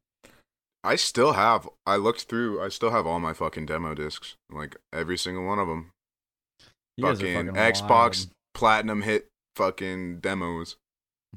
I 0.83 0.97
still 0.97 1.33
have. 1.33 1.69
I 1.87 1.97
looked 1.97 2.23
through. 2.23 2.63
I 2.63 2.69
still 2.69 2.91
have 2.91 3.07
all 3.07 3.21
my 3.21 3.33
fucking 3.33 3.67
demo 3.67 3.95
discs, 3.95 4.37
like 4.51 4.77
every 4.93 5.19
single 5.19 5.45
one 5.45 5.59
of 5.59 5.69
them. 5.69 5.91
You 6.97 7.07
fucking, 7.07 7.47
fucking 7.47 7.55
Xbox 7.55 7.89
wild. 7.89 8.31
Platinum 8.55 9.03
hit 9.03 9.29
fucking 9.57 10.21
demos. 10.21 10.77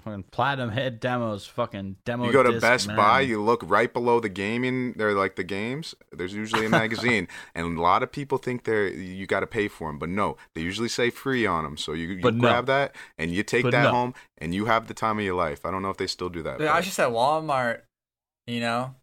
Fucking 0.02 0.24
platinum 0.32 0.72
head 0.72 1.00
demos, 1.00 1.46
fucking 1.46 1.98
demo. 2.04 2.26
You 2.26 2.34
go 2.34 2.42
to 2.42 2.52
disc, 2.54 2.62
Best 2.62 2.88
man. 2.88 2.98
Buy, 2.98 3.22
you 3.22 3.42
look 3.42 3.62
right 3.64 3.94
below 3.94 4.20
the 4.20 4.28
gaming. 4.28 4.94
They're 4.94 5.14
like 5.14 5.36
the 5.36 5.44
games. 5.44 5.94
There's 6.12 6.34
usually 6.34 6.66
a 6.66 6.70
magazine, 6.82 7.28
and 7.54 7.78
a 7.78 7.82
lot 7.82 8.02
of 8.02 8.12
people 8.12 8.40
think 8.40 8.64
they're 8.64 8.88
you 8.88 9.28
got 9.28 9.42
to 9.42 9.48
pay 9.48 9.68
for 9.68 9.90
them, 9.90 10.00
but 10.00 10.10
no, 10.10 10.36
they 10.56 10.62
usually 10.62 10.90
say 10.90 11.12
free 11.12 11.46
on 11.46 11.64
them. 11.64 11.78
So 11.78 11.94
you, 11.94 12.08
you 12.08 12.22
But 12.22 12.34
no. 12.34 12.42
grab 12.42 12.66
that 12.66 12.96
and 13.20 13.32
you 13.32 13.44
take 13.44 13.64
But 13.64 13.72
that 13.72 13.84
no. 13.84 13.92
home, 13.92 14.14
and 14.40 14.54
you 14.56 14.66
have 14.66 14.88
the 14.88 14.96
time 14.96 15.20
of 15.20 15.26
your 15.26 15.36
life. 15.36 15.64
I 15.64 15.70
don't 15.72 15.84
know 15.84 15.92
if 15.92 15.98
they 15.98 16.08
still 16.08 16.30
do 16.30 16.42
that. 16.42 16.58
Dude, 16.58 16.68
I 16.68 16.78
was 16.78 16.86
just 16.86 17.00
at 17.00 17.10
Walmart, 17.10 17.82
you 18.48 18.62
know, 18.62 18.96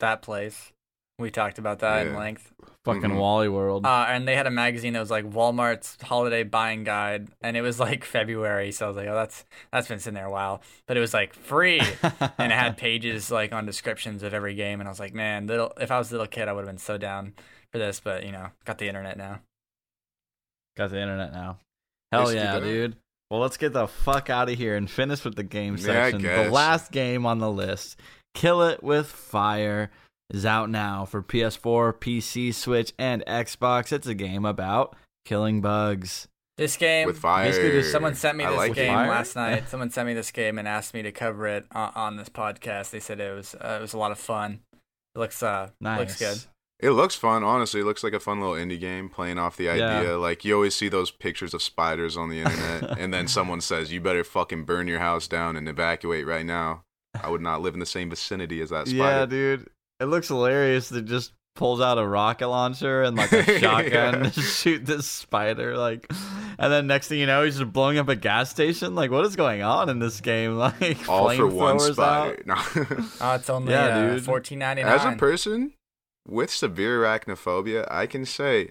that 0.00 0.20
place. 0.22 0.72
We 1.18 1.30
talked 1.30 1.58
about 1.58 1.80
that 1.80 2.06
in 2.06 2.14
length. 2.14 2.52
fucking 2.84 3.02
Mhm. 3.10 3.18
Wally 3.18 3.48
World. 3.50 3.84
Uh, 3.84 4.06
and 4.08 4.26
they 4.26 4.34
had 4.34 4.46
a 4.46 4.50
magazine 4.50 4.94
that 4.94 5.00
was 5.00 5.10
like 5.10 5.24
Walmart's 5.26 6.00
holiday 6.00 6.42
buying 6.42 6.84
guide, 6.84 7.28
and 7.42 7.54
it 7.56 7.60
was 7.60 7.78
like 7.78 8.02
February, 8.04 8.72
so 8.72 8.86
I 8.86 8.88
was 8.88 8.96
like, 8.96 9.08
oh, 9.08 9.14
that's 9.14 9.44
that's 9.72 9.88
been 9.88 9.98
sitting 9.98 10.14
there 10.14 10.24
a 10.26 10.30
while, 10.30 10.62
but 10.86 10.96
it 10.96 11.00
was 11.00 11.12
like 11.12 11.34
free, 11.34 11.80
and 12.38 12.50
it 12.52 12.56
had 12.56 12.76
pages 12.78 13.30
like 13.30 13.52
on 13.52 13.66
descriptions 13.66 14.22
of 14.22 14.32
every 14.32 14.54
game, 14.54 14.80
and 14.80 14.88
I 14.88 14.90
was 14.90 15.00
like, 15.00 15.12
man, 15.12 15.46
little 15.48 15.72
if 15.78 15.90
I 15.90 15.98
was 15.98 16.10
a 16.10 16.14
little 16.14 16.26
kid, 16.28 16.48
I 16.48 16.52
would 16.52 16.60
have 16.60 16.68
been 16.68 16.78
so 16.78 16.96
down 16.96 17.34
for 17.72 17.78
this, 17.78 18.00
but 18.00 18.24
you 18.24 18.32
know, 18.32 18.48
got 18.64 18.78
the 18.78 18.86
internet 18.86 19.18
now. 19.18 19.40
Got 20.76 20.90
the 20.90 21.00
internet 21.00 21.32
now. 21.32 21.58
Hell 22.12 22.32
yeah, 22.32 22.58
do. 22.58 22.64
dude. 22.64 22.96
Well, 23.30 23.40
let's 23.40 23.58
get 23.58 23.74
the 23.74 23.86
fuck 23.86 24.30
out 24.30 24.48
of 24.48 24.56
here 24.56 24.76
and 24.76 24.90
finish 24.90 25.24
with 25.24 25.34
the 25.34 25.42
game 25.42 25.76
Yeah, 25.76 25.82
section. 26.10 26.22
the 26.22 26.50
last 26.50 26.90
game 26.92 27.26
on 27.26 27.38
the 27.38 27.50
list, 27.50 28.00
Kill 28.34 28.62
It 28.62 28.82
with 28.82 29.08
Fire, 29.08 29.90
is 30.30 30.44
out 30.46 30.70
now 30.70 31.04
for 31.04 31.22
PS4, 31.22 31.94
PC, 31.94 32.52
Switch, 32.54 32.92
and 32.98 33.24
Xbox. 33.26 33.92
It's 33.92 34.06
a 34.06 34.14
game 34.14 34.44
about 34.44 34.96
killing 35.24 35.60
bugs. 35.60 36.28
This 36.56 36.76
game, 36.76 37.06
with 37.06 37.18
fire. 37.18 37.44
basically 37.46 37.70
just 37.70 37.92
someone 37.92 38.14
sent 38.16 38.36
me 38.36 38.44
I 38.44 38.50
this 38.50 38.58
like 38.58 38.74
game. 38.74 38.92
Fire? 38.92 39.08
last 39.08 39.36
night. 39.36 39.68
Someone 39.68 39.90
sent 39.90 40.08
me 40.08 40.14
this 40.14 40.32
game 40.32 40.58
and 40.58 40.66
asked 40.66 40.92
me 40.92 41.02
to 41.02 41.12
cover 41.12 41.46
it 41.46 41.66
on, 41.72 41.92
on 41.94 42.16
this 42.16 42.28
podcast. 42.28 42.90
They 42.90 42.98
said 42.98 43.20
it 43.20 43.32
was 43.34 43.54
uh, 43.54 43.76
it 43.78 43.82
was 43.82 43.92
a 43.92 43.98
lot 43.98 44.10
of 44.10 44.18
fun. 44.18 44.60
It 45.14 45.18
looks 45.20 45.40
uh 45.42 45.70
Nice. 45.80 45.98
looks 46.00 46.18
good. 46.18 46.38
It 46.80 46.90
looks 46.90 47.14
fun, 47.14 47.44
honestly. 47.44 47.80
It 47.80 47.84
looks 47.84 48.02
like 48.04 48.12
a 48.12 48.18
fun 48.20 48.40
little 48.40 48.54
indie 48.56 48.78
game 48.78 49.08
playing 49.08 49.38
off 49.38 49.56
the 49.56 49.64
Yeah. 49.64 49.98
idea. 50.00 50.18
Like 50.18 50.44
you 50.44 50.54
always 50.54 50.74
see 50.74 50.88
those 50.88 51.12
pictures 51.12 51.54
of 51.54 51.62
spiders 51.62 52.16
on 52.16 52.28
the 52.28 52.40
internet, 52.42 52.98
and 52.98 53.14
then 53.14 53.28
someone 53.28 53.60
says, 53.60 53.92
"You 53.92 54.00
better 54.00 54.24
fucking 54.24 54.64
burn 54.64 54.88
your 54.88 54.98
house 54.98 55.28
down 55.28 55.54
and 55.56 55.68
evacuate 55.68 56.26
right 56.26 56.44
now." 56.46 56.82
I 57.22 57.30
would 57.30 57.40
not 57.40 57.62
live 57.62 57.74
in 57.74 57.80
the 57.80 57.86
same 57.86 58.10
vicinity 58.10 58.60
as 58.60 58.70
that 58.70 58.88
spider. 58.88 59.02
Yeah, 59.20 59.26
dude. 59.26 59.70
It 60.00 60.06
looks 60.06 60.28
hilarious. 60.28 60.92
It 60.92 61.06
just 61.06 61.32
pulls 61.56 61.80
out 61.80 61.98
a 61.98 62.06
rocket 62.06 62.46
launcher 62.48 63.02
and 63.02 63.16
like 63.16 63.32
a 63.32 63.42
shotgun 63.58 64.24
Yeah. 64.24 64.30
to 64.30 64.40
shoot 64.40 64.86
this 64.86 65.06
spider. 65.08 65.76
Like, 65.76 66.06
and 66.58 66.72
then 66.72 66.86
next 66.86 67.08
thing 67.08 67.18
you 67.18 67.26
know, 67.26 67.42
he's 67.44 67.58
just 67.58 67.72
blowing 67.72 67.98
up 67.98 68.08
a 68.08 68.14
gas 68.14 68.48
station. 68.50 68.94
Like, 68.94 69.10
what 69.10 69.24
is 69.24 69.34
going 69.34 69.62
on 69.62 69.88
in 69.88 69.98
this 69.98 70.20
game? 70.20 70.56
Like, 70.58 71.08
All 71.08 71.34
for 71.34 71.48
one 71.48 71.80
spider. 71.80 72.42
No. 72.46 72.54
Oh, 73.20 73.34
it's 73.34 73.50
only 73.50 73.72
Yeah, 73.72 73.86
uh, 73.86 74.10
dude. 74.14 74.24
fourteen 74.24 74.60
ninety 74.60 74.82
As 74.82 75.04
a 75.04 75.16
person 75.16 75.72
with 76.28 76.50
severe 76.50 77.00
arachnophobia, 77.02 77.86
I 77.90 78.06
can 78.06 78.24
say 78.24 78.70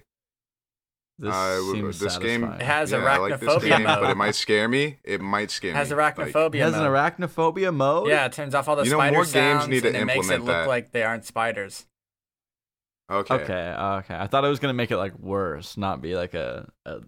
This 1.20 1.34
I 1.34 1.58
would- 1.60 1.72
seems 1.76 2.00
this 2.00 2.18
game- 2.20 2.42
satisfying. 2.42 2.62
It 2.62 2.66
has 2.66 2.92
yeah, 2.92 2.98
I 3.00 3.18
like 3.18 3.40
this 3.40 3.50
arachnophobia 3.50 3.62
game, 3.78 3.84
mode. 3.84 4.00
but 4.02 4.10
it 4.12 4.18
might 4.18 4.36
scare 4.36 4.68
me. 4.68 5.00
It 5.04 5.20
might 5.20 5.50
scare 5.50 5.72
It 5.72 5.76
has 5.76 5.90
me. 5.90 5.96
Like, 5.96 6.16
arachnophobia. 6.16 6.56
It 6.56 6.60
has 6.62 6.74
an 6.76 6.84
mode. 6.84 6.92
arachnophobia 6.96 7.74
mode. 7.76 8.08
Yeah, 8.10 8.26
it 8.26 8.34
turns 8.34 8.54
off 8.54 8.68
all 8.68 8.76
the 8.76 8.84
You 8.84 8.92
know, 8.92 8.98
spider 8.98 9.14
more 9.14 9.24
games 9.24 9.32
sounds 9.34 9.68
need 9.68 9.82
to 9.82 9.88
and 9.88 9.98
it 9.98 10.06
makes 10.06 10.30
it 10.30 10.40
look 10.42 10.48
that. 10.48 10.68
like 10.68 10.92
they 10.92 11.04
aren't 11.04 11.26
spiders. 11.26 11.86
okay. 13.10 13.34
Okay. 13.36 13.54
Okay. 13.76 14.16
I 14.16 14.28
thought 14.28 14.46
it 14.46 14.50
was 14.50 14.60
gonna 14.60 14.74
make 14.74 14.92
it 14.92 14.98
like 14.98 15.18
worse, 15.18 15.76
not 15.78 16.02
be 16.02 16.16
like 16.16 16.34
a, 16.34 16.70
a 16.86 17.00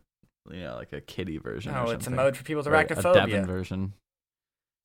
you 0.49 0.61
know, 0.61 0.75
like 0.75 0.93
a 0.93 1.01
kitty 1.01 1.37
version. 1.37 1.73
No, 1.73 1.81
or 1.83 1.87
oh, 1.87 1.91
it's 1.91 2.07
a 2.07 2.11
mode 2.11 2.35
for 2.35 2.43
people 2.43 2.59
with 2.61 2.67
Or 2.67 2.73
A 2.73 2.83
Devin 2.87 2.97
arachnophobia. 3.03 3.45
version. 3.45 3.93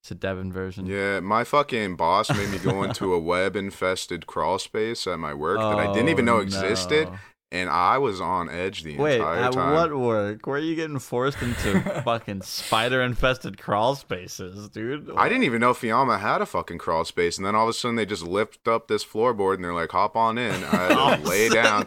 It's 0.02 0.10
a 0.10 0.14
Devin 0.16 0.52
version. 0.52 0.84
Yeah, 0.84 1.20
my 1.20 1.44
fucking 1.44 1.96
boss 1.96 2.28
made 2.30 2.50
me 2.50 2.58
go 2.58 2.82
into 2.82 3.14
a 3.14 3.18
web 3.32 3.56
infested 3.56 4.26
crawl 4.26 4.58
space 4.58 5.06
at 5.06 5.18
my 5.18 5.32
work 5.32 5.56
that 5.58 5.78
I 5.78 5.90
didn't 5.94 6.10
even 6.10 6.26
know 6.26 6.36
Oh, 6.36 6.40
existed, 6.40 7.08
no. 7.08 7.16
And 7.54 7.70
I 7.70 7.98
was 7.98 8.20
on 8.20 8.50
edge 8.50 8.82
the 8.82 8.96
Wait, 8.96 9.20
entire 9.20 9.50
time. 9.50 9.70
Wait, 9.70 9.82
at 9.84 9.92
what 9.92 9.96
work? 9.96 10.46
Where 10.46 10.56
are 10.56 10.60
you 10.60 10.74
getting 10.74 10.98
forced 10.98 11.40
into 11.40 11.80
fucking 12.04 12.42
spider 12.42 13.00
infested 13.00 13.58
crawl 13.58 13.94
spaces, 13.94 14.68
dude? 14.68 15.10
I 15.16 15.28
didn't 15.28 15.44
even 15.44 15.60
know 15.60 15.72
Fiamma 15.72 16.18
had 16.18 16.42
a 16.42 16.46
fucking 16.46 16.78
crawl 16.78 17.04
space, 17.04 17.38
and 17.38 17.46
then 17.46 17.54
all 17.54 17.64
of 17.64 17.70
a 17.70 17.72
sudden 17.72 17.94
they 17.94 18.06
just 18.06 18.24
lift 18.24 18.66
up 18.66 18.88
this 18.88 19.04
floorboard 19.04 19.54
and 19.54 19.64
they're 19.64 19.72
like, 19.72 19.92
"Hop 19.92 20.16
on 20.16 20.36
in." 20.36 20.64
I 20.64 21.16
just 21.16 21.24
lay 21.28 21.48
down. 21.48 21.86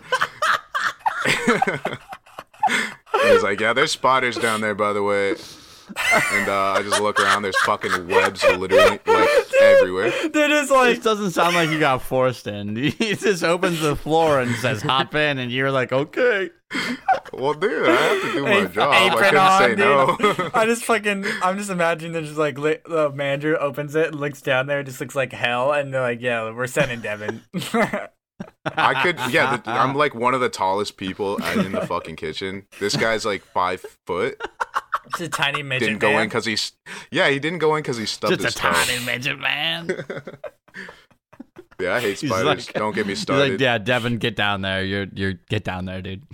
He 3.24 3.34
was 3.34 3.44
like, 3.44 3.60
"Yeah, 3.60 3.74
there's 3.74 3.92
spiders 3.92 4.38
down 4.38 4.62
there, 4.62 4.76
by 4.76 4.94
the 4.94 5.02
way." 5.04 5.36
And 6.34 6.50
uh, 6.50 6.74
I 6.74 6.84
just 6.84 7.02
look 7.02 7.20
around. 7.20 7.44
There's 7.44 7.58
fucking 7.62 8.08
webs 8.08 8.44
literally 8.44 9.00
like 9.62 9.78
everywhere. 9.78 10.12
They're 10.34 10.50
just 10.50 10.70
This 10.70 10.72
like 10.72 11.02
doesn't 11.04 11.32
sound 11.32 11.56
like 11.56 11.70
you 11.70 11.80
got 11.80 12.02
forced 12.02 12.48
in. 12.48 12.76
He 12.76 13.16
just 13.16 13.44
opens 13.44 13.80
the 13.82 13.96
floor 13.96 14.40
and 14.40 14.54
says, 14.56 14.82
"Hop 14.82 15.14
in," 15.16 15.38
and 15.40 15.52
you're 15.52 15.72
like, 15.72 15.92
"Okay." 15.92 16.50
Well, 17.34 17.54
dude, 17.54 17.88
I 17.88 17.92
have 17.96 18.22
to 18.24 18.32
do 18.34 18.44
my 18.44 18.52
a- 18.56 18.68
job. 18.70 18.94
I 18.94 19.06
apron 19.08 19.24
couldn't 19.24 19.38
on, 19.38 19.60
say 19.62 19.68
dude. 19.70 19.78
no. 19.80 20.50
I 20.54 20.66
just 20.66 20.84
fucking, 20.84 21.26
I'm 21.42 21.58
just 21.58 21.70
imagining 21.70 22.12
that 22.14 22.24
just 22.24 22.38
like 22.38 22.58
li- 22.58 22.80
the 22.86 23.10
manager 23.12 23.60
opens 23.62 23.96
it 23.96 24.08
and 24.08 24.20
looks 24.20 24.42
down 24.42 24.68
there, 24.68 24.82
it 24.82 24.86
just 24.86 25.00
looks 25.00 25.16
like 25.16 25.32
hell, 25.32 25.72
and 25.72 25.94
they're 25.94 26.02
like, 26.02 26.22
"Yeah, 26.22 26.52
we're 26.52 26.68
sending 26.68 27.00
Devin." 27.02 27.42
I 28.76 29.02
could, 29.02 29.18
yeah. 29.32 29.58
The, 29.58 29.72
I'm 29.72 29.96
like 29.96 30.14
one 30.14 30.34
of 30.34 30.42
the 30.42 30.50
tallest 30.50 30.98
people 30.98 31.38
in 31.38 31.72
the 31.72 31.86
fucking 31.88 32.18
kitchen. 32.18 32.68
This 32.80 32.96
guy's 32.96 33.26
like 33.26 33.42
five 33.44 33.82
foot. 34.06 34.40
Just 35.12 35.22
a 35.22 35.30
tiny 35.30 35.64
midget 35.64 35.88
Didn't 35.90 36.00
go 36.00 36.12
man. 36.14 36.24
in 36.24 36.28
because 36.28 36.46
he's, 36.46 36.74
yeah, 37.12 37.30
he 37.30 37.40
didn't 37.40 37.60
go 37.60 37.76
in 37.76 37.82
because 37.84 37.98
he 37.98 38.06
stubbed 38.06 38.34
Just 38.40 38.44
a 38.44 38.48
his 38.48 38.56
toe. 38.56 38.72
tiny 38.72 39.06
midget 39.06 39.40
man. 39.40 39.90
Yeah, 41.80 41.94
I 41.96 42.00
hate 42.00 42.18
spiders. 42.18 42.46
like- 42.68 42.74
Don't 42.74 42.96
get 42.96 43.06
me 43.06 43.12
He's 43.12 43.22
started. 43.22 43.52
like, 43.52 43.60
"Yeah, 43.62 43.78
Devin, 43.78 44.18
get 44.18 44.36
down 44.36 44.62
there. 44.62 44.84
You're 44.84 45.06
you're 45.14 45.34
get 45.34 45.64
down 45.64 45.86
there, 45.86 46.02
dude." 46.02 46.24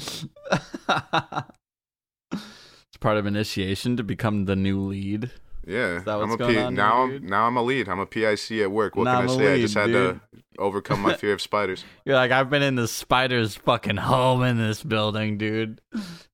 it's 2.31 2.97
part 2.99 3.17
of 3.17 3.25
initiation 3.25 3.97
to 3.97 4.03
become 4.03 4.45
the 4.45 4.55
new 4.55 4.79
lead. 4.81 5.31
Yeah, 5.65 5.99
that 5.99 6.07
I'm 6.15 6.21
what's 6.29 6.33
a 6.35 6.37
going 6.37 6.55
P- 6.55 6.61
on 6.61 6.75
now. 6.75 7.07
here, 7.07 7.19
dude? 7.19 7.23
I'm 7.23 7.29
now 7.29 7.47
I'm 7.47 7.57
a 7.57 7.61
lead. 7.63 7.87
I'm 7.89 7.99
a 7.99 8.05
PIC 8.05 8.51
at 8.61 8.71
work. 8.71 8.95
What 8.95 9.05
Now 9.05 9.21
can 9.21 9.29
I 9.29 9.33
I'm 9.33 9.39
a 9.39 9.43
say? 9.43 9.53
I 9.53 9.59
just 9.61 9.73
had 9.75 9.85
dude. 9.87 10.19
to 10.33 10.41
overcome 10.59 10.99
my 11.01 11.15
fear 11.15 11.33
of 11.33 11.41
spiders. 11.41 11.85
You're 12.05 12.15
like, 12.15 12.31
I've 12.31 12.49
been 12.49 12.61
in 12.63 12.75
the 12.75 12.87
spider's 12.87 13.55
fucking 13.55 13.97
home 13.97 14.43
in 14.43 14.57
this 14.57 14.83
building, 14.83 15.37
dude. 15.37 15.79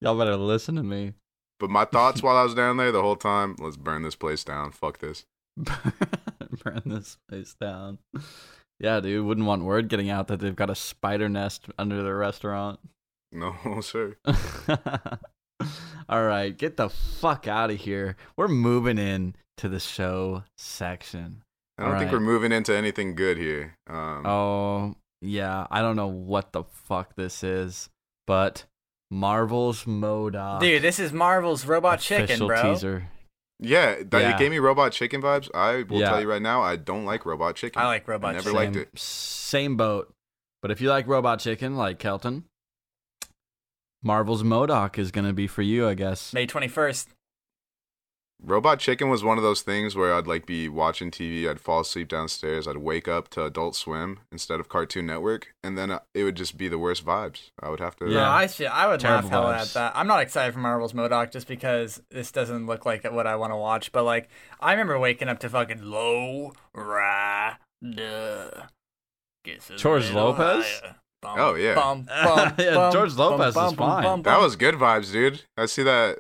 Y'all 0.01 0.17
better 0.17 0.35
listen 0.35 0.75
to 0.75 0.83
me. 0.83 1.13
But 1.59 1.69
my 1.69 1.85
thoughts 1.85 2.23
while 2.23 2.37
I 2.37 2.43
was 2.43 2.53
down 2.55 2.77
there 2.77 2.91
the 2.91 3.01
whole 3.01 3.15
time: 3.15 3.55
let's 3.59 3.77
burn 3.77 4.03
this 4.03 4.15
place 4.15 4.43
down. 4.43 4.71
Fuck 4.71 4.99
this. 4.99 5.25
Burn 6.63 6.81
this 6.85 7.17
place 7.29 7.53
down. 7.59 7.99
Yeah, 8.79 8.99
dude. 9.01 9.25
Wouldn't 9.25 9.45
want 9.45 9.63
word 9.63 9.89
getting 9.89 10.09
out 10.09 10.27
that 10.29 10.39
they've 10.39 10.55
got 10.55 10.69
a 10.69 10.75
spider 10.75 11.27
nest 11.27 11.65
under 11.77 12.01
their 12.01 12.15
restaurant. 12.15 12.79
No, 13.31 13.55
sir. 13.81 14.15
All 16.09 16.23
right, 16.23 16.57
get 16.57 16.77
the 16.77 16.89
fuck 16.89 17.47
out 17.47 17.69
of 17.71 17.77
here. 17.77 18.15
We're 18.37 18.47
moving 18.47 18.97
in 18.97 19.35
to 19.57 19.69
the 19.69 19.79
show 19.79 20.43
section. 20.57 21.43
I 21.77 21.83
don't 21.83 21.91
think 21.99 22.09
Alright. 22.09 22.13
we're 22.13 22.19
moving 22.25 22.51
into 22.51 22.75
anything 22.75 23.15
good 23.15 23.37
here. 23.37 23.75
Um, 23.87 24.25
Oh, 24.25 24.95
yeah. 25.21 25.67
I 25.69 25.81
don't 25.81 25.95
know 25.95 26.07
what 26.07 26.51
the 26.53 26.63
fuck 26.63 27.15
this 27.15 27.43
is, 27.43 27.89
but 28.25 28.65
Marvel's 29.11 29.85
Modoc. 29.87 30.61
Dude, 30.61 30.81
this 30.81 30.99
is 30.99 31.11
Marvel's 31.11 31.65
Robot 31.65 31.99
Chicken, 31.99 32.25
official 32.25 32.47
bro. 32.47 32.61
teaser. 32.73 33.07
yeah, 33.59 33.95
that, 34.03 34.21
Yeah. 34.21 34.35
it 34.35 34.37
gave 34.39 34.51
me 34.51 34.59
Robot 34.59 34.91
Chicken 34.91 35.21
vibes. 35.21 35.49
I 35.53 35.83
will 35.83 35.99
Yeah. 35.99 36.09
tell 36.09 36.21
you 36.21 36.29
right 36.29 36.41
now, 36.41 36.61
I 36.61 36.75
don't 36.75 37.05
like 37.05 37.25
Robot 37.25 37.55
Chicken. 37.55 37.81
I 37.81 37.87
like 37.87 38.07
Robot 38.07 38.29
I 38.29 38.33
never 38.33 38.51
Chicken. 38.51 38.55
liked 38.55 38.73
same, 38.75 38.81
it. 38.83 38.99
Same 38.99 39.77
boat. 39.77 40.13
But 40.61 40.71
if 40.71 40.81
you 40.81 40.89
like 40.89 41.07
Robot 41.07 41.39
Chicken, 41.39 41.75
like 41.75 41.99
Kelton, 41.99 42.43
Marvel's 44.03 44.41
M.O.D.O.K. 44.43 45.01
is 45.01 45.11
going 45.11 45.25
to 45.27 45.33
be 45.33 45.47
for 45.47 45.61
you, 45.61 45.87
I 45.87 45.93
guess. 45.93 46.33
May 46.33 46.47
21st. 46.47 47.07
Robot 48.41 48.79
Chicken 48.79 49.09
was 49.09 49.23
one 49.23 49.37
of 49.37 49.43
those 49.43 49.61
things 49.61 49.95
where 49.95 50.13
I'd 50.13 50.25
like 50.25 50.45
be 50.45 50.69
watching 50.69 51.11
TV, 51.11 51.49
I'd 51.49 51.59
fall 51.59 51.81
asleep 51.81 52.07
downstairs, 52.07 52.67
I'd 52.67 52.77
wake 52.77 53.07
up 53.07 53.27
to 53.31 53.43
Adult 53.43 53.75
Swim 53.75 54.19
instead 54.31 54.59
of 54.61 54.69
Cartoon 54.69 55.05
Network, 55.05 55.53
and 55.63 55.77
then 55.77 55.91
uh, 55.91 55.99
it 56.13 56.23
would 56.23 56.35
just 56.35 56.57
be 56.57 56.67
the 56.69 56.79
worst 56.79 57.05
vibes. 57.05 57.49
I 57.61 57.69
would 57.69 57.81
have 57.81 57.95
to. 57.97 58.05
Yeah. 58.05 58.21
No, 58.21 58.29
I 58.29 58.47
should, 58.47 58.67
I 58.67 58.87
would 58.87 59.01
Terrible 59.01 59.29
laugh 59.29 59.31
hell 59.31 59.49
at 59.51 59.67
that. 59.73 59.91
I'm 59.95 60.07
not 60.07 60.21
excited 60.21 60.53
for 60.53 60.59
Marvel's 60.59 60.93
M.O.D.O.K. 60.93 61.31
just 61.31 61.47
because 61.47 62.01
this 62.11 62.31
doesn't 62.31 62.65
look 62.65 62.85
like 62.85 63.03
what 63.11 63.27
I 63.27 63.35
want 63.35 63.51
to 63.51 63.57
watch. 63.57 63.91
But 63.91 64.03
like, 64.05 64.29
I 64.61 64.71
remember 64.71 64.97
waking 64.97 65.27
up 65.27 65.39
to 65.39 65.49
fucking 65.49 65.83
low 65.83 66.53
ra 66.73 67.55
duh. 67.83 68.49
Gets 69.43 69.69
a 69.69 69.75
George 69.75 70.11
Lopez? 70.11 70.65
higher. 70.81 70.95
Bum, 71.21 71.35
Oh, 71.37 71.55
yeah. 71.55 71.75
bum, 71.75 72.03
bum, 72.23 72.53
Yeah, 72.57 72.75
bum, 72.75 72.93
George 72.93 73.15
bum, 73.17 73.31
Lopez 73.31 73.49
is 73.49 73.55
bum, 73.55 73.75
bum, 73.75 73.89
fine. 73.89 74.03
bum, 74.03 74.21
That 74.23 74.39
was 74.39 74.55
good 74.55 74.75
vibes, 74.75 75.11
dude. 75.11 75.43
I 75.57 75.65
see 75.65 75.83
that 75.83 76.19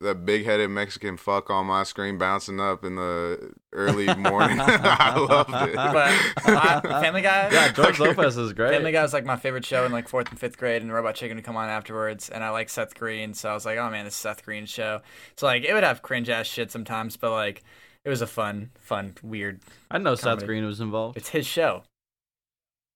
that 0.00 0.24
big 0.24 0.44
headed 0.44 0.70
Mexican 0.70 1.16
fuck 1.16 1.50
on 1.50 1.66
my 1.66 1.82
screen 1.82 2.18
bouncing 2.18 2.60
up 2.60 2.84
in 2.84 2.96
the 2.96 3.52
early 3.72 4.06
morning. 4.16 4.58
I 4.60 5.18
loved 5.18 5.68
it. 5.68 5.74
But 5.74 6.48
uh, 6.48 7.00
Family 7.00 7.22
Guy. 7.22 7.50
Yeah, 7.50 7.72
George 7.72 7.98
Lopez 7.98 8.36
is 8.36 8.52
great. 8.52 8.70
Family 8.70 8.92
Guy 8.92 9.02
was 9.02 9.12
like 9.12 9.24
my 9.24 9.36
favorite 9.36 9.64
show 9.64 9.84
in 9.84 9.92
like 9.92 10.08
fourth 10.08 10.30
and 10.30 10.38
fifth 10.38 10.56
grade, 10.56 10.82
and 10.82 10.92
Robot 10.92 11.14
Chicken 11.14 11.36
would 11.36 11.44
come 11.44 11.56
on 11.56 11.68
afterwards. 11.68 12.28
And 12.28 12.44
I 12.44 12.50
like 12.50 12.68
Seth 12.68 12.94
Green, 12.94 13.34
so 13.34 13.50
I 13.50 13.54
was 13.54 13.66
like, 13.66 13.78
oh 13.78 13.90
man, 13.90 14.04
this 14.04 14.14
is 14.14 14.20
Seth 14.20 14.44
Green 14.44 14.66
show. 14.66 15.00
So 15.36 15.46
like, 15.46 15.64
it 15.64 15.74
would 15.74 15.84
have 15.84 16.02
cringe 16.02 16.30
ass 16.30 16.46
shit 16.46 16.70
sometimes, 16.70 17.16
but 17.16 17.32
like, 17.32 17.62
it 18.04 18.08
it 18.08 18.10
was 18.10 18.22
a 18.22 18.26
fun, 18.26 18.70
fun, 18.78 19.16
weird. 19.22 19.60
I 19.90 19.98
know 19.98 20.14
Seth 20.14 20.46
Green 20.46 20.64
was 20.64 20.80
involved. 20.80 21.18
It's 21.18 21.28
his 21.28 21.46
show. 21.46 21.82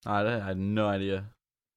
I, 0.06 0.20
I 0.20 0.38
had 0.38 0.56
no 0.56 0.88
idea. 0.88 1.26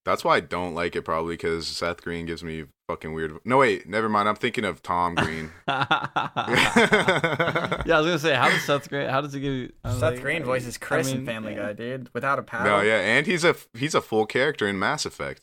That's 0.05 0.23
why 0.23 0.37
I 0.37 0.39
don't 0.39 0.73
like 0.73 0.95
it 0.95 1.01
probably 1.01 1.33
because 1.33 1.67
Seth 1.67 2.01
Green 2.01 2.25
gives 2.25 2.45
me 2.45 2.65
fucking 2.87 3.13
weird. 3.13 3.37
No 3.45 3.57
wait, 3.57 3.87
never 3.87 4.09
mind. 4.09 4.29
I'm 4.29 4.35
thinking 4.35 4.65
of 4.65 4.81
Tom 4.81 5.15
Green. 5.15 5.51
yeah, 5.67 5.85
I 5.89 7.83
was 7.85 8.05
gonna 8.05 8.19
say, 8.19 8.35
how 8.35 8.49
does 8.49 8.63
Seth 8.63 8.89
Green? 8.89 9.09
How 9.09 9.21
does 9.21 9.33
he 9.33 9.39
give 9.39 9.53
you? 9.53 9.71
Seth 9.85 10.01
like, 10.01 10.21
Green 10.21 10.43
voices 10.43 10.77
I 10.81 10.85
Chris 10.85 11.11
in 11.11 11.17
mean, 11.17 11.25
Family 11.25 11.53
yeah. 11.53 11.67
Guy, 11.67 11.73
dude, 11.73 12.13
without 12.13 12.39
a 12.39 12.43
paddle. 12.43 12.77
no, 12.77 12.81
yeah, 12.81 12.99
and 12.99 13.25
he's 13.25 13.43
a 13.43 13.55
he's 13.73 13.95
a 13.95 14.01
full 14.01 14.25
character 14.25 14.67
in 14.67 14.77
Mass 14.79 15.05
Effect. 15.05 15.41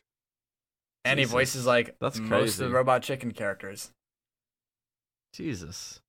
And 1.04 1.18
he 1.18 1.24
voices 1.24 1.66
like 1.66 1.96
That's 2.00 2.18
most 2.20 2.28
crazy. 2.28 2.64
of 2.64 2.70
the 2.70 2.76
Robot 2.76 3.02
Chicken 3.02 3.32
characters. 3.32 3.90
Jesus, 5.34 6.00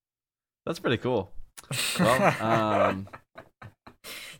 that's 0.66 0.80
pretty 0.80 0.98
cool. 0.98 1.32
Well, 2.00 2.44
um, 2.90 3.08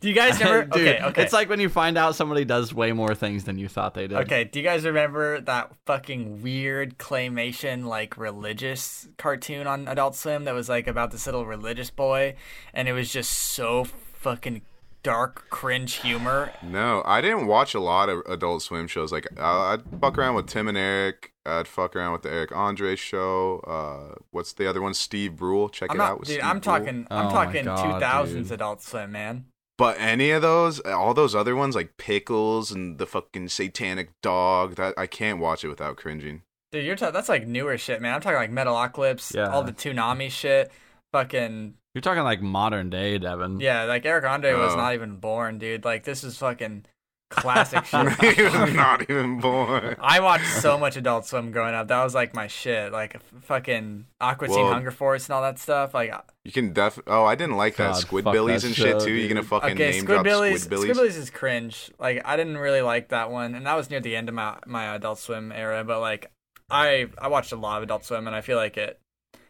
Do 0.04 0.10
you 0.10 0.14
guys 0.14 0.38
remember? 0.38 0.64
dude, 0.76 0.86
okay, 0.86 1.02
okay. 1.02 1.22
it's 1.22 1.32
like 1.32 1.48
when 1.48 1.60
you 1.60 1.70
find 1.70 1.96
out 1.96 2.14
somebody 2.14 2.44
does 2.44 2.74
way 2.74 2.92
more 2.92 3.14
things 3.14 3.44
than 3.44 3.56
you 3.56 3.68
thought 3.68 3.94
they 3.94 4.06
did. 4.06 4.18
Okay, 4.18 4.44
do 4.44 4.58
you 4.58 4.62
guys 4.62 4.84
remember 4.84 5.40
that 5.40 5.72
fucking 5.86 6.42
weird 6.42 6.98
claymation 6.98 7.86
like 7.86 8.18
religious 8.18 9.08
cartoon 9.16 9.66
on 9.66 9.88
Adult 9.88 10.14
Swim 10.14 10.44
that 10.44 10.52
was 10.52 10.68
like 10.68 10.86
about 10.86 11.10
this 11.10 11.24
little 11.24 11.46
religious 11.46 11.88
boy 11.88 12.34
and 12.74 12.86
it 12.86 12.92
was 12.92 13.10
just 13.10 13.32
so 13.32 13.84
fucking 13.84 14.60
dark 15.02 15.48
cringe 15.48 15.94
humor. 15.94 16.52
No, 16.62 17.02
I 17.06 17.22
didn't 17.22 17.46
watch 17.46 17.74
a 17.74 17.80
lot 17.80 18.10
of 18.10 18.20
Adult 18.26 18.60
Swim 18.62 18.86
shows. 18.86 19.10
Like 19.10 19.26
I- 19.40 19.72
I'd 19.74 20.00
fuck 20.02 20.18
around 20.18 20.34
with 20.34 20.48
Tim 20.48 20.68
and 20.68 20.76
Eric. 20.76 21.32
I'd 21.46 21.66
fuck 21.66 21.96
around 21.96 22.12
with 22.12 22.22
the 22.22 22.30
Eric 22.30 22.54
Andre 22.54 22.94
show. 22.94 23.60
Uh, 23.66 24.16
what's 24.32 24.52
the 24.52 24.68
other 24.68 24.82
one? 24.82 24.92
Steve 24.92 25.36
Brule. 25.36 25.70
Check 25.70 25.90
I'm 25.90 25.96
it 25.96 25.98
not 25.98 26.10
out. 26.12 26.20
With 26.20 26.28
dude, 26.28 26.34
Steve 26.36 26.44
I'm 26.44 26.58
Brule. 26.58 26.78
talking 26.78 27.06
Oh 27.10 27.16
I'm 27.16 27.24
my 27.26 27.32
talking 27.32 27.64
God, 27.64 28.02
2000s 28.02 28.32
dude. 28.32 28.52
Adult 28.52 28.82
Swim, 28.82 29.12
man. 29.12 29.46
But 29.76 29.96
any 29.98 30.30
of 30.30 30.40
those, 30.42 30.78
all 30.80 31.14
those 31.14 31.34
other 31.34 31.56
ones 31.56 31.74
like 31.74 31.96
Pickles 31.96 32.70
and 32.70 32.98
the 32.98 33.06
fucking 33.06 33.48
Satanic 33.48 34.10
Dog, 34.22 34.76
that 34.76 34.94
I 34.96 35.06
can't 35.06 35.40
watch 35.40 35.64
it 35.64 35.68
without 35.68 35.96
cringing. 35.96 36.42
Dude, 36.70 36.84
you're 36.84 36.96
ta- 36.96 37.10
that's 37.10 37.28
like 37.28 37.46
newer 37.46 37.76
shit, 37.78 38.00
man. 38.00 38.14
I'm 38.14 38.20
talking 38.20 38.38
like 38.38 38.50
Metalocalypse, 38.52 39.34
Yeah. 39.34 39.48
all 39.50 39.62
the 39.64 39.72
Toonami 39.72 40.30
shit. 40.30 40.70
Fucking 41.12 41.74
You're 41.94 42.02
talking 42.02 42.24
like 42.24 42.40
modern 42.42 42.90
day, 42.90 43.18
Devin. 43.18 43.60
yeah, 43.60 43.84
like 43.84 44.04
Eric 44.04 44.24
Andre 44.24 44.52
was 44.54 44.72
Oh. 44.74 44.76
not 44.76 44.94
even 44.94 45.16
born, 45.16 45.58
dude. 45.58 45.84
Like 45.84 46.04
this 46.04 46.24
is 46.24 46.36
fucking 46.38 46.86
classic 47.34 47.84
shit. 47.86 48.36
he 48.36 48.42
was 48.42 48.54
not 48.74 49.02
even 49.02 49.40
born. 49.40 49.96
I 50.00 50.20
watched 50.20 50.46
so 50.60 50.78
much 50.78 50.96
Adult 50.96 51.26
Swim 51.26 51.50
growing 51.50 51.74
up. 51.74 51.88
That 51.88 52.02
was 52.02 52.14
like 52.14 52.34
my 52.34 52.46
shit. 52.46 52.92
Like 52.92 53.20
fucking 53.42 54.06
Aqua 54.20 54.48
Teen 54.48 54.56
Well- 54.56 54.72
Hunger 54.72 54.90
Force 54.90 55.26
and 55.26 55.34
all 55.34 55.42
that 55.42 55.58
stuff. 55.58 55.94
Like 55.94 56.12
You 56.44 56.52
can 56.52 56.72
def. 56.72 56.98
Oh, 57.06 57.24
I 57.24 57.34
didn't 57.34 57.56
like 57.56 57.76
that 57.76 57.94
God, 57.94 58.02
fuck 58.02 58.10
Squidbillies 58.10 58.62
that 58.62 58.64
and 58.66 58.74
show, 58.76 58.84
shit 58.98 59.00
too. 59.00 59.12
You're 59.12 59.28
gonna 59.28 59.42
fucking 59.42 59.72
okay, 59.72 59.90
name 59.92 60.04
drop 60.04 60.24
Squidbillies. 60.24 60.66
Squidbillies. 60.66 60.90
Squidbillies 60.90 61.16
is 61.18 61.30
cringe. 61.30 61.90
Like 61.98 62.22
I 62.24 62.36
didn't 62.36 62.58
really 62.58 62.82
like 62.82 63.08
that 63.08 63.30
one, 63.30 63.54
and 63.54 63.66
that 63.66 63.74
was 63.74 63.90
near 63.90 64.00
the 64.00 64.16
end 64.16 64.28
of 64.28 64.34
my 64.34 64.58
my 64.66 64.94
Adult 64.94 65.18
Swim 65.18 65.52
era. 65.52 65.84
But 65.84 66.00
like 66.00 66.30
I 66.70 67.08
I 67.18 67.28
watched 67.28 67.52
a 67.52 67.56
lot 67.56 67.78
of 67.78 67.82
Adult 67.82 68.04
Swim, 68.04 68.26
and 68.26 68.34
I 68.34 68.40
feel 68.40 68.56
like 68.56 68.76
it 68.76 68.98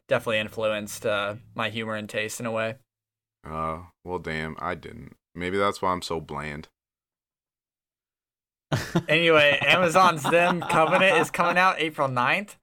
definitely 0.09 0.39
influenced 0.41 1.07
uh, 1.07 1.37
my 1.55 1.71
humor 1.71 1.95
and 1.95 2.09
taste 2.09 2.41
in 2.41 2.47
a 2.47 2.53
way. 2.53 2.77
Oh, 3.47 3.87
well, 4.05 4.19
damn, 4.19 4.57
I 4.59 4.75
didn't. 4.75 5.17
Maybe 5.35 5.59
that's 5.59 5.83
why 5.83 5.93
I'm 5.93 6.03
so 6.03 6.21
bland. 6.21 6.69
Anyway, 9.09 9.59
Amazon's 9.63 10.23
Them 10.23 10.61
Covenant 10.61 11.19
is 11.19 11.31
coming 11.31 11.59
out 11.59 11.77
April 11.81 12.09
9th 12.09 12.57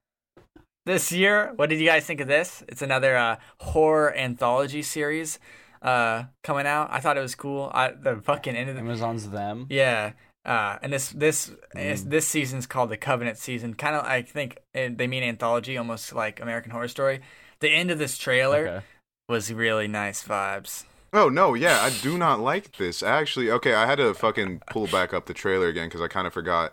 this 0.86 1.12
year. 1.12 1.52
What 1.56 1.68
did 1.70 1.80
you 1.80 1.86
guys 1.86 2.04
think 2.04 2.20
of 2.20 2.28
this? 2.28 2.62
It's 2.68 2.82
another 2.82 3.16
uh, 3.16 3.36
horror 3.58 4.14
anthology 4.16 4.82
series 4.82 5.38
uh, 5.80 6.24
coming 6.42 6.66
out. 6.66 6.88
I 6.90 7.00
thought 7.00 7.16
it 7.16 7.20
was 7.22 7.34
cool. 7.34 7.70
I, 7.72 7.92
the 7.92 8.16
fucking 8.16 8.54
end 8.56 8.68
of 8.68 8.76
the 8.76 8.82
Amazon's 8.82 9.30
them. 9.30 9.66
yeah. 9.70 10.12
Uh, 10.44 10.76
and 10.82 10.92
this 10.92 11.10
this 11.10 11.52
is, 11.76 12.04
Mm. 12.04 12.10
this 12.10 12.26
season's 12.26 12.66
called 12.66 12.90
the 12.90 12.96
Covenant 12.96 13.38
season. 13.38 13.74
Kind 13.74 13.94
of, 13.94 14.04
I 14.04 14.22
think 14.22 14.58
eh, 14.74 14.88
they 14.92 15.06
mean 15.06 15.22
anthology, 15.22 15.78
almost 15.78 16.12
like 16.16 16.40
American 16.40 16.72
Horror 16.72 16.88
Story. 16.88 17.20
The 17.60 17.68
end 17.70 17.92
of 17.92 17.98
this 18.00 18.18
trailer 18.18 18.66
Okay. 18.66 18.86
was 19.28 19.52
really 19.52 19.86
nice 19.86 20.24
vibes. 20.24 20.82
Oh 21.12 21.28
no, 21.28 21.54
yeah, 21.54 21.80
I 21.82 21.90
do 21.90 22.16
not 22.16 22.40
like 22.40 22.76
this. 22.76 23.02
Actually, 23.02 23.50
okay, 23.50 23.74
I 23.74 23.86
had 23.86 23.96
to 23.96 24.14
fucking 24.14 24.62
pull 24.70 24.86
back 24.86 25.12
up 25.12 25.26
the 25.26 25.34
trailer 25.34 25.68
again 25.68 25.88
because 25.88 26.00
I 26.00 26.08
kind 26.08 26.26
of 26.26 26.32
forgot. 26.32 26.72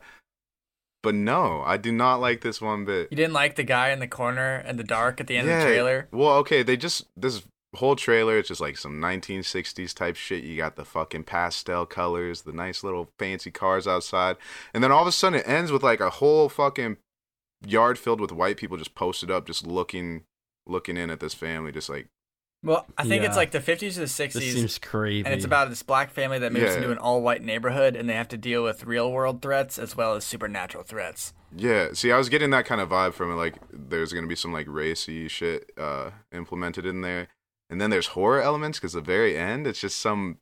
But 1.02 1.16
no, 1.16 1.62
I 1.66 1.78
do 1.78 1.92
not 1.92 2.20
like 2.20 2.42
this 2.42 2.62
one 2.62 2.86
bit. 2.86 3.10
You 3.12 3.18
didn't 3.18 3.34
like 3.34 3.56
the 3.56 3.64
guy 3.64 3.90
in 3.90 4.00
the 4.00 4.08
corner 4.08 4.64
in 4.68 4.78
the 4.78 4.84
dark 4.84 5.20
at 5.22 5.28
the 5.28 5.38
end 5.38 5.50
of 5.50 5.58
the 5.58 5.66
trailer? 5.66 6.08
Well, 6.12 6.36
okay, 6.38 6.64
they 6.64 6.78
just 6.78 7.06
this 7.18 7.44
whole 7.76 7.96
trailer. 7.96 8.38
It's 8.38 8.48
just 8.48 8.62
like 8.62 8.78
some 8.78 9.02
1960s 9.02 9.94
type 9.94 10.16
shit. 10.16 10.44
You 10.44 10.58
got 10.58 10.76
the 10.76 10.86
fucking 10.86 11.24
pastel 11.24 11.86
colors, 11.86 12.42
the 12.42 12.54
nice 12.54 12.84
little 12.84 13.10
fancy 13.18 13.52
cars 13.52 13.88
outside, 13.88 14.38
and 14.74 14.84
then 14.84 14.92
all 14.92 15.02
of 15.02 15.08
a 15.08 15.12
sudden 15.12 15.40
it 15.40 15.48
ends 15.48 15.72
with 15.72 15.84
like 15.84 16.00
a 16.00 16.10
whole 16.10 16.50
fucking 16.50 16.98
yard 17.66 18.00
filled 18.00 18.22
with 18.22 18.32
white 18.32 18.58
people 18.58 18.78
just 18.78 18.96
posted 18.96 19.30
up, 19.30 19.46
just 19.46 19.68
looking, 19.68 20.24
looking 20.66 20.96
in 20.98 21.10
at 21.10 21.20
this 21.20 21.34
family, 21.34 21.72
just 21.72 21.90
like 21.90 22.08
Well, 22.62 22.86
I 22.98 23.06
think 23.06 23.24
it's 23.24 23.38
like 23.38 23.52
the 23.52 23.60
50s 23.62 23.96
or 23.96 24.02
the 24.02 24.06
60s. 24.06 24.34
This 24.34 24.54
seems 24.54 24.78
creepy. 24.80 25.26
and 25.26 25.34
it's 25.34 25.46
about 25.46 25.70
this 25.70 25.82
black 25.82 26.12
family 26.12 26.40
that 26.40 26.52
moves 26.52 26.66
Yeah. 26.72 26.76
into 26.78 26.92
an 26.92 26.98
all-white 26.98 27.42
neighborhood, 27.42 27.96
and 27.96 28.10
they 28.10 28.16
have 28.16 28.28
to 28.30 28.38
deal 28.38 28.64
with 28.64 28.84
real-world 28.84 29.42
threats 29.42 29.80
as 29.80 29.96
well 29.96 30.14
as 30.16 30.26
supernatural 30.26 30.84
threats. 30.84 31.34
Yeah, 31.56 31.94
see, 31.94 32.12
I 32.12 32.18
was 32.18 32.28
getting 32.28 32.50
that 32.50 32.66
kind 32.66 32.82
of 32.82 32.90
vibe 32.90 33.14
from 33.14 33.32
it. 33.32 33.36
Like, 33.36 33.56
there's 33.72 34.12
gonna 34.12 34.28
be 34.28 34.36
some 34.36 34.52
like 34.52 34.68
racy 34.68 35.28
shit 35.30 35.72
uh, 35.78 36.12
implemented 36.34 36.86
in 36.86 37.00
there, 37.02 37.30
and 37.70 37.80
then 37.80 37.90
there's 37.92 38.08
horror 38.08 38.42
elements 38.42 38.78
because 38.78 38.94
the 38.94 39.02
very 39.02 39.38
end, 39.38 39.66
it's 39.66 39.80
just 39.80 39.98
some 40.00 40.40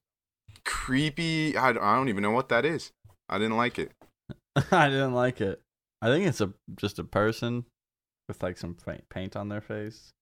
creepy. 0.65 1.55
I, 1.55 1.69
I 1.69 1.73
don't 1.73 2.09
even 2.09 2.23
know 2.23 2.31
what 2.31 2.49
that 2.49 2.65
is. 2.65 2.91
I 3.29 3.37
didn't 3.37 3.57
like 3.57 3.77
it. 3.77 3.91
I 4.71 4.89
didn't 4.89 5.13
like 5.13 5.39
it. 5.39 5.61
I 6.01 6.07
think 6.07 6.25
it's 6.25 6.41
a 6.41 6.51
just 6.75 6.99
a 6.99 7.03
person 7.03 7.65
with 8.27 8.41
like 8.43 8.57
some 8.57 8.75
paint 9.09 9.35
on 9.35 9.49
their 9.49 9.61
face. 9.61 10.13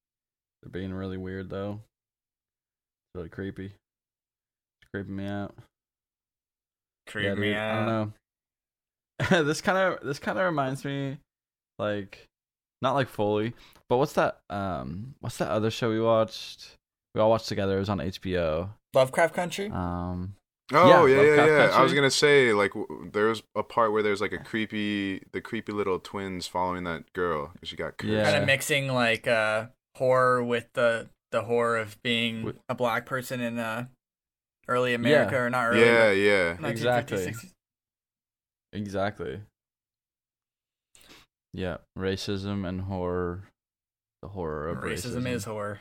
They're 0.66 0.82
being 0.82 0.93
really 0.93 1.18
weird 1.18 1.49
though. 1.49 1.82
It's 3.13 3.16
really 3.16 3.30
creepy. 3.30 3.66
It's 3.66 4.89
creeping 4.91 5.16
me 5.16 5.28
out. 5.28 5.53
Creep 7.07 7.26
yeah, 7.26 7.36
me 7.36 7.47
dude, 7.49 7.57
I 7.57 7.76
don't 7.86 8.13
know. 9.30 9.43
this 9.43 9.61
kind 9.61 9.78
of 9.78 10.03
this 10.05 10.18
kind 10.20 10.39
of 10.39 10.45
reminds 10.45 10.84
me, 10.84 11.20
like, 11.78 12.26
not 12.82 12.95
like 12.95 13.07
fully, 13.09 13.53
but 13.89 13.97
what's 13.97 14.13
that? 14.13 14.39
Um, 14.49 15.13
what's 15.20 15.38
that 15.38 15.49
other 15.49 15.70
show 15.70 15.89
we 15.91 16.01
watched? 16.01 16.76
We 17.13 17.22
all 17.22 17.30
watched 17.30 17.47
together. 17.47 17.78
It 17.78 17.80
was 17.80 17.89
on 17.89 17.99
HBO. 17.99 18.70
Lovecraft 18.93 19.36
Country? 19.36 19.70
Um, 19.70 20.36
Oh 20.74 21.05
Yeah, 21.05 21.16
yeah, 21.22 21.22
yeah, 21.36 21.45
yeah. 21.45 21.72
I 21.78 21.84
was 21.84 21.93
gonna 21.93 22.09
say 22.09 22.51
like 22.51 22.74
w- 22.74 23.09
there's 23.13 23.43
a 23.55 23.61
part 23.61 23.91
where 23.91 24.01
there's 24.01 24.20
like 24.20 24.34
a 24.34 24.39
creepy, 24.39 25.22
the 25.32 25.39
creepy 25.39 25.72
little 25.72 25.99
twins 25.99 26.47
following 26.47 26.86
that 26.86 27.13
girl. 27.13 27.47
'cause 27.59 27.70
She 27.70 27.76
got 27.76 27.97
cursed. 27.97 28.11
Yeah. 28.11 28.24
kind 28.24 28.38
of 28.38 28.45
mixing 28.47 28.88
like 28.88 29.28
uh 29.28 29.68
horror 29.96 30.43
with 30.43 30.68
the 30.74 31.10
the 31.32 31.43
horror 31.43 31.78
of 31.78 32.02
being 32.04 32.43
With- 32.43 32.60
a 32.70 32.76
black 32.76 33.06
person 33.06 33.41
in 33.41 33.60
uh 33.60 33.88
early 34.68 34.93
America 34.93 35.38
or 35.38 35.50
not 35.50 35.68
early 35.68 35.82
yeah, 35.82 36.12
yeah. 36.12 36.68
Exactly. 36.68 37.34
exactly. 38.74 39.41
Yeah, 41.54 41.78
racism 41.98 42.68
and 42.68 42.82
horror. 42.82 43.43
The 44.22 44.30
horror 44.30 44.70
of 44.70 44.80
racism, 44.80 45.22
racism. 45.22 45.28
is 45.28 45.43
horror 45.46 45.80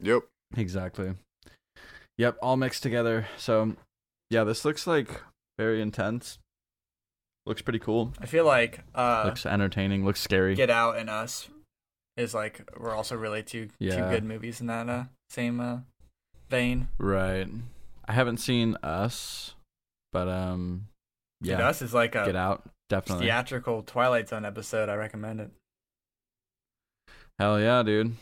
Yep. 0.00 0.22
Exactly. 0.56 1.14
Yep, 2.18 2.38
all 2.40 2.56
mixed 2.56 2.82
together. 2.82 3.26
So, 3.36 3.76
yeah, 4.30 4.44
this 4.44 4.64
looks 4.64 4.86
like 4.86 5.22
very 5.58 5.82
intense. 5.82 6.38
Looks 7.44 7.62
pretty 7.62 7.78
cool. 7.78 8.12
i 8.20 8.26
feel 8.26 8.44
like 8.44 8.80
uh 8.94 9.24
looks 9.26 9.46
entertaining. 9.46 10.04
Looks 10.04 10.20
scary. 10.20 10.54
get 10.54 10.70
out 10.70 10.96
and 10.98 11.08
us 11.08 11.48
is 12.16 12.34
like 12.34 12.68
we're 12.78 12.94
also 12.94 13.16
really 13.16 13.42
two 13.42 13.68
two 13.80 13.90
good 13.90 14.24
movies 14.24 14.60
in 14.60 14.66
that 14.68 14.88
uh 14.88 15.04
same 15.30 15.60
uh 15.60 15.78
vein 16.50 16.88
right. 16.98 17.48
I 18.08 18.12
haven't 18.12 18.36
seen 18.36 18.76
Us, 18.84 19.54
but 20.12 20.28
um, 20.28 20.86
Dude, 21.42 21.58
yeah, 21.58 21.68
us 21.68 21.82
is 21.82 21.92
like 21.92 22.14
a 22.14 22.24
Get 22.24 22.36
Out 22.36 22.62
definitely. 22.88 23.26
theatrical 23.26 23.82
twilight 23.82 24.28
zone 24.28 24.44
episode 24.44 24.88
i 24.88 24.94
recommend 24.94 25.40
it 25.40 25.50
Hell 27.38 27.60
yeah, 27.60 27.82
dude. 27.82 28.14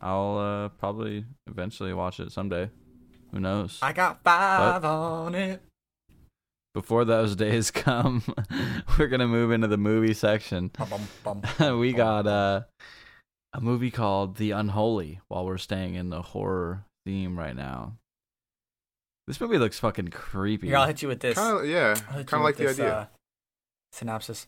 I'll 0.00 0.38
uh 0.38 0.68
probably 0.70 1.24
eventually 1.46 1.92
watch 1.94 2.18
it 2.20 2.32
someday. 2.32 2.68
Who 3.30 3.40
knows? 3.40 3.78
i 3.80 3.92
got 3.92 4.22
five 4.22 4.84
on 4.84 5.34
it 5.34 5.62
Before 6.74 7.04
those 7.04 7.34
days 7.46 7.70
come, 7.70 8.22
we're 8.98 9.06
gonna 9.06 9.28
move 9.28 9.52
into 9.52 9.68
the 9.68 9.78
movie 9.78 10.14
section. 10.14 10.68
Bum, 10.76 10.88
bum, 11.24 11.42
bum, 11.58 11.78
we 11.78 11.92
got 11.92 12.26
uh, 12.26 12.62
a 13.52 13.60
movie 13.60 13.90
called 13.90 14.36
The 14.36 14.50
Unholy 14.52 15.20
while 15.28 15.44
we're 15.44 15.58
staying 15.58 15.94
in 15.94 16.10
the 16.10 16.22
horror 16.22 16.84
theme 17.04 17.38
right 17.38 17.54
now. 17.56 17.96
This 19.26 19.40
movie 19.40 19.58
looks 19.58 19.78
fucking 19.78 20.08
creepy. 20.08 20.66
here 20.68 20.76
i'll 20.76 20.86
hit 20.86 21.00
you 21.02 21.08
with 21.08 21.20
this 21.20 21.36
Kind 21.36 21.58
of, 21.60 21.66
yeah. 21.68 21.94
I'll 22.10 22.24
Kind 22.24 22.40
of 22.40 22.44
like 22.44 22.56
the 22.56 22.64
this, 22.64 22.80
idea. 22.80 22.92
uh, 22.94 23.06
synopsis 23.92 24.46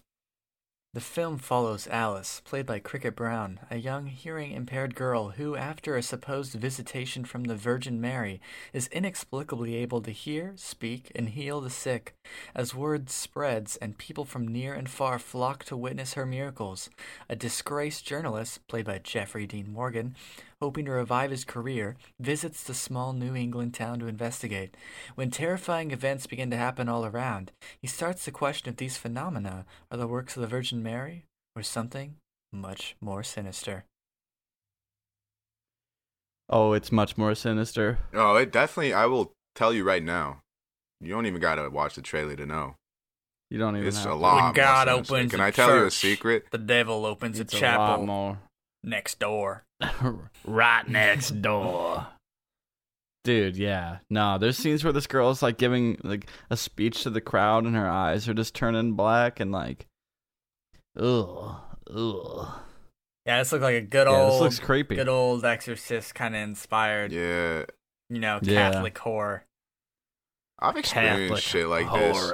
The 0.94 1.00
film 1.00 1.38
follows 1.38 1.88
Alice, 1.88 2.40
played 2.44 2.66
by 2.66 2.78
Cricket 2.78 3.16
Brown, 3.16 3.58
a 3.68 3.78
young 3.78 4.06
hearing 4.06 4.52
impaired 4.52 4.94
girl 4.94 5.30
who, 5.30 5.56
after 5.56 5.96
a 5.96 6.04
supposed 6.04 6.52
visitation 6.52 7.24
from 7.24 7.42
the 7.44 7.56
Virgin 7.56 8.00
Mary, 8.00 8.40
is 8.72 8.86
inexplicably 8.92 9.74
able 9.74 10.00
to 10.02 10.12
hear, 10.12 10.52
speak, 10.54 11.10
and 11.16 11.30
heal 11.30 11.60
the 11.60 11.68
sick. 11.68 12.14
As 12.54 12.76
word 12.76 13.10
spreads 13.10 13.74
and 13.78 13.98
people 13.98 14.24
from 14.24 14.46
near 14.46 14.72
and 14.72 14.88
far 14.88 15.18
flock 15.18 15.64
to 15.64 15.76
witness 15.76 16.14
her 16.14 16.24
miracles, 16.24 16.88
a 17.28 17.34
disgraced 17.34 18.06
journalist, 18.06 18.64
played 18.68 18.84
by 18.84 18.98
Jeffrey 18.98 19.48
Dean 19.48 19.72
Morgan, 19.72 20.14
hoping 20.64 20.86
to 20.86 20.92
revive 20.92 21.30
his 21.30 21.44
career, 21.44 21.94
visits 22.18 22.64
the 22.64 22.72
small 22.72 23.12
New 23.12 23.36
England 23.36 23.74
town 23.74 23.98
to 23.98 24.06
investigate. 24.06 24.74
When 25.14 25.30
terrifying 25.30 25.90
events 25.90 26.26
begin 26.26 26.50
to 26.52 26.56
happen 26.56 26.88
all 26.88 27.04
around, 27.04 27.52
he 27.82 27.86
starts 27.86 28.24
to 28.24 28.30
question 28.30 28.70
if 28.70 28.78
these 28.78 28.96
phenomena 28.96 29.66
are 29.90 29.98
the 29.98 30.06
works 30.06 30.36
of 30.36 30.40
the 30.40 30.48
Virgin 30.48 30.82
Mary 30.82 31.26
or 31.54 31.62
something 31.62 32.14
much 32.50 32.96
more 32.98 33.22
sinister. 33.22 33.84
Oh, 36.48 36.72
it's 36.72 36.90
much 36.90 37.18
more 37.18 37.34
sinister. 37.34 37.98
Oh, 38.14 38.36
it 38.36 38.50
definitely. 38.50 38.94
I 38.94 39.04
will 39.04 39.32
tell 39.54 39.74
you 39.74 39.84
right 39.84 40.02
now. 40.02 40.40
You 41.02 41.10
don't 41.10 41.26
even 41.26 41.42
gotta 41.42 41.68
watch 41.68 41.94
the 41.94 42.00
trailer 42.02 42.36
to 42.36 42.46
know. 42.46 42.76
You 43.50 43.58
don't 43.58 43.76
even. 43.76 43.86
It's 43.86 43.98
have 43.98 44.06
a 44.06 44.10
to. 44.10 44.14
lot. 44.14 44.34
When 44.36 44.44
more 44.44 44.52
God 44.54 44.88
sinister. 44.88 45.14
opens 45.14 45.30
Can 45.30 45.40
I 45.42 45.50
tell 45.50 45.76
you 45.76 45.84
a 45.84 45.90
secret? 45.90 46.46
The 46.50 46.56
devil 46.56 47.04
opens 47.04 47.38
It's 47.38 47.52
a 47.52 47.56
a 47.56 47.58
lot 47.58 47.60
chapel 47.60 48.06
more. 48.06 48.38
Next 48.84 49.18
door. 49.18 49.64
right 50.44 50.88
next 50.88 51.42
door. 51.42 52.06
Dude, 53.24 53.56
yeah. 53.56 53.98
No, 54.10 54.36
there's 54.38 54.58
scenes 54.58 54.84
where 54.84 54.92
this 54.92 55.06
girl's 55.06 55.42
like 55.42 55.56
giving 55.56 55.98
like 56.04 56.28
a 56.50 56.56
speech 56.56 57.02
to 57.04 57.10
the 57.10 57.20
crowd 57.22 57.64
and 57.64 57.74
her 57.74 57.88
eyes 57.88 58.28
are 58.28 58.34
just 58.34 58.54
turning 58.54 58.92
black 58.92 59.40
and 59.40 59.50
like 59.50 59.86
ugh. 60.98 61.56
Ugh. 61.94 62.48
Yeah, 63.26 63.38
this 63.38 63.52
looks 63.52 63.62
like 63.62 63.76
a 63.76 63.80
good 63.80 64.06
Yeah, 64.06 64.14
old, 64.16 64.32
this 64.34 64.40
looks 64.40 64.58
creepy. 64.58 64.96
good 64.96 65.08
old 65.08 65.44
Exorcist 65.44 66.14
kind 66.14 66.34
of 66.36 66.42
inspired, 66.42 67.10
Yeah, 67.12 67.64
you 68.10 68.18
know, 68.20 68.38
Yeah. 68.42 68.70
Catholic 68.72 68.98
horror. 68.98 69.44
I've 70.58 70.76
experienced 70.76 71.20
Catholic 71.28 71.42
shit 71.42 71.66
like 71.66 71.86
horror. 71.86 72.02
this 72.12 72.32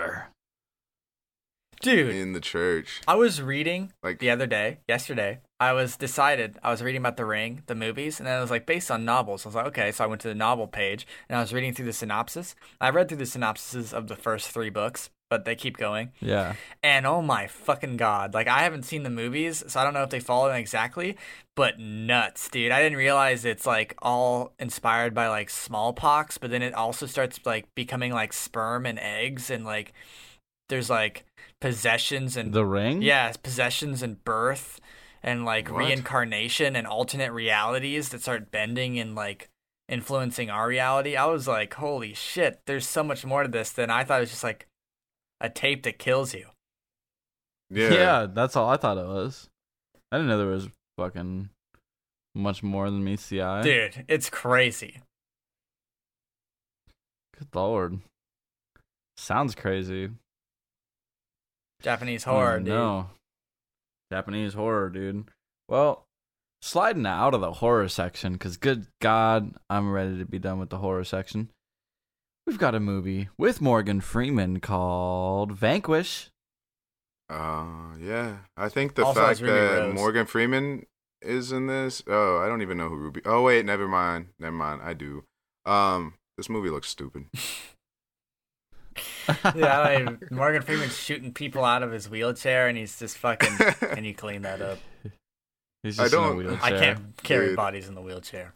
Dude, 1.80 2.14
in 2.14 2.34
the 2.34 2.40
church. 2.40 3.00
I 3.08 3.14
was 3.14 3.40
reading 3.40 3.92
Like, 4.02 4.18
the 4.18 4.30
other 4.30 4.46
day, 4.46 4.80
yesterday. 4.86 5.38
I 5.58 5.72
was 5.72 5.96
decided 5.96 6.58
I 6.62 6.70
was 6.70 6.82
reading 6.82 7.00
about 7.00 7.16
The 7.16 7.24
Ring, 7.24 7.62
the 7.66 7.74
movies, 7.74 8.20
and 8.20 8.26
then 8.26 8.36
it 8.36 8.40
was 8.42 8.50
like 8.50 8.66
based 8.66 8.90
on 8.90 9.04
novels. 9.04 9.44
I 9.44 9.48
was 9.48 9.54
like, 9.54 9.66
okay, 9.68 9.90
so 9.92 10.04
I 10.04 10.06
went 10.06 10.20
to 10.22 10.28
the 10.28 10.34
novel 10.34 10.66
page 10.66 11.06
and 11.28 11.38
I 11.38 11.40
was 11.40 11.54
reading 11.54 11.72
through 11.72 11.86
the 11.86 11.92
synopsis. 11.94 12.54
I 12.80 12.90
read 12.90 13.08
through 13.08 13.18
the 13.18 13.24
synopsises 13.24 13.94
of 13.94 14.08
the 14.08 14.16
first 14.16 14.50
three 14.50 14.68
books, 14.68 15.08
but 15.30 15.46
they 15.46 15.54
keep 15.54 15.78
going. 15.78 16.12
Yeah. 16.20 16.54
And 16.82 17.06
oh 17.06 17.22
my 17.22 17.46
fucking 17.46 17.96
god, 17.96 18.34
like 18.34 18.46
I 18.46 18.60
haven't 18.60 18.84
seen 18.84 19.02
the 19.02 19.10
movies, 19.10 19.62
so 19.66 19.80
I 19.80 19.84
don't 19.84 19.94
know 19.94 20.02
if 20.02 20.10
they 20.10 20.20
follow 20.20 20.48
them 20.48 20.56
exactly, 20.56 21.16
but 21.56 21.78
nuts, 21.78 22.48
dude. 22.50 22.72
I 22.72 22.82
didn't 22.82 22.98
realize 22.98 23.44
it's 23.46 23.66
like 23.66 23.94
all 24.02 24.52
inspired 24.58 25.14
by 25.14 25.28
like 25.28 25.48
smallpox, 25.48 26.36
but 26.36 26.50
then 26.50 26.62
it 26.62 26.74
also 26.74 27.06
starts 27.06 27.40
like 27.46 27.66
becoming 27.74 28.12
like 28.12 28.34
sperm 28.34 28.84
and 28.84 28.98
eggs 28.98 29.50
and 29.50 29.64
like 29.64 29.94
there's 30.70 30.88
like 30.88 31.24
possessions 31.60 32.36
and 32.36 32.52
The 32.52 32.64
ring? 32.64 33.02
yeah, 33.02 33.32
possessions 33.42 34.02
and 34.02 34.22
birth 34.24 34.80
and 35.22 35.44
like 35.44 35.70
What? 35.70 35.78
reincarnation 35.78 36.74
and 36.76 36.86
alternate 36.86 37.32
realities 37.32 38.08
that 38.10 38.22
start 38.22 38.50
bending 38.50 38.98
and 38.98 39.14
like 39.14 39.50
influencing 39.88 40.50
our 40.50 40.66
reality. 40.68 41.16
I 41.16 41.26
was 41.26 41.46
like, 41.48 41.74
holy 41.74 42.14
shit, 42.14 42.60
there's 42.66 42.86
so 42.86 43.02
much 43.02 43.24
more 43.24 43.42
to 43.42 43.48
this 43.48 43.70
than 43.72 43.90
I 43.90 44.04
thought 44.04 44.18
it 44.18 44.20
was 44.22 44.30
just 44.30 44.44
like 44.44 44.66
a 45.40 45.48
tape 45.50 45.82
that 45.82 45.98
kills 45.98 46.32
you. 46.34 46.46
yeah, 47.70 47.90
Yeah. 47.92 48.26
that's 48.32 48.56
all 48.56 48.68
I 48.70 48.76
thought 48.76 48.98
it 48.98 49.06
was. 49.06 49.48
I 50.12 50.16
didn't 50.16 50.28
know 50.28 50.38
there 50.38 50.46
was 50.46 50.68
fucking 50.98 51.50
much 52.34 52.62
more 52.62 52.88
than 52.90 53.02
meets 53.04 53.28
the 53.28 53.42
eye. 53.42 53.62
Dude, 53.62 54.04
it's 54.08 54.30
crazy. 54.30 55.00
Good 57.38 57.48
lord. 57.54 58.00
Sounds 59.16 59.54
crazy. 59.54 60.10
Japanese 61.82 62.24
horror, 62.24 62.58
dude. 62.58 62.68
No. 62.68 63.10
Japanese 64.12 64.54
horror, 64.54 64.90
dude. 64.90 65.28
Well, 65.68 66.06
sliding 66.62 67.06
out 67.06 67.34
of 67.34 67.40
the 67.40 67.52
horror 67.54 67.88
section, 67.88 68.34
because 68.34 68.56
good 68.56 68.86
God, 69.00 69.54
I'm 69.68 69.92
ready 69.92 70.18
to 70.18 70.24
be 70.24 70.38
done 70.38 70.58
with 70.58 70.70
the 70.70 70.78
horror 70.78 71.04
section. 71.04 71.50
We've 72.46 72.58
got 72.58 72.74
a 72.74 72.80
movie 72.80 73.28
with 73.38 73.60
Morgan 73.60 74.00
Freeman 74.00 74.60
called 74.60 75.52
Vanquish. 75.52 76.30
Uh, 77.28 77.94
yeah. 78.00 78.38
I 78.56 78.68
think 78.68 78.96
the 78.96 79.04
Also 79.04 79.20
fact 79.20 79.40
that 79.40 79.46
Rose. 79.46 79.94
Morgan 79.94 80.26
Freeman 80.26 80.86
is 81.22 81.52
in 81.52 81.68
this. 81.68 82.02
Oh, 82.08 82.38
I 82.38 82.48
don't 82.48 82.62
even 82.62 82.76
know 82.76 82.88
who 82.88 82.96
Ruby. 82.96 83.20
Oh 83.24 83.42
wait, 83.42 83.64
never 83.64 83.86
mind. 83.86 84.28
Never 84.38 84.56
mind. 84.56 84.80
I 84.82 84.94
do. 84.94 85.24
Um, 85.64 86.14
this 86.36 86.48
movie 86.48 86.70
looks 86.70 86.88
stupid. 86.88 87.26
yeah, 89.54 89.78
like, 90.06 90.30
Morgan 90.30 90.62
Freeman's 90.62 90.96
shooting 90.96 91.32
people 91.32 91.64
out 91.64 91.82
of 91.82 91.92
his 91.92 92.08
wheelchair, 92.10 92.68
and 92.68 92.76
he's 92.76 92.98
just 92.98 93.16
fucking. 93.18 93.56
Can 93.80 94.04
you 94.04 94.14
clean 94.14 94.42
that 94.42 94.60
up? 94.60 94.78
He's 95.82 95.98
I 95.98 96.04
just 96.04 96.14
in 96.14 96.18
a 96.20 96.22
don't- 96.22 96.36
wheelchair. 96.36 96.58
I 96.62 96.70
can't 96.78 97.16
carry 97.22 97.46
Dude. 97.48 97.56
bodies 97.56 97.88
in 97.88 97.94
the 97.94 98.02
wheelchair. 98.02 98.54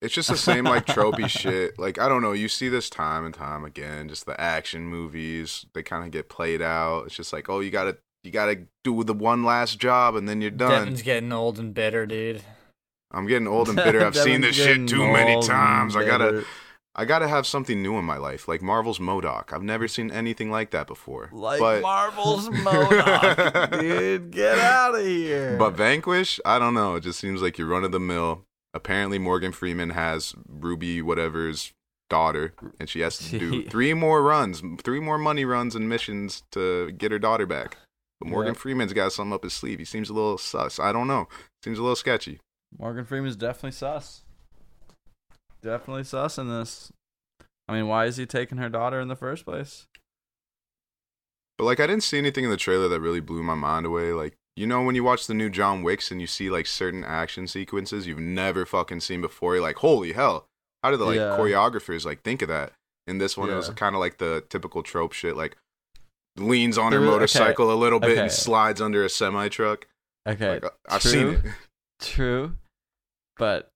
It's 0.00 0.12
just 0.14 0.28
the 0.28 0.36
same 0.36 0.64
like 0.64 0.84
tropey 0.86 1.28
shit. 1.28 1.78
Like 1.78 2.00
I 2.00 2.08
don't 2.08 2.22
know, 2.22 2.32
you 2.32 2.48
see 2.48 2.68
this 2.68 2.90
time 2.90 3.24
and 3.24 3.32
time 3.32 3.64
again. 3.64 4.08
Just 4.08 4.26
the 4.26 4.38
action 4.40 4.84
movies, 4.86 5.64
they 5.74 5.84
kind 5.84 6.04
of 6.04 6.10
get 6.10 6.28
played 6.28 6.60
out. 6.60 7.06
It's 7.06 7.14
just 7.14 7.32
like, 7.32 7.48
oh, 7.48 7.60
you 7.60 7.70
gotta, 7.70 7.98
you 8.24 8.32
gotta 8.32 8.62
do 8.82 9.04
the 9.04 9.14
one 9.14 9.44
last 9.44 9.78
job 9.78 10.16
and 10.16 10.28
then 10.28 10.40
you're 10.40 10.50
done. 10.50 10.70
Devin's 10.86 11.02
getting 11.02 11.32
old 11.32 11.60
and 11.60 11.72
bitter, 11.72 12.04
dude. 12.04 12.42
I'm 13.12 13.26
getting 13.28 13.46
old 13.46 13.68
and 13.68 13.76
bitter. 13.84 14.04
I've 14.04 14.16
seen 14.16 14.40
this 14.40 14.56
shit 14.56 14.88
too 14.88 15.06
many 15.06 15.40
times. 15.40 15.94
I 15.94 16.04
gotta, 16.04 16.32
bitter. 16.32 16.46
I 16.94 17.06
gotta 17.06 17.26
have 17.26 17.46
something 17.46 17.82
new 17.82 17.96
in 17.96 18.04
my 18.04 18.18
life, 18.18 18.48
like 18.48 18.60
Marvel's 18.60 19.00
Modoc. 19.00 19.52
I've 19.52 19.62
never 19.62 19.88
seen 19.88 20.10
anything 20.10 20.50
like 20.50 20.72
that 20.72 20.86
before. 20.86 21.30
Like 21.32 21.58
but, 21.58 21.80
Marvel's 21.80 22.48
M.O.D.O.K., 22.52 23.80
dude. 23.80 24.30
Get 24.30 24.58
out 24.58 24.94
of 24.94 25.04
here. 25.04 25.56
But 25.56 25.70
Vanquish, 25.70 26.38
I 26.44 26.58
don't 26.58 26.74
know. 26.74 26.96
It 26.96 27.00
just 27.00 27.18
seems 27.18 27.40
like 27.40 27.56
you're 27.56 27.68
run 27.68 27.84
of 27.84 27.92
the 27.92 28.00
mill. 28.00 28.44
Apparently, 28.74 29.18
Morgan 29.18 29.52
Freeman 29.52 29.90
has 29.90 30.34
Ruby 30.46 31.00
whatever's 31.00 31.72
daughter, 32.10 32.52
and 32.78 32.90
she 32.90 33.00
has 33.00 33.16
to 33.16 33.38
do 33.38 33.64
three 33.70 33.94
more 33.94 34.22
runs, 34.22 34.62
three 34.82 35.00
more 35.00 35.18
money 35.18 35.46
runs 35.46 35.74
and 35.74 35.88
missions 35.88 36.42
to 36.50 36.92
get 36.92 37.10
her 37.10 37.18
daughter 37.18 37.46
back. 37.46 37.78
But 38.20 38.28
Morgan. 38.28 38.54
Freeman's 38.54 38.92
got 38.92 39.12
something 39.12 39.32
up 39.32 39.44
his 39.44 39.54
sleeve. 39.54 39.78
He 39.78 39.86
seems 39.86 40.10
a 40.10 40.12
little 40.12 40.36
sus. 40.36 40.78
I 40.78 40.92
don't 40.92 41.08
know. 41.08 41.26
Seems 41.64 41.78
a 41.78 41.82
little 41.82 41.96
sketchy. 41.96 42.40
Morgan 42.78 43.06
Freeman's 43.06 43.36
definitely 43.36 43.72
sus. 43.72 44.22
Definitely 45.62 46.04
sus 46.04 46.38
in 46.38 46.48
this. 46.48 46.92
I 47.68 47.74
mean, 47.74 47.86
why 47.88 48.06
is 48.06 48.16
he 48.16 48.26
taking 48.26 48.58
her 48.58 48.68
daughter 48.68 49.00
in 49.00 49.08
the 49.08 49.16
first 49.16 49.44
place? 49.44 49.86
But 51.58 51.64
like, 51.64 51.80
I 51.80 51.86
didn't 51.86 52.02
see 52.02 52.18
anything 52.18 52.44
in 52.44 52.50
the 52.50 52.56
trailer 52.56 52.88
that 52.88 53.00
really 53.00 53.20
blew 53.20 53.42
my 53.42 53.54
mind 53.54 53.86
away. 53.86 54.12
Like, 54.12 54.34
you 54.56 54.66
know, 54.66 54.82
when 54.82 54.94
you 54.94 55.04
watch 55.04 55.26
the 55.26 55.34
new 55.34 55.48
John 55.48 55.82
Wicks 55.82 56.10
and 56.10 56.20
you 56.20 56.26
see 56.26 56.50
like 56.50 56.66
certain 56.66 57.04
action 57.04 57.46
sequences 57.46 58.06
you've 58.06 58.18
never 58.18 58.66
fucking 58.66 59.00
seen 59.00 59.20
before, 59.20 59.54
you're 59.54 59.62
like, 59.62 59.76
holy 59.76 60.12
hell, 60.12 60.46
how 60.82 60.90
did 60.90 60.98
the 61.00 61.04
like 61.04 61.16
Yeah. 61.16 61.36
choreographers 61.38 62.04
like 62.04 62.22
think 62.22 62.42
of 62.42 62.48
that? 62.48 62.72
In 63.06 63.18
this 63.18 63.36
one, 63.36 63.50
it 63.50 63.54
was 63.54 63.68
kind 63.70 63.94
of 63.96 64.00
like 64.00 64.18
the 64.18 64.44
typical 64.48 64.82
trope 64.82 65.12
shit, 65.12 65.36
like 65.36 65.56
leans 66.36 66.78
on 66.78 66.92
her 66.92 67.00
was- 67.00 67.08
motorcycle 67.10 67.72
a 67.72 67.74
little 67.74 68.00
bit 68.00 68.12
okay. 68.12 68.20
and 68.22 68.32
slides 68.32 68.80
under 68.80 69.04
a 69.04 69.08
semi 69.08 69.48
truck. 69.48 69.86
Okay, 70.26 70.60
Like, 70.60 70.64
I've 70.88 71.02
seen 71.02 71.28
it. 71.28 71.40
True, 72.00 72.56
but 73.36 73.70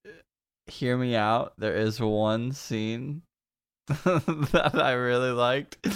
hear 0.67 0.97
me 0.97 1.15
out. 1.15 1.53
There 1.59 1.75
is 1.75 2.01
one 2.01 2.53
scene 2.53 3.23
that 3.87 4.73
I 4.75 4.93
really 4.93 5.31
liked. 5.31 5.87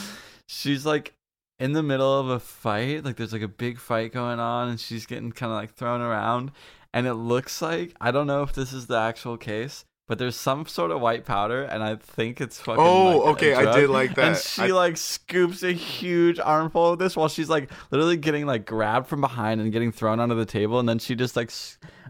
She's 0.47 0.87
like 0.87 1.15
in 1.59 1.73
the 1.73 1.83
middle 1.83 2.19
of 2.19 2.29
a 2.29 2.41
fight, 2.41 3.05
like 3.05 3.17
there's 3.17 3.33
like 3.33 3.43
a 3.43 3.49
big 3.49 3.79
fight 3.79 4.13
going 4.13 4.41
on, 4.41 4.69
and 4.69 4.81
she's 4.81 5.07
getting 5.07 5.33
kind 5.33 5.53
of 5.53 5.57
like 5.57 5.75
thrown 5.75 6.01
around, 6.01 6.53
and 6.93 7.07
it 7.07 7.15
looks 7.15 7.61
like 7.61 7.95
I 8.01 8.11
don't 8.11 8.27
know 8.27 8.43
if 8.43 8.53
this 8.53 8.73
is 8.73 8.87
the 8.87 8.99
actual 8.99 9.37
case. 9.37 9.85
But 10.11 10.19
there's 10.19 10.35
some 10.35 10.67
sort 10.67 10.91
of 10.91 11.01
white 11.01 11.25
powder, 11.25 11.63
and 11.63 11.85
I 11.85 11.95
think 11.95 12.41
it's 12.41 12.59
fucking. 12.59 12.83
Oh, 12.83 13.19
like, 13.19 13.27
a 13.27 13.29
okay, 13.29 13.55
I 13.55 13.77
did 13.77 13.91
like 13.91 14.17
that. 14.17 14.25
And 14.25 14.37
she 14.37 14.63
I- 14.63 14.67
like 14.67 14.97
scoops 14.97 15.63
a 15.63 15.71
huge 15.71 16.41
armful 16.41 16.95
of 16.95 16.99
this 16.99 17.17
while 17.17 17.29
she's 17.29 17.49
like 17.49 17.71
literally 17.93 18.17
getting 18.17 18.45
like 18.45 18.67
grabbed 18.67 19.07
from 19.07 19.21
behind 19.21 19.61
and 19.61 19.71
getting 19.71 19.93
thrown 19.93 20.19
onto 20.19 20.35
the 20.35 20.45
table, 20.45 20.81
and 20.81 20.89
then 20.89 20.99
she 20.99 21.15
just 21.15 21.37
like 21.37 21.53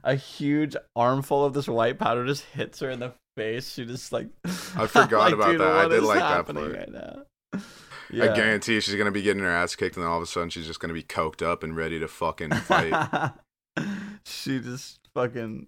a 0.02 0.14
huge 0.14 0.76
armful 0.96 1.44
of 1.44 1.52
this 1.52 1.68
white 1.68 1.98
powder 1.98 2.24
just 2.24 2.44
hits 2.44 2.80
her 2.80 2.88
in 2.88 3.00
the 3.00 3.12
face. 3.36 3.70
She 3.74 3.84
just 3.84 4.14
like 4.14 4.28
I 4.46 4.48
forgot 4.86 5.12
like, 5.12 5.34
about 5.34 5.58
that. 5.58 5.76
I 5.76 5.86
did 5.86 6.02
like 6.02 6.20
that 6.20 6.54
part. 6.54 6.72
right 6.74 6.90
now. 6.90 7.24
I 7.52 8.34
guarantee 8.34 8.80
she's 8.80 8.94
gonna 8.94 9.10
be 9.10 9.20
getting 9.20 9.42
her 9.42 9.50
ass 9.50 9.76
kicked, 9.76 9.96
and 9.96 10.04
then 10.04 10.10
all 10.10 10.16
of 10.16 10.22
a 10.22 10.26
sudden 10.26 10.48
she's 10.48 10.66
just 10.66 10.80
gonna 10.80 10.94
be 10.94 11.02
coked 11.02 11.42
up 11.42 11.62
and 11.62 11.76
ready 11.76 11.98
to 11.98 12.08
fucking 12.08 12.50
fight. 12.50 13.32
she 14.24 14.58
just 14.58 15.00
fucking 15.12 15.66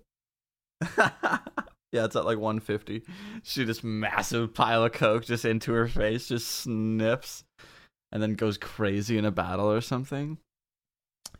yeah 1.92 2.04
it's 2.04 2.16
at 2.16 2.24
like 2.24 2.38
150 2.38 3.02
she 3.42 3.64
just 3.64 3.84
massive 3.84 4.54
pile 4.54 4.84
of 4.84 4.92
coke 4.92 5.24
just 5.24 5.44
into 5.44 5.72
her 5.72 5.86
face 5.86 6.28
just 6.28 6.48
snips 6.48 7.44
and 8.12 8.22
then 8.22 8.34
goes 8.34 8.58
crazy 8.58 9.16
in 9.16 9.24
a 9.24 9.30
battle 9.30 9.72
or 9.72 9.80
something. 9.80 10.38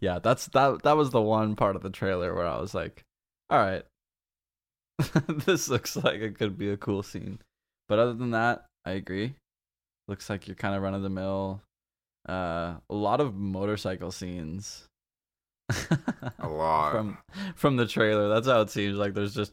Yeah, 0.00 0.18
that's 0.18 0.46
that 0.48 0.82
that 0.82 0.96
was 0.96 1.11
the 1.11 1.20
one 1.20 1.55
part 1.55 1.76
of 1.76 1.82
the 1.82 1.90
trailer 1.90 2.34
where 2.34 2.46
I 2.46 2.59
was 2.59 2.74
like, 2.74 3.05
all 3.50 3.59
right. 3.59 3.84
this 5.46 5.68
looks 5.68 5.94
like 5.96 6.20
it 6.20 6.38
could 6.38 6.57
be 6.57 6.70
a 6.70 6.76
cool 6.76 7.03
scene. 7.03 7.38
But 7.88 7.98
other 7.98 8.14
than 8.14 8.30
that, 8.30 8.64
I 8.86 8.92
agree. 8.92 9.34
Looks 10.09 10.30
like 10.30 10.48
you're 10.48 10.57
kind 10.57 10.74
of 10.74 10.82
run 10.82 10.94
of 10.94 11.03
the 11.03 11.11
mill. 11.11 11.61
Uh 12.28 12.76
a 12.88 12.94
lot 12.94 13.20
of 13.20 13.34
motorcycle 13.34 14.11
scenes. 14.11 14.88
A 16.38 16.48
lot. 16.52 16.92
from 16.92 17.18
from 17.54 17.76
the 17.76 17.86
trailer. 17.86 18.28
That's 18.28 18.46
how 18.46 18.60
it 18.60 18.70
seems 18.70 18.98
like 18.98 19.14
there's 19.14 19.34
just 19.34 19.52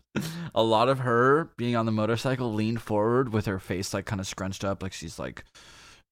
a 0.53 0.63
lot 0.63 0.89
of 0.89 0.99
her 0.99 1.49
being 1.57 1.75
on 1.75 1.85
the 1.85 1.91
motorcycle 1.91 2.53
leaned 2.53 2.81
forward 2.81 3.31
with 3.33 3.45
her 3.45 3.59
face 3.59 3.93
like 3.93 4.05
kind 4.05 4.19
of 4.19 4.27
scrunched 4.27 4.63
up 4.65 4.83
like 4.83 4.93
she's 4.93 5.17
like 5.19 5.43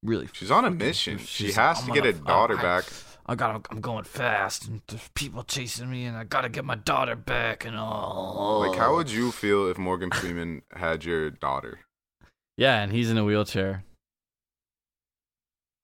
really 0.04 0.28
She's 0.34 0.52
on 0.52 0.66
a 0.66 0.72
mission. 0.72 1.18
She 1.18 1.52
has 1.54 1.80
I'm 1.82 1.88
to 1.88 1.94
get 1.94 2.06
her 2.06 2.12
daughter 2.14 2.58
I- 2.58 2.62
back. 2.62 2.86
I 3.30 3.36
gotta. 3.36 3.62
I'm 3.72 3.82
going 3.82 4.06
fast, 4.06 4.70
and 4.70 4.80
there's 4.88 5.10
people 5.14 5.44
chasing 5.44 5.90
me, 5.90 6.06
and 6.06 6.16
I 6.16 6.24
gotta 6.24 6.48
get 6.48 6.64
my 6.64 6.76
daughter 6.76 7.18
back, 7.18 7.66
and 7.66 7.76
all. 7.76 8.64
Like, 8.66 8.80
how 8.80 8.96
would 8.96 9.12
you 9.12 9.34
feel 9.34 9.68
if 9.68 9.78
Morgan 9.78 10.12
Freeman 10.12 10.62
had 10.72 11.04
your 11.04 11.30
daughter? 11.32 11.82
Yeah, 12.56 12.82
and 12.82 12.94
he's 12.94 13.12
in 13.12 13.18
a 13.18 13.26
wheelchair. 13.26 13.84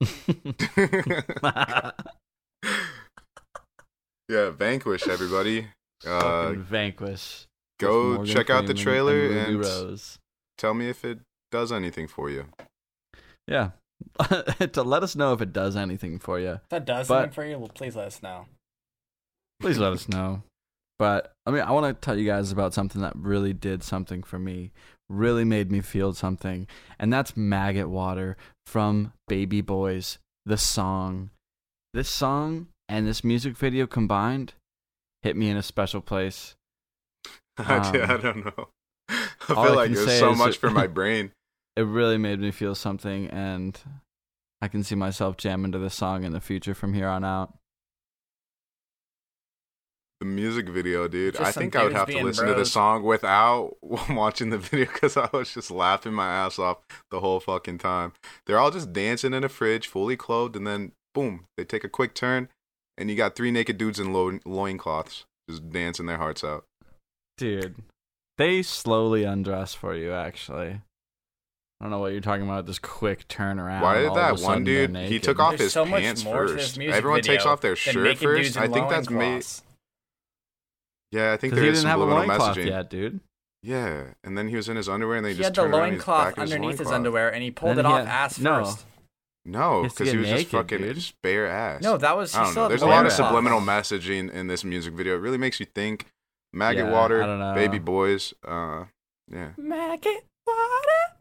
yeah, 4.28 4.50
Vanquish, 4.50 5.06
everybody. 5.08 5.68
Uh, 6.06 6.20
Fucking 6.48 6.62
Vanquish. 6.64 7.46
go 7.80 8.08
with 8.10 8.16
Morgan 8.18 8.34
check 8.34 8.50
out 8.50 8.66
the 8.66 8.74
trailer 8.74 9.14
Ruby 9.14 9.38
and 9.38 9.60
Rose. 9.60 10.18
tell 10.58 10.74
me 10.74 10.88
if 10.88 11.04
it 11.04 11.20
does 11.50 11.72
anything 11.72 12.08
for 12.08 12.28
you. 12.30 12.46
Yeah, 13.46 13.70
to 14.72 14.82
let 14.82 15.02
us 15.02 15.14
know 15.16 15.32
if 15.32 15.40
it 15.40 15.52
does 15.52 15.76
anything 15.76 16.18
for 16.18 16.38
you. 16.38 16.50
If 16.62 16.68
that 16.70 16.84
does 16.84 17.08
But- 17.08 17.14
something 17.16 17.32
for 17.32 17.44
you, 17.46 17.58
well, 17.58 17.68
please 17.68 17.96
let 17.96 18.06
us 18.08 18.22
know. 18.22 18.46
please 19.60 19.78
let 19.78 19.92
us 19.92 20.08
know. 20.08 20.42
But 20.98 21.32
I 21.44 21.50
mean, 21.50 21.62
I 21.62 21.72
want 21.72 21.86
to 22.00 22.04
tell 22.04 22.16
you 22.18 22.26
guys 22.26 22.52
about 22.52 22.72
something 22.72 23.02
that 23.02 23.16
really 23.16 23.52
did 23.52 23.82
something 23.82 24.22
for 24.22 24.38
me, 24.38 24.70
really 25.08 25.44
made 25.44 25.70
me 25.72 25.80
feel 25.80 26.12
something, 26.14 26.66
and 26.98 27.12
that's 27.12 27.36
Maggot 27.36 27.88
Water 27.88 28.36
from 28.66 29.12
Baby 29.26 29.60
Boys, 29.60 30.18
the 30.46 30.56
song. 30.56 31.30
This 31.92 32.08
song 32.08 32.68
and 32.88 33.06
this 33.06 33.24
music 33.24 33.56
video 33.56 33.86
combined 33.86 34.54
hit 35.22 35.36
me 35.36 35.48
in 35.50 35.56
a 35.56 35.62
special 35.62 36.00
place. 36.00 36.54
I 37.58 37.76
Um, 37.78 37.92
don't 38.20 38.44
know. 38.44 38.68
I 39.08 39.26
all 39.54 39.64
I 39.64 39.66
feel 39.66 39.74
like 39.76 39.86
can 39.86 39.94
there's 40.06 40.18
so 40.18 40.34
much 40.34 40.54
it- 40.56 40.58
for 40.60 40.70
my 40.70 40.86
brain. 40.98 41.32
It 41.76 41.82
really 41.82 42.18
made 42.18 42.38
me 42.38 42.52
feel 42.52 42.76
something, 42.76 43.28
and 43.30 43.76
I 44.62 44.68
can 44.68 44.84
see 44.84 44.94
myself 44.94 45.36
jamming 45.36 45.72
to 45.72 45.78
this 45.78 45.94
song 45.96 46.22
in 46.22 46.32
the 46.32 46.40
future 46.40 46.72
from 46.74 46.94
here 46.94 47.08
on 47.08 47.24
out. 47.24 47.52
The 50.20 50.26
music 50.26 50.68
video, 50.68 51.08
dude. 51.08 51.34
Just 51.34 51.44
I 51.44 51.50
think 51.50 51.74
I 51.74 51.82
would 51.82 51.92
have 51.92 52.06
to 52.06 52.12
being 52.12 52.24
listen 52.24 52.46
to 52.46 52.54
the 52.54 52.64
song 52.64 53.02
without 53.02 53.76
watching 53.82 54.50
the 54.50 54.58
video 54.58 54.86
because 54.86 55.16
I 55.16 55.28
was 55.32 55.52
just 55.52 55.70
laughing 55.70 56.14
my 56.14 56.28
ass 56.28 56.58
off 56.58 56.78
the 57.10 57.18
whole 57.20 57.40
fucking 57.40 57.78
time. 57.78 58.12
They're 58.46 58.58
all 58.60 58.70
just 58.70 58.92
dancing 58.92 59.34
in 59.34 59.42
a 59.42 59.48
fridge, 59.48 59.88
fully 59.88 60.16
clothed, 60.16 60.54
and 60.54 60.66
then 60.66 60.92
boom, 61.12 61.46
they 61.56 61.64
take 61.64 61.82
a 61.84 61.88
quick 61.88 62.14
turn, 62.14 62.48
and 62.98 63.10
you 63.10 63.16
got 63.16 63.34
three 63.36 63.50
naked 63.50 63.78
dudes 63.78 63.98
in 64.00 64.12
lo- 64.12 64.38
loincloths 64.44 65.24
just 65.48 65.68
dancing 65.70 66.06
their 66.06 66.18
hearts 66.18 66.42
out. 66.44 66.64
Dude, 67.36 67.76
they 68.38 68.62
slowly 68.62 69.24
undress 69.24 69.74
for 69.74 69.94
you, 69.94 70.12
actually. 70.12 70.80
I 71.80 71.84
don't 71.84 71.90
know 71.90 71.98
what 71.98 72.12
you're 72.12 72.20
talking 72.20 72.44
about, 72.44 72.66
this 72.66 72.78
quick 72.78 73.26
turnaround. 73.28 73.82
Why 73.82 74.00
did 74.02 74.14
that 74.14 74.38
one 74.40 74.64
dude? 74.64 74.94
He 74.96 75.18
took 75.18 75.38
off 75.40 75.50
There's 75.52 75.62
his 75.62 75.72
so 75.72 75.84
much 75.84 76.02
pants 76.02 76.24
more 76.24 76.42
to 76.42 76.48
first. 76.52 76.56
this 76.68 76.76
music 76.78 76.96
Everyone 76.96 77.20
takes 77.20 77.44
off 77.44 77.60
their 77.60 77.76
shirt 77.76 78.04
naked 78.04 78.20
first. 78.22 78.42
dudes 78.42 78.56
in 78.56 78.62
I 78.62 78.68
think 78.68 78.88
that's 78.88 79.10
made. 79.10 79.18
loincloths. 79.18 79.62
Yeah, 81.10 81.32
I 81.32 81.36
think 81.36 81.52
Because 81.52 81.56
there 81.56 81.64
he 81.64 81.70
is 81.70 81.78
didn't 81.80 81.90
have 81.90 82.00
a 82.00 82.02
subliminal 82.04 82.28
loincloth 82.28 82.56
messaging. 82.56 82.66
yet, 82.66 82.90
dude. 82.90 83.20
Yeah, 83.62 84.04
and 84.22 84.36
then 84.38 84.48
he 84.48 84.56
was 84.56 84.68
in 84.68 84.76
his 84.76 84.88
underwear, 84.88 85.16
and 85.16 85.24
they 85.26 85.30
He 85.30 85.36
just 85.38 85.46
had 85.46 85.54
the 85.54 85.62
turned 85.62 85.74
around, 85.74 85.82
and 85.84 85.92
he's 85.94 86.06
loincloth 86.06 86.24
back 86.26 86.36
in 86.36 86.42
his 86.42 86.52
underneath 86.52 86.78
his 86.78 86.88
underwear, 86.90 87.32
and 87.34 87.42
he 87.42 87.50
pulled 87.50 87.76
Then 87.76 87.86
it 87.86 87.88
he 87.88 87.94
off 87.94 88.06
had- 88.06 88.08
ass 88.08 88.38
no. 88.38 88.64
first. 88.64 88.84
No, 89.46 89.78
He 89.78 89.82
has 89.84 89.94
to 89.94 89.98
because 90.04 90.12
he 90.12 90.18
get 90.18 90.32
was 90.32 90.40
just 90.42 90.52
fucking 90.52 90.78
dude. 90.78 90.94
just 90.96 91.20
bare 91.22 91.46
ass. 91.46 91.82
No, 91.82 91.96
that 91.98 92.16
was. 92.16 92.34
I 92.34 92.44
don't 92.44 92.54
know. 92.54 92.68
There's 92.68 92.82
a 92.82 92.86
lot 92.86 93.04
of 93.04 93.12
subliminal 93.12 93.58
on. 93.58 93.66
messaging 93.66 94.32
in 94.32 94.46
this 94.46 94.64
music 94.64 94.94
video. 94.94 95.14
It 95.16 95.20
really 95.20 95.38
makes 95.38 95.60
you 95.60 95.66
think. 95.66 96.06
Maggot 96.52 96.86
Yeah, 96.86 96.92
water, 96.92 97.22
I 97.22 97.26
don't 97.26 97.38
know. 97.40 97.54
baby 97.54 97.78
boys. 97.78 98.32
Uh, 98.46 98.84
yeah. 99.30 99.50
Maggot 99.58 100.24
water. 100.46 101.20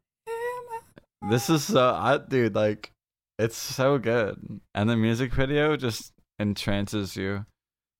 This 1.29 1.49
is 1.49 1.63
so, 1.63 1.89
I, 1.93 2.17
dude, 2.17 2.53
like, 2.53 2.91
it's 3.39 3.55
so 3.57 3.97
good. 3.97 4.59
And 4.75 4.89
the 4.89 4.97
music 4.97 5.33
video 5.33 5.77
just 5.77 6.11
entrances 6.39 7.15
you. 7.15 7.45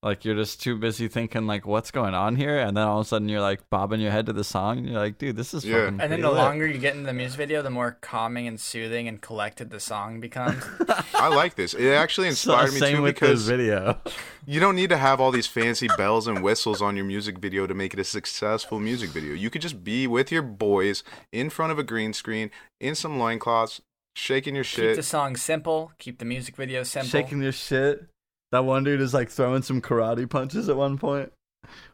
Like, 0.03 0.25
you're 0.25 0.35
just 0.35 0.61
too 0.61 0.75
busy 0.77 1.07
thinking, 1.07 1.47
like, 1.47 1.65
what's 1.65 1.89
going 1.89 2.13
on 2.13 2.35
here? 2.35 2.59
And 2.59 2.75
then 2.75 2.85
all 2.85 2.99
of 2.99 3.05
a 3.05 3.07
sudden 3.07 3.29
you're, 3.29 3.39
like, 3.39 3.69
bobbing 3.69 4.01
your 4.01 4.11
head 4.11 4.25
to 4.25 4.33
the 4.33 4.43
song. 4.43 4.79
And 4.79 4.89
you're 4.89 4.99
like, 4.99 5.17
dude, 5.17 5.37
this 5.37 5.53
is 5.53 5.63
Yeah. 5.63 5.85
fucking 5.85 6.01
And 6.01 6.11
then 6.11 6.19
the 6.19 6.27
lit. 6.27 6.37
longer 6.37 6.67
you 6.67 6.77
get 6.77 6.93
in 6.95 7.03
the 7.03 7.13
music 7.13 7.37
video, 7.37 7.61
the 7.61 7.69
more 7.69 7.97
calming 8.01 8.45
and 8.45 8.59
soothing 8.59 9.07
and 9.07 9.21
collected 9.21 9.69
the 9.69 9.79
song 9.79 10.19
becomes. 10.19 10.61
I 11.13 11.29
like 11.29 11.55
this. 11.55 11.73
It 11.73 11.87
actually 11.93 12.27
So, 12.31 12.51
inspired 12.51 12.73
me 12.73 12.79
same 12.81 12.95
too 12.97 13.01
with 13.03 13.15
because 13.15 13.45
this 13.45 13.55
video. 13.57 13.97
you 14.45 14.59
don't 14.59 14.75
need 14.75 14.89
to 14.89 14.97
have 14.97 15.21
all 15.21 15.31
these 15.31 15.47
fancy 15.47 15.87
bells 15.97 16.27
and 16.27 16.43
whistles 16.43 16.81
on 16.81 16.97
your 16.97 17.05
music 17.05 17.37
video 17.39 17.65
to 17.65 17.73
make 17.73 17.93
it 17.93 17.99
a 18.01 18.03
successful 18.03 18.81
music 18.81 19.09
video. 19.11 19.33
You 19.33 19.49
could 19.49 19.61
just 19.61 19.85
be 19.85 20.05
with 20.05 20.33
your 20.33 20.41
boys 20.43 21.05
in 21.31 21.49
front 21.49 21.71
of 21.71 21.79
a 21.79 21.83
green 21.83 22.11
screen 22.11 22.51
in 22.81 22.93
some 22.95 23.17
loincloths, 23.19 23.79
shaking 24.17 24.53
your 24.55 24.65
shit. 24.65 24.89
keep 24.89 24.95
the 24.97 25.03
song 25.03 25.37
simple. 25.37 25.93
Keep 25.97 26.19
the 26.19 26.25
music 26.25 26.57
video 26.57 26.83
simple. 26.83 27.09
Shaking 27.09 27.41
your 27.41 27.53
shit. 27.53 28.09
That 28.53 28.63
one 28.63 28.85
dude 28.85 29.01
is, 29.01 29.13
like, 29.13 29.29
throwing 29.29 29.63
some 29.63 29.81
karate 29.81 30.29
punches 30.29 30.69
at 30.69 30.77
one 30.77 30.97
point. 30.97 31.33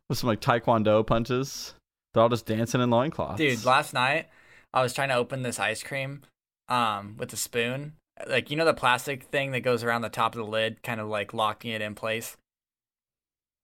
With 0.10 0.20
some, 0.20 0.28
like, 0.28 0.42
taekwondo 0.42 1.08
punches. 1.08 1.74
They're 2.14 2.24
all 2.24 2.30
just 2.30 2.46
dancing 2.46 2.82
in 2.82 2.90
loincloths. 2.90 3.38
Dude, 3.38 3.66
last 3.66 3.94
night 3.94 4.28
I 4.74 4.82
was 4.82 4.94
trying 4.94 5.10
to 5.10 5.16
open 5.16 5.42
this 5.42 5.60
ice 5.60 5.84
cream 5.84 6.22
um 6.68 7.16
with 7.18 7.34
a 7.34 7.38
spoon. 7.38 7.94
Like 8.28 8.52
you 8.52 8.58
know 8.58 8.66
the 8.66 8.74
plastic 8.74 9.24
thing 9.24 9.52
that 9.52 9.62
goes 9.62 9.84
around 9.84 10.02
the 10.02 10.10
top 10.10 10.36
of 10.36 10.40
the 10.40 10.46
lid, 10.46 10.84
kind 10.84 11.00
of 11.00 11.08
like 11.08 11.34
locking 11.34 11.72
it 11.72 11.82
in 11.82 11.96
place. 11.96 12.36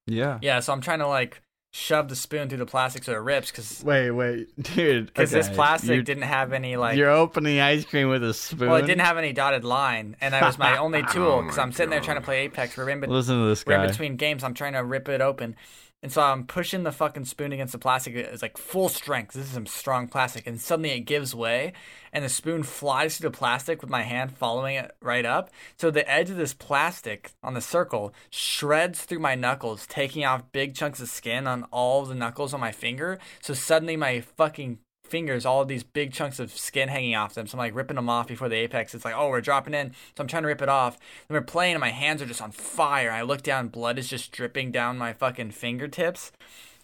yeah. 0.07 0.39
Yeah, 0.41 0.59
so 0.59 0.73
I'm 0.73 0.81
trying 0.81 0.99
to 0.99 1.07
like 1.07 1.41
shove 1.77 2.07
the 2.07 2.15
spoon 2.15 2.47
through 2.47 2.57
the 2.57 2.65
plastic 2.65 3.03
so 3.03 3.11
it 3.11 3.17
rips 3.17 3.51
because 3.51 3.83
Wait, 3.83 4.09
wait, 4.11 4.47
dude. 4.75 5.07
because 5.07 5.29
this 5.31 5.49
plastic 5.49 5.89
you're- 5.89 6.03
didn't 6.03 6.23
have 6.23 6.53
any 6.53 6.77
like 6.77 6.95
You're 6.97 7.09
opening 7.09 7.59
ice 7.59 7.83
cream 7.83 8.07
with 8.07 8.23
a 8.23 8.33
spoon. 8.33 8.69
well 8.69 8.77
it 8.77 8.85
didn't 8.85 9.01
have 9.01 9.17
any 9.17 9.33
dotted 9.33 9.65
line 9.65 10.15
and 10.21 10.33
that 10.33 10.41
was 10.41 10.57
my 10.57 10.77
only 10.85 10.99
oh 11.05 11.11
tool 11.11 11.27
Oh 11.33 11.41
because 11.41 11.57
my 11.57 11.63
I'm 11.63 11.73
sitting 11.73 11.89
there 11.89 11.99
trying 11.99 12.15
to 12.17 12.23
play 12.23 12.45
Apex. 12.45 12.77
We're 12.77 12.89
in, 12.89 13.01
bet- 13.01 13.09
Listen 13.09 13.41
to 13.41 13.47
this 13.49 13.65
guy. 13.65 13.77
we're 13.77 13.83
in 13.83 13.89
between 13.91 14.15
games. 14.15 14.43
I'm 14.45 14.53
trying 14.53 14.71
to 14.73 14.83
rip 14.85 15.09
it 15.09 15.19
open. 15.19 15.57
And 16.05 16.11
so 16.11 16.21
I'm 16.21 16.45
pushing 16.45 16.83
the 16.83 16.91
fucking 16.91 17.25
spoon 17.25 17.51
against 17.51 17.71
the 17.71 17.79
plastic. 17.79 18.13
It's 18.13 18.43
like 18.43 18.59
full 18.59 18.89
strength. 18.89 19.33
This 19.33 19.47
is 19.47 19.53
some 19.53 19.65
strong 19.65 20.07
plastic. 20.07 20.45
And 20.45 20.61
suddenly 20.61 20.91
it 20.91 20.99
gives 20.99 21.33
way, 21.33 21.73
and 22.13 22.23
the 22.23 22.29
spoon 22.29 22.61
flies 22.61 23.17
through 23.17 23.31
the 23.31 23.35
plastic 23.35 23.81
with 23.81 23.89
my 23.89 24.03
hand 24.03 24.37
following 24.37 24.75
it 24.75 24.95
right 25.01 25.25
up. 25.25 25.49
So 25.77 25.89
the 25.89 26.07
edge 26.07 26.29
of 26.29 26.37
this 26.37 26.53
plastic 26.53 27.31
on 27.41 27.55
the 27.55 27.59
circle 27.59 28.13
shreds 28.29 29.01
through 29.01 29.17
my 29.17 29.33
knuckles, 29.33 29.87
taking 29.87 30.23
off 30.23 30.51
big 30.51 30.75
chunks 30.75 31.01
of 31.01 31.09
skin 31.09 31.47
on 31.47 31.63
all 31.71 32.05
the 32.05 32.13
knuckles 32.13 32.53
on 32.53 32.59
my 32.59 32.71
finger. 32.71 33.17
So 33.41 33.55
suddenly 33.55 33.97
my 33.97 34.21
fucking 34.21 34.77
fingers, 35.05 35.45
all 35.45 35.61
of 35.61 35.67
these 35.67 35.83
big 35.83 36.11
chunks 36.11 36.39
of 36.39 36.51
skin 36.51 36.89
hanging 36.89 37.15
off 37.15 37.33
them. 37.33 37.47
So 37.47 37.55
I'm 37.55 37.59
like 37.59 37.75
ripping 37.75 37.95
them 37.95 38.09
off 38.09 38.27
before 38.27 38.49
the 38.49 38.55
apex. 38.55 38.93
It's 38.93 39.05
like, 39.05 39.15
oh, 39.15 39.29
we're 39.29 39.41
dropping 39.41 39.73
in. 39.73 39.91
So 40.15 40.21
I'm 40.21 40.27
trying 40.27 40.43
to 40.43 40.47
rip 40.47 40.61
it 40.61 40.69
off. 40.69 40.97
And 41.29 41.35
we're 41.35 41.41
playing, 41.41 41.75
and 41.75 41.81
my 41.81 41.91
hands 41.91 42.21
are 42.21 42.25
just 42.25 42.41
on 42.41 42.51
fire. 42.51 43.11
I 43.11 43.21
look 43.21 43.43
down, 43.43 43.69
blood 43.69 43.97
is 43.97 44.09
just 44.09 44.31
dripping 44.31 44.71
down 44.71 44.97
my 44.97 45.13
fucking 45.13 45.51
fingertips. 45.51 46.31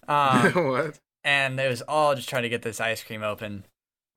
Um, 0.07 0.51
what? 0.53 0.99
and 1.23 1.59
it 1.59 1.69
was 1.69 1.81
all 1.83 2.15
just 2.15 2.29
trying 2.29 2.43
to 2.43 2.49
get 2.49 2.61
this 2.61 2.79
ice 2.79 3.03
cream 3.03 3.23
open. 3.23 3.65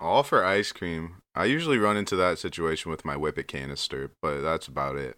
All 0.01 0.23
for 0.23 0.45
ice 0.45 0.73
cream. 0.73 1.17
I 1.35 1.47
usually 1.47 1.79
run 1.79 1.97
into 1.97 2.17
that 2.17 2.39
situation 2.39 2.91
with 2.91 3.05
my 3.05 3.17
whippet 3.17 3.49
canister, 3.49 4.11
but 4.23 4.41
that's 4.41 4.69
about 4.69 4.97
it. 4.97 5.17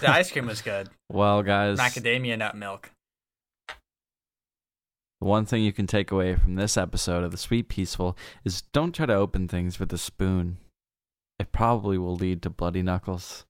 The 0.00 0.10
ice 0.10 0.32
cream 0.32 0.46
was 0.46 0.62
good. 0.62 0.90
well, 1.10 1.42
guys, 1.42 1.78
Macadamia 1.78 2.36
nut 2.38 2.56
milk. 2.56 2.90
The 5.20 5.26
one 5.26 5.46
thing 5.46 5.62
you 5.62 5.72
can 5.72 5.86
take 5.86 6.10
away 6.10 6.34
from 6.36 6.54
this 6.56 6.76
episode 6.76 7.24
of 7.24 7.30
The 7.30 7.38
Sweet 7.38 7.68
Peaceful 7.68 8.16
is 8.44 8.62
don't 8.72 8.92
try 8.94 9.06
to 9.06 9.14
open 9.14 9.48
things 9.48 9.78
with 9.80 9.92
a 9.92 9.98
spoon. 9.98 10.58
It 11.38 11.52
probably 11.52 11.98
will 11.98 12.14
lead 12.16 12.42
to 12.42 12.50
bloody 12.50 12.82
knuckles. 12.82 13.44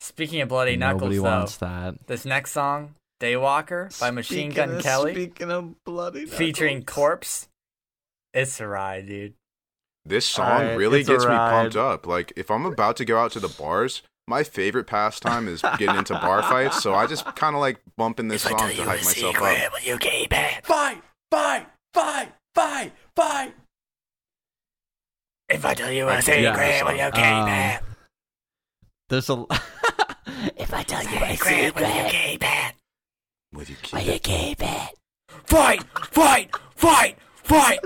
Speaking 0.00 0.40
of 0.40 0.48
bloody 0.48 0.76
Nobody 0.76 1.16
knuckles, 1.16 1.20
wants 1.20 1.56
though, 1.58 1.66
that. 1.66 2.06
this 2.06 2.24
next 2.24 2.52
song, 2.52 2.94
Daywalker 3.20 3.98
by 4.00 4.10
Machine 4.10 4.50
Speaking 4.50 4.68
Gun 4.68 4.76
of- 4.76 4.82
Kelly, 4.82 5.12
Speaking 5.14 5.50
of 5.50 5.74
bloody 5.84 6.24
featuring. 6.26 6.84
Corpse. 6.84 7.48
It's 8.32 8.60
a 8.60 8.66
ride, 8.66 9.06
dude. 9.08 9.34
This 10.06 10.24
song 10.24 10.50
Alright, 10.50 10.78
really 10.78 11.02
gets 11.04 11.24
me 11.26 11.30
pumped 11.30 11.76
up. 11.76 12.06
Like 12.06 12.32
if 12.36 12.50
I'm 12.50 12.64
about 12.64 12.96
to 12.96 13.04
go 13.04 13.18
out 13.18 13.32
to 13.32 13.40
the 13.40 13.48
bars, 13.48 14.00
my 14.30 14.44
favorite 14.44 14.86
pastime 14.86 15.48
is 15.48 15.60
getting 15.78 15.96
into 15.96 16.14
bar 16.14 16.42
fights. 16.50 16.82
So 16.82 16.94
I 16.94 17.06
just 17.06 17.26
kind 17.36 17.54
of 17.54 17.60
like 17.60 17.80
bumping 17.98 18.28
this 18.28 18.42
song 18.42 18.56
to 18.56 18.64
hype 18.84 19.04
myself 19.04 19.36
up. 19.36 19.42
will 19.42 19.80
you 19.82 19.98
keep 19.98 20.32
it? 20.32 20.64
Fight! 20.64 21.02
Fight! 21.30 21.66
Fight! 21.92 22.32
Fight! 22.54 22.92
Fight! 23.14 23.54
If 25.48 25.64
I 25.64 25.74
tell 25.74 25.90
you 25.90 26.08
a 26.08 26.16
a 26.18 26.22
secret, 26.22 26.44
secret, 26.46 26.84
will 26.84 26.92
will 26.92 26.98
you 26.98 27.04
you 27.04 27.10
keep 27.10 27.14
keep 27.14 27.24
Um, 27.24 27.48
it? 27.48 27.80
there's 29.08 29.28
a. 29.30 29.44
if 30.56 30.72
I 30.72 30.82
tell 30.84 31.02
you 31.02 31.20
my 31.20 31.34
secret, 31.34 31.74
Will 31.74 31.88
you 32.04 32.10
keep 32.10 32.42
it? 32.42 32.74
will 33.52 33.64
you 33.64 34.12
it? 34.12 34.22
keep 34.22 34.62
it? 34.62 34.94
Fight! 35.46 35.82
Fight! 36.12 36.54
Fight! 36.76 37.18
Fight! 37.42 37.80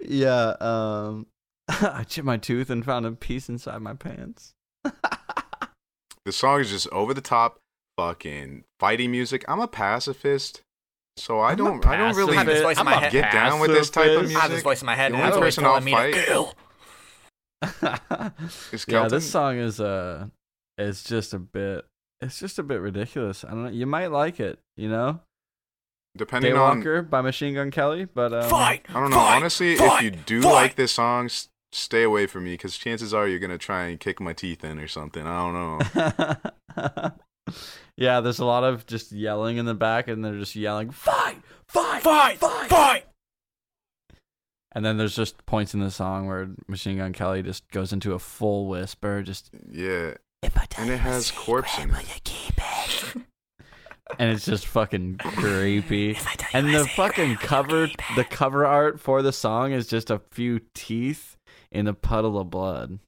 Yeah. 0.00 0.54
Um, 0.60 1.26
I 1.68 2.02
chipped 2.02 2.26
my 2.26 2.36
tooth 2.36 2.68
and 2.70 2.84
found 2.84 3.06
a 3.06 3.12
piece 3.12 3.48
inside 3.48 3.80
my 3.80 3.94
pants. 3.94 4.54
The 6.24 6.32
song 6.32 6.60
is 6.60 6.70
just 6.70 6.88
over 6.90 7.12
the 7.14 7.20
top, 7.20 7.58
fucking 7.98 8.64
fighting 8.78 9.10
music. 9.10 9.44
I'm 9.48 9.60
a 9.60 9.66
pacifist, 9.68 10.62
so 11.16 11.40
I 11.40 11.48
I'm 11.48 11.54
a 11.54 11.56
don't. 11.56 11.86
I 11.86 11.96
don't 11.96 12.14
really 12.16 12.34
I 12.34 12.38
have 12.38 12.46
this 12.46 12.62
voice 12.62 12.76
in 12.76 12.80
I'm 12.80 12.84
my 12.86 12.94
a 12.94 13.00
head. 13.00 13.12
get 13.12 13.32
down 13.32 13.60
with 13.60 13.70
this 13.70 13.90
type 13.90 14.10
of 14.10 14.20
music. 14.22 14.36
I 14.36 14.40
have 14.40 14.50
this 14.50 14.62
voice 14.62 14.82
in 14.82 14.86
my 14.86 14.94
head, 14.94 15.12
The 15.12 15.16
and 15.16 15.24
only 15.24 15.28
it's 15.28 15.36
always 15.36 15.54
person 15.56 15.64
I'll 15.64 15.80
telling 15.80 15.84
me 15.84 15.90
to 15.90 15.96
fight- 15.96 16.26
kill. 16.26 16.54
Is 18.72 18.84
yeah, 18.88 19.08
this 19.08 19.30
song 19.30 19.56
is 19.58 19.80
uh, 19.80 20.26
it's 20.78 21.04
just 21.04 21.32
a 21.34 21.38
bit. 21.38 21.84
It's 22.20 22.38
just 22.38 22.58
a 22.58 22.62
bit 22.62 22.80
ridiculous. 22.80 23.44
I 23.44 23.50
don't 23.50 23.64
know. 23.64 23.70
You 23.70 23.86
might 23.86 24.08
like 24.08 24.40
it, 24.40 24.58
you 24.76 24.88
know. 24.88 25.20
Depending 26.16 26.56
on, 26.56 26.82
Daywalker 26.82 27.08
by 27.08 27.20
Machine 27.20 27.54
Gun 27.54 27.70
Kelly, 27.70 28.04
but 28.04 28.32
um, 28.32 28.48
Fight! 28.50 28.84
I 28.90 28.94
don't 28.94 29.10
know. 29.10 29.16
Fight! 29.16 29.36
Honestly, 29.36 29.76
Fight! 29.76 29.96
if 29.98 30.02
you 30.02 30.10
do 30.10 30.42
Fight! 30.42 30.52
like 30.52 30.74
this 30.76 30.92
song, 30.92 31.26
s- 31.26 31.48
stay 31.72 32.02
away 32.02 32.26
from 32.26 32.44
me 32.44 32.52
because 32.52 32.76
chances 32.76 33.12
are 33.12 33.26
you're 33.26 33.38
gonna 33.38 33.58
try 33.58 33.84
and 33.86 33.98
kick 33.98 34.20
my 34.20 34.32
teeth 34.32 34.64
in 34.64 34.78
or 34.78 34.88
something. 34.88 35.26
I 35.26 35.38
don't 35.38 35.96
know. 36.76 37.12
yeah, 37.96 38.20
there's 38.20 38.38
a 38.38 38.44
lot 38.44 38.64
of 38.64 38.86
just 38.86 39.12
yelling 39.12 39.56
in 39.56 39.64
the 39.66 39.74
back, 39.74 40.08
and 40.08 40.24
they're 40.24 40.38
just 40.38 40.54
yelling, 40.54 40.90
"Fight! 40.90 41.38
Fight! 41.68 42.02
Fight! 42.02 42.38
Fight!" 42.38 42.68
Fight! 42.68 43.06
And 44.74 44.84
then 44.84 44.96
there's 44.96 45.14
just 45.14 45.44
points 45.44 45.74
in 45.74 45.80
the 45.80 45.90
song 45.90 46.26
where 46.26 46.48
Machine 46.66 46.96
Gun 46.96 47.12
Kelly 47.12 47.42
just 47.42 47.68
goes 47.70 47.92
into 47.92 48.14
a 48.14 48.18
full 48.18 48.68
whisper, 48.68 49.22
just 49.22 49.50
Yeah, 49.70 50.14
if 50.42 50.56
I 50.56 50.66
and 50.78 50.90
it 50.90 50.98
has 50.98 51.30
corpse 51.30 51.78
in 51.78 51.90
it. 51.90 52.02
you 52.02 52.20
keep 52.24 52.54
it? 52.56 53.16
and 54.18 54.30
it's 54.32 54.46
just 54.46 54.66
fucking 54.66 55.18
creepy. 55.18 56.10
If 56.12 56.26
I 56.26 56.34
tell 56.34 56.62
you 56.62 56.68
And 56.68 56.74
the 56.74 56.88
fucking 56.88 57.36
cover, 57.36 57.88
the 58.16 58.24
cover 58.24 58.64
art 58.64 58.98
for 58.98 59.20
the 59.20 59.32
song 59.32 59.72
is 59.72 59.86
just 59.86 60.10
a 60.10 60.22
few 60.30 60.60
teeth 60.74 61.36
in 61.72 61.88
a 61.88 61.94
puddle 61.94 62.38
of 62.38 62.50
blood. 62.50 62.98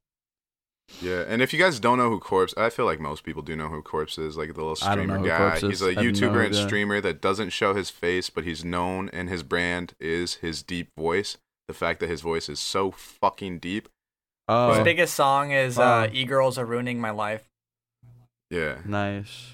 Yeah, 1.00 1.24
and 1.26 1.40
if 1.40 1.52
you 1.52 1.58
guys 1.58 1.80
don't 1.80 1.96
know 1.96 2.10
who 2.10 2.20
Corpse, 2.20 2.52
I 2.58 2.68
feel 2.68 2.84
like 2.84 3.00
most 3.00 3.24
people 3.24 3.40
do 3.42 3.56
know 3.56 3.68
who 3.68 3.80
Corpse 3.80 4.18
is, 4.18 4.36
like 4.36 4.48
the 4.54 4.62
little 4.62 4.76
I 4.86 4.94
don't 4.94 5.06
know 5.06 5.14
streamer 5.14 5.28
guy. 5.28 5.58
He's 5.60 5.80
is. 5.80 5.82
a 5.82 5.86
I 5.86 5.88
have 5.94 5.96
no 5.96 6.02
YouTuber 6.02 6.46
and 6.46 6.54
streamer 6.54 7.00
that 7.00 7.22
doesn't 7.22 7.50
show 7.50 7.74
his 7.74 7.88
face, 7.90 8.28
but 8.28 8.44
he's 8.44 8.64
known 8.64 9.08
and 9.10 9.28
his 9.30 9.42
brand 9.42 9.94
is 9.98 10.34
his 10.36 10.62
deep 10.62 10.90
voice. 10.96 11.38
The 11.68 11.74
fact 11.74 12.00
that 12.00 12.10
his 12.10 12.20
voice 12.20 12.50
is 12.50 12.60
so 12.60 12.90
fucking 12.90 13.60
deep. 13.60 13.88
Oh, 14.46 14.74
His 14.74 14.84
biggest 14.84 15.14
song 15.14 15.52
is 15.52 15.78
Wow. 15.78 16.02
uh, 16.02 16.08
"E 16.12 16.24
Girls 16.26 16.58
Are 16.58 16.66
Ruining 16.66 17.00
My 17.00 17.10
Life." 17.10 17.48
Yeah. 18.50 18.80
nice. 18.84 19.52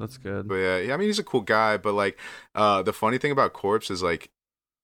That's 0.00 0.18
good. 0.18 0.48
But 0.48 0.56
yeah, 0.56 0.78
yeah, 0.78 0.94
I 0.94 0.96
mean 0.96 1.06
he's 1.06 1.20
a 1.20 1.24
cool 1.24 1.42
guy, 1.42 1.76
but 1.76 1.92
like 1.94 2.18
uh 2.56 2.82
the 2.82 2.92
funny 2.92 3.18
thing 3.18 3.30
about 3.30 3.52
Corpse 3.52 3.88
is 3.90 4.02
like 4.02 4.30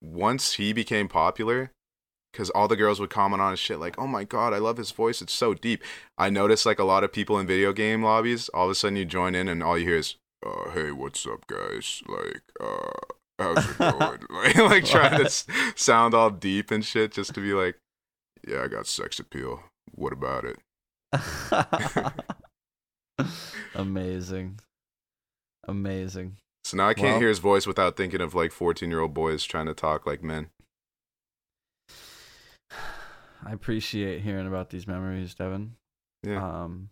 once 0.01 0.55
he 0.55 0.73
became 0.73 1.09
popular 1.09 1.73
cuz 2.39 2.49
all 2.51 2.69
the 2.69 2.77
girls 2.77 3.01
would 3.01 3.11
comment 3.11 3.43
on 3.43 3.51
his 3.51 3.61
shit 3.61 3.79
like, 3.81 3.99
"Oh 3.99 4.07
my 4.07 4.25
god, 4.25 4.55
I 4.55 4.59
love 4.59 4.77
his 4.79 4.93
voice. 4.93 5.21
It's 5.21 5.35
so 5.35 5.53
deep." 5.55 5.83
I 6.17 6.31
noticed 6.31 6.65
like 6.65 6.79
a 6.79 6.85
lot 6.85 7.05
of 7.05 7.13
people 7.13 7.39
in 7.39 7.47
video 7.47 7.73
game 7.73 8.03
lobbies, 8.05 8.49
all 8.51 8.67
of 8.67 8.71
a 8.71 8.75
sudden 8.75 8.97
you 8.97 9.05
join 9.05 9.35
in 9.35 9.49
and 9.49 9.63
all 9.63 9.77
you 9.77 9.87
hear 9.87 9.97
is, 9.99 10.17
uh, 10.47 10.71
"Hey, 10.71 10.93
what's 10.93 11.27
up, 11.27 11.47
guys?" 11.49 12.03
Like, 12.09 12.43
uh 12.61 12.91
how's 13.39 13.69
it 13.69 13.79
going? 13.99 14.21
like, 14.31 14.57
like 14.57 14.85
trying 14.85 15.19
to 15.19 15.25
s- 15.27 15.47
sound 15.77 16.15
all 16.15 16.31
deep 16.31 16.71
and 16.71 16.85
shit 16.85 17.13
just 17.13 17.35
to 17.35 17.41
be 17.41 17.53
like, 17.53 17.77
"Yeah, 18.47 18.63
I 18.63 18.69
got 18.69 18.87
sex 18.87 19.19
appeal. 19.19 19.65
What 19.95 20.13
about 20.13 20.45
it?" 20.45 20.59
Amazing. 23.75 24.61
Amazing. 25.67 26.37
So 26.65 26.77
now 26.77 26.89
I 26.89 26.95
can't 26.95 27.13
Well- 27.13 27.21
hear 27.21 27.29
his 27.29 27.39
voice 27.39 27.67
without 27.67 27.97
thinking 27.97 28.21
of 28.21 28.35
like 28.35 28.53
14-year-old 28.53 29.15
boys 29.15 29.45
trying 29.45 29.67
to 29.67 29.75
talk 29.75 30.07
like 30.07 30.23
men. 30.23 30.51
I 32.71 33.53
appreciate 33.53 34.23
hearing 34.23 34.47
about 34.47 34.71
these 34.71 34.87
memories, 34.87 35.35
Devin. 35.35 35.75
Yeah. 36.23 36.45
Um, 36.65 36.91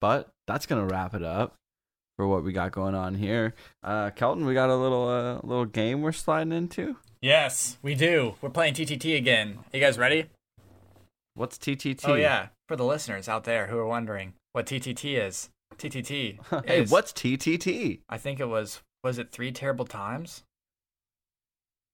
but 0.00 0.28
that's 0.46 0.66
gonna 0.66 0.86
wrap 0.86 1.14
it 1.14 1.22
up 1.22 1.56
for 2.16 2.26
what 2.26 2.44
we 2.44 2.52
got 2.52 2.72
going 2.72 2.94
on 2.94 3.14
here. 3.14 3.54
Uh, 3.82 4.10
Kelton, 4.10 4.44
we 4.44 4.54
got 4.54 4.70
a 4.70 4.76
little 4.76 5.08
uh, 5.08 5.40
little 5.46 5.64
game 5.64 6.02
we're 6.02 6.12
sliding 6.12 6.52
into. 6.52 6.96
Yes, 7.22 7.78
we 7.82 7.94
do. 7.94 8.34
We're 8.40 8.50
playing 8.50 8.74
TTT 8.74 9.16
again. 9.16 9.58
You 9.72 9.80
guys 9.80 9.98
ready? 9.98 10.26
What's 11.34 11.58
TTT? 11.58 12.00
Oh 12.08 12.14
yeah, 12.14 12.48
for 12.68 12.76
the 12.76 12.84
listeners 12.84 13.28
out 13.28 13.44
there 13.44 13.66
who 13.68 13.78
are 13.78 13.86
wondering 13.86 14.34
what 14.52 14.66
TTT 14.66 15.18
is. 15.26 15.48
TTT. 15.76 16.38
hey, 16.66 16.82
is- 16.82 16.90
what's 16.90 17.12
TTT? 17.12 18.00
I 18.08 18.18
think 18.18 18.40
it 18.40 18.48
was 18.48 18.80
was 19.02 19.18
it 19.18 19.30
three 19.32 19.50
terrible 19.52 19.86
times? 19.86 20.42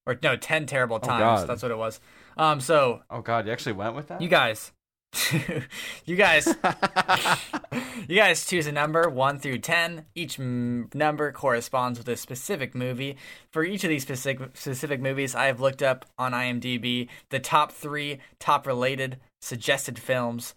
Or 0.06 0.16
no, 0.22 0.36
ten 0.36 0.66
terrible 0.66 0.96
Oh, 1.02 1.06
times. 1.06 1.40
God. 1.40 1.48
That's 1.48 1.62
what 1.62 1.72
it 1.72 1.78
was. 1.78 2.00
Um, 2.36 2.60
so 2.60 3.02
Oh 3.10 3.20
God, 3.22 3.46
you 3.46 3.52
actually 3.52 3.72
went 3.72 3.94
with 3.94 4.08
that? 4.08 4.20
you 4.20 4.28
guys, 4.28 4.72
you 6.04 6.16
guys, 6.16 6.46
you 8.08 8.16
guys 8.16 8.44
choose 8.46 8.66
a 8.66 8.72
number 8.72 9.08
one 9.08 9.38
through 9.38 9.58
ten. 9.58 10.04
Each 10.14 10.38
m- 10.38 10.88
number 10.94 11.32
corresponds 11.32 11.98
with 11.98 12.08
a 12.08 12.16
specific 12.16 12.74
movie. 12.74 13.16
For 13.52 13.64
each 13.64 13.84
of 13.84 13.90
these 13.90 14.02
specific 14.02 14.56
specific 14.56 15.00
movies, 15.00 15.34
I 15.34 15.46
have 15.46 15.60
looked 15.60 15.82
up 15.82 16.04
on 16.18 16.32
IMDb 16.32 17.08
the 17.30 17.38
top 17.40 17.72
three 17.72 18.18
top 18.38 18.66
related 18.66 19.18
suggested 19.40 19.98
films. 19.98 20.54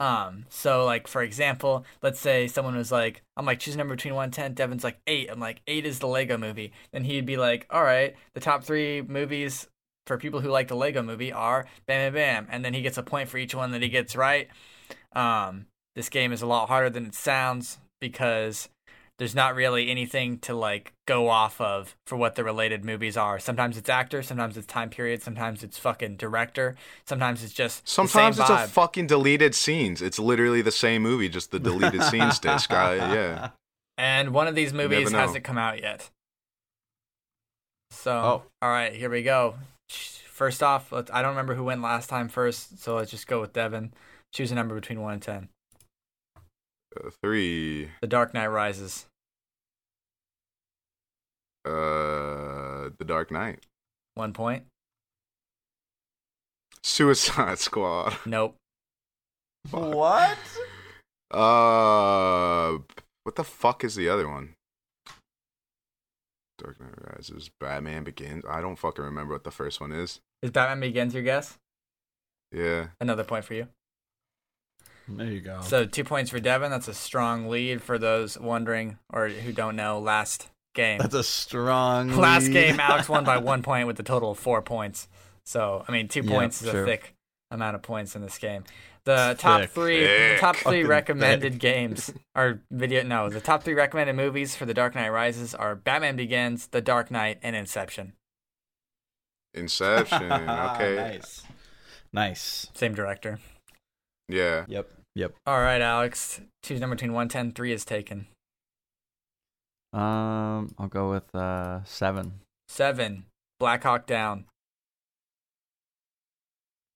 Um, 0.00 0.46
so 0.48 0.84
like 0.84 1.06
for 1.06 1.22
example, 1.22 1.84
let's 2.02 2.18
say 2.18 2.48
someone 2.48 2.74
was 2.76 2.90
like, 2.90 3.22
I'm 3.36 3.46
like 3.46 3.60
choose 3.60 3.76
a 3.76 3.78
number 3.78 3.94
between 3.94 4.14
one 4.16 4.24
and 4.24 4.32
ten. 4.32 4.54
Devin's 4.54 4.82
like 4.82 4.98
eight. 5.06 5.30
I'm 5.30 5.38
like 5.38 5.60
eight 5.68 5.86
is 5.86 6.00
the 6.00 6.08
Lego 6.08 6.36
Movie. 6.36 6.72
Then 6.92 7.04
he'd 7.04 7.26
be 7.26 7.36
like, 7.36 7.66
all 7.70 7.84
right, 7.84 8.16
the 8.34 8.40
top 8.40 8.64
three 8.64 9.02
movies 9.02 9.68
for 10.06 10.18
people 10.18 10.40
who 10.40 10.48
like 10.50 10.68
the 10.68 10.76
Lego 10.76 11.02
Movie 11.02 11.32
are 11.32 11.66
bam 11.86 12.12
bam 12.12 12.44
bam, 12.44 12.46
and 12.50 12.64
then 12.64 12.74
he 12.74 12.82
gets 12.82 12.98
a 12.98 13.02
point 13.02 13.28
for 13.28 13.38
each 13.38 13.54
one 13.54 13.70
that 13.72 13.82
he 13.82 13.88
gets 13.88 14.16
right. 14.16 14.48
Um, 15.14 15.66
this 15.94 16.08
game 16.08 16.32
is 16.32 16.42
a 16.42 16.46
lot 16.46 16.68
harder 16.68 16.90
than 16.90 17.06
it 17.06 17.14
sounds 17.14 17.78
because 18.00 18.68
there's 19.18 19.34
not 19.34 19.54
really 19.54 19.90
anything 19.90 20.38
to 20.38 20.54
like 20.54 20.92
go 21.06 21.28
off 21.28 21.60
of 21.60 21.94
for 22.06 22.16
what 22.16 22.34
the 22.34 22.42
related 22.42 22.84
movies 22.84 23.16
are. 23.16 23.38
Sometimes 23.38 23.76
it's 23.76 23.88
actor, 23.88 24.22
sometimes 24.22 24.56
it's 24.56 24.66
time 24.66 24.88
period, 24.90 25.22
sometimes 25.22 25.62
it's 25.62 25.78
fucking 25.78 26.16
director, 26.16 26.74
sometimes 27.06 27.44
it's 27.44 27.52
just 27.52 27.86
Sometimes 27.86 28.38
it's 28.40 28.48
vibe. 28.48 28.64
a 28.64 28.68
fucking 28.68 29.06
deleted 29.06 29.54
scenes. 29.54 30.02
It's 30.02 30.18
literally 30.18 30.62
the 30.62 30.72
same 30.72 31.02
movie, 31.02 31.28
just 31.28 31.50
the 31.52 31.60
deleted 31.60 32.02
scenes 32.04 32.38
disc. 32.38 32.72
I, 32.72 32.96
yeah. 32.96 33.48
And 33.98 34.32
one 34.32 34.48
of 34.48 34.54
these 34.54 34.72
movies 34.72 35.12
hasn't 35.12 35.44
come 35.44 35.58
out 35.58 35.80
yet. 35.80 36.08
So, 37.90 38.10
Oh. 38.12 38.42
all 38.62 38.70
right, 38.70 38.92
here 38.94 39.10
we 39.10 39.22
go. 39.22 39.54
First 39.92 40.62
off, 40.62 40.90
let's, 40.92 41.10
I 41.10 41.20
don't 41.22 41.30
remember 41.30 41.54
who 41.54 41.64
went 41.64 41.82
last 41.82 42.08
time 42.08 42.28
first, 42.28 42.78
so 42.82 42.96
let's 42.96 43.10
just 43.10 43.26
go 43.26 43.40
with 43.40 43.52
Devin. 43.52 43.92
Choose 44.32 44.50
a 44.50 44.54
number 44.54 44.74
between 44.74 45.00
1 45.00 45.12
and 45.14 45.22
10. 45.22 45.48
Uh, 46.36 47.10
three. 47.22 47.90
The 48.00 48.06
Dark 48.06 48.34
Knight 48.34 48.46
Rises. 48.48 49.06
Uh, 51.64 52.90
The 52.98 53.04
Dark 53.06 53.30
Knight. 53.30 53.60
One 54.14 54.32
point. 54.32 54.64
Suicide 56.82 57.58
Squad. 57.60 58.16
Nope. 58.26 58.56
what? 59.70 60.38
Uh, 61.30 62.76
what 63.22 63.36
the 63.36 63.42
fuck 63.44 63.82
is 63.84 63.94
the 63.94 64.06
other 64.06 64.28
one? 64.28 64.52
Dark 66.58 66.80
Knight 66.80 66.94
Rises, 67.16 67.50
Batman 67.60 68.04
Begins. 68.04 68.44
I 68.48 68.60
don't 68.60 68.76
fucking 68.76 69.04
remember 69.04 69.34
what 69.34 69.44
the 69.44 69.50
first 69.50 69.80
one 69.80 69.92
is. 69.92 70.20
Is 70.42 70.50
Batman 70.50 70.80
Begins 70.80 71.14
your 71.14 71.22
guess? 71.22 71.58
Yeah. 72.52 72.88
Another 73.00 73.24
point 73.24 73.44
for 73.44 73.54
you. 73.54 73.68
There 75.08 75.26
you 75.26 75.40
go. 75.40 75.60
So, 75.62 75.84
two 75.84 76.04
points 76.04 76.30
for 76.30 76.38
Devin. 76.38 76.70
That's 76.70 76.88
a 76.88 76.94
strong 76.94 77.48
lead 77.48 77.82
for 77.82 77.98
those 77.98 78.38
wondering 78.38 78.98
or 79.12 79.28
who 79.28 79.52
don't 79.52 79.74
know. 79.76 79.98
Last 79.98 80.48
game. 80.74 80.98
That's 80.98 81.14
a 81.14 81.24
strong. 81.24 82.16
Last 82.16 82.44
lead. 82.44 82.52
game, 82.52 82.80
Alex 82.80 83.08
won 83.08 83.24
by 83.24 83.38
one 83.38 83.62
point 83.62 83.86
with 83.88 83.98
a 83.98 84.04
total 84.04 84.30
of 84.30 84.38
four 84.38 84.62
points. 84.62 85.08
So, 85.44 85.84
I 85.88 85.92
mean, 85.92 86.06
two 86.08 86.20
Yeah, 86.22 86.30
points 86.30 86.62
is 86.62 86.70
sure. 86.70 86.82
a 86.84 86.86
thick 86.86 87.14
amount 87.50 87.74
of 87.74 87.82
points 87.82 88.14
in 88.14 88.22
this 88.22 88.38
game. 88.38 88.62
The 89.04 89.34
top 89.38 89.62
Thick. 89.62 89.70
three, 89.70 90.04
Thick. 90.04 90.40
top 90.40 90.54
three 90.56 90.62
Fucking 90.82 90.86
recommended 90.86 91.52
thick. 91.54 91.60
games 91.60 92.12
are 92.36 92.60
video. 92.70 93.02
No, 93.02 93.28
the 93.28 93.40
top 93.40 93.64
three 93.64 93.74
recommended 93.74 94.14
movies 94.14 94.54
for 94.54 94.64
The 94.64 94.74
Dark 94.74 94.94
Knight 94.94 95.08
Rises 95.08 95.54
are 95.56 95.74
Batman 95.74 96.14
Begins, 96.16 96.68
The 96.68 96.80
Dark 96.80 97.10
Knight, 97.10 97.38
and 97.42 97.56
Inception. 97.56 98.12
Inception. 99.54 100.30
Okay. 100.32 100.94
nice. 100.96 101.42
Nice. 102.12 102.68
Same 102.74 102.94
director. 102.94 103.38
Yeah. 104.28 104.64
Yep. 104.68 104.90
Yep. 105.16 105.34
All 105.46 105.60
right, 105.60 105.80
Alex. 105.80 106.40
Choose 106.62 106.80
number 106.80 106.94
between 106.96 107.12
one, 107.12 107.28
ten, 107.28 107.52
three 107.52 107.72
is 107.72 107.84
taken. 107.84 108.28
Um, 109.92 110.74
I'll 110.78 110.88
go 110.88 111.10
with 111.10 111.34
uh 111.34 111.82
seven. 111.84 112.34
Seven. 112.68 113.24
Black 113.58 113.82
Hawk 113.82 114.06
Down. 114.06 114.44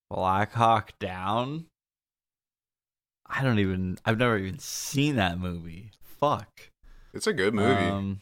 Black 0.08 0.52
Hawk 0.52 0.92
Down. 0.98 1.66
I 3.28 3.42
don't 3.42 3.58
even. 3.58 3.98
I've 4.04 4.18
never 4.18 4.38
even 4.38 4.58
seen 4.58 5.16
that 5.16 5.38
movie. 5.38 5.90
Fuck. 6.20 6.70
It's 7.12 7.26
a 7.26 7.32
good 7.32 7.54
movie. 7.54 7.84
Um, 7.84 8.20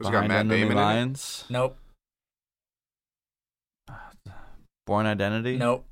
it's 0.00 0.08
got 0.08 0.22
Behind 0.22 0.28
Matt 0.28 0.56
Enemy 0.56 0.74
Damon 0.74 0.96
in 0.98 1.10
it. 1.12 1.44
Nope. 1.50 1.76
Bourne 4.86 5.06
Identity. 5.06 5.56
Nope. 5.58 5.84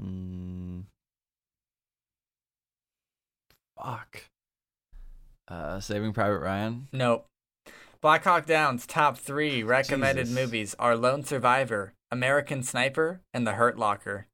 Mm. 0.00 0.84
Fuck. 3.76 4.24
Uh, 5.48 5.80
Saving 5.80 6.12
Private 6.12 6.38
Ryan. 6.38 6.88
Nope. 6.92 7.26
Black 8.00 8.24
Hawk 8.24 8.46
Down's 8.46 8.86
top 8.86 9.18
three 9.18 9.62
recommended 9.62 10.26
Jesus. 10.26 10.34
movies 10.34 10.76
are 10.78 10.96
Lone 10.96 11.24
Survivor, 11.24 11.92
American 12.10 12.62
Sniper, 12.62 13.20
and 13.32 13.46
The 13.46 13.52
Hurt 13.52 13.78
Locker. 13.78 14.26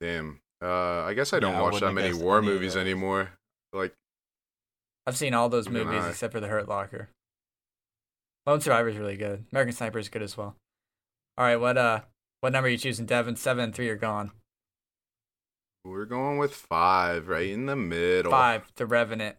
Damn. 0.00 0.40
Uh, 0.62 1.02
I 1.02 1.14
guess 1.14 1.32
I 1.32 1.40
don't 1.40 1.54
Yeah, 1.54 1.62
watch 1.62 1.74
wouldn't 1.74 1.94
that 1.94 2.02
many 2.02 2.14
war 2.14 2.38
any 2.38 2.46
movies 2.48 2.74
those. 2.74 2.80
anymore. 2.82 3.32
Like, 3.72 3.94
I've 5.06 5.16
seen 5.16 5.34
all 5.34 5.48
those 5.48 5.68
movies 5.68 6.02
I. 6.04 6.10
except 6.10 6.32
for 6.32 6.40
The 6.40 6.48
Hurt 6.48 6.68
Locker. 6.68 7.08
Lone 8.46 8.60
Survivor 8.60 8.88
is 8.88 8.96
really 8.96 9.16
good. 9.16 9.44
American 9.52 9.74
Sniper 9.74 9.98
is 9.98 10.08
good 10.08 10.22
as 10.22 10.36
well. 10.36 10.56
All 11.38 11.44
right, 11.44 11.56
what 11.56 11.76
uh, 11.78 12.00
what 12.40 12.52
number 12.52 12.68
are 12.68 12.70
you 12.70 12.78
choosing, 12.78 13.06
Devin? 13.06 13.36
Seven 13.36 13.64
and 13.64 13.74
three 13.74 13.88
are 13.88 13.96
gone. 13.96 14.32
we're 15.84 16.04
going 16.04 16.38
with 16.38 16.54
five, 16.54 17.28
right 17.28 17.48
in 17.50 17.66
the 17.66 17.76
middle. 17.76 18.30
Five, 18.30 18.70
The 18.76 18.86
Revenant. 18.86 19.36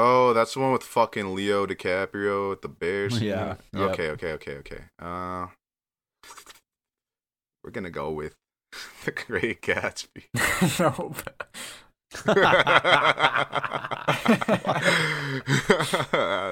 Oh, 0.00 0.32
that's 0.32 0.54
the 0.54 0.60
one 0.60 0.70
with 0.70 0.84
fucking 0.84 1.34
Leo 1.34 1.66
DiCaprio 1.66 2.50
with 2.50 2.62
the 2.62 2.68
Bears. 2.68 3.20
Yeah, 3.28 3.56
yep. 3.72 3.90
Okay, 3.90 4.10
okay, 4.10 4.32
okay, 4.34 4.52
okay. 4.58 4.84
Uh, 4.96 5.48
we're 7.64 7.72
gonna 7.72 7.90
go 7.90 8.12
with 8.12 8.36
the 9.04 9.10
Great 9.10 9.60
Gatsby. 9.60 10.22
nope. 10.78 11.16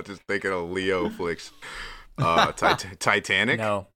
Just 0.07 0.23
thinking 0.29 0.51
of 0.51 0.71
Leo 0.71 1.09
flicks. 1.09 1.53
Uh, 2.19 2.51
Tit- 2.53 2.99
Titanic. 2.99 3.59
No. 3.59 3.87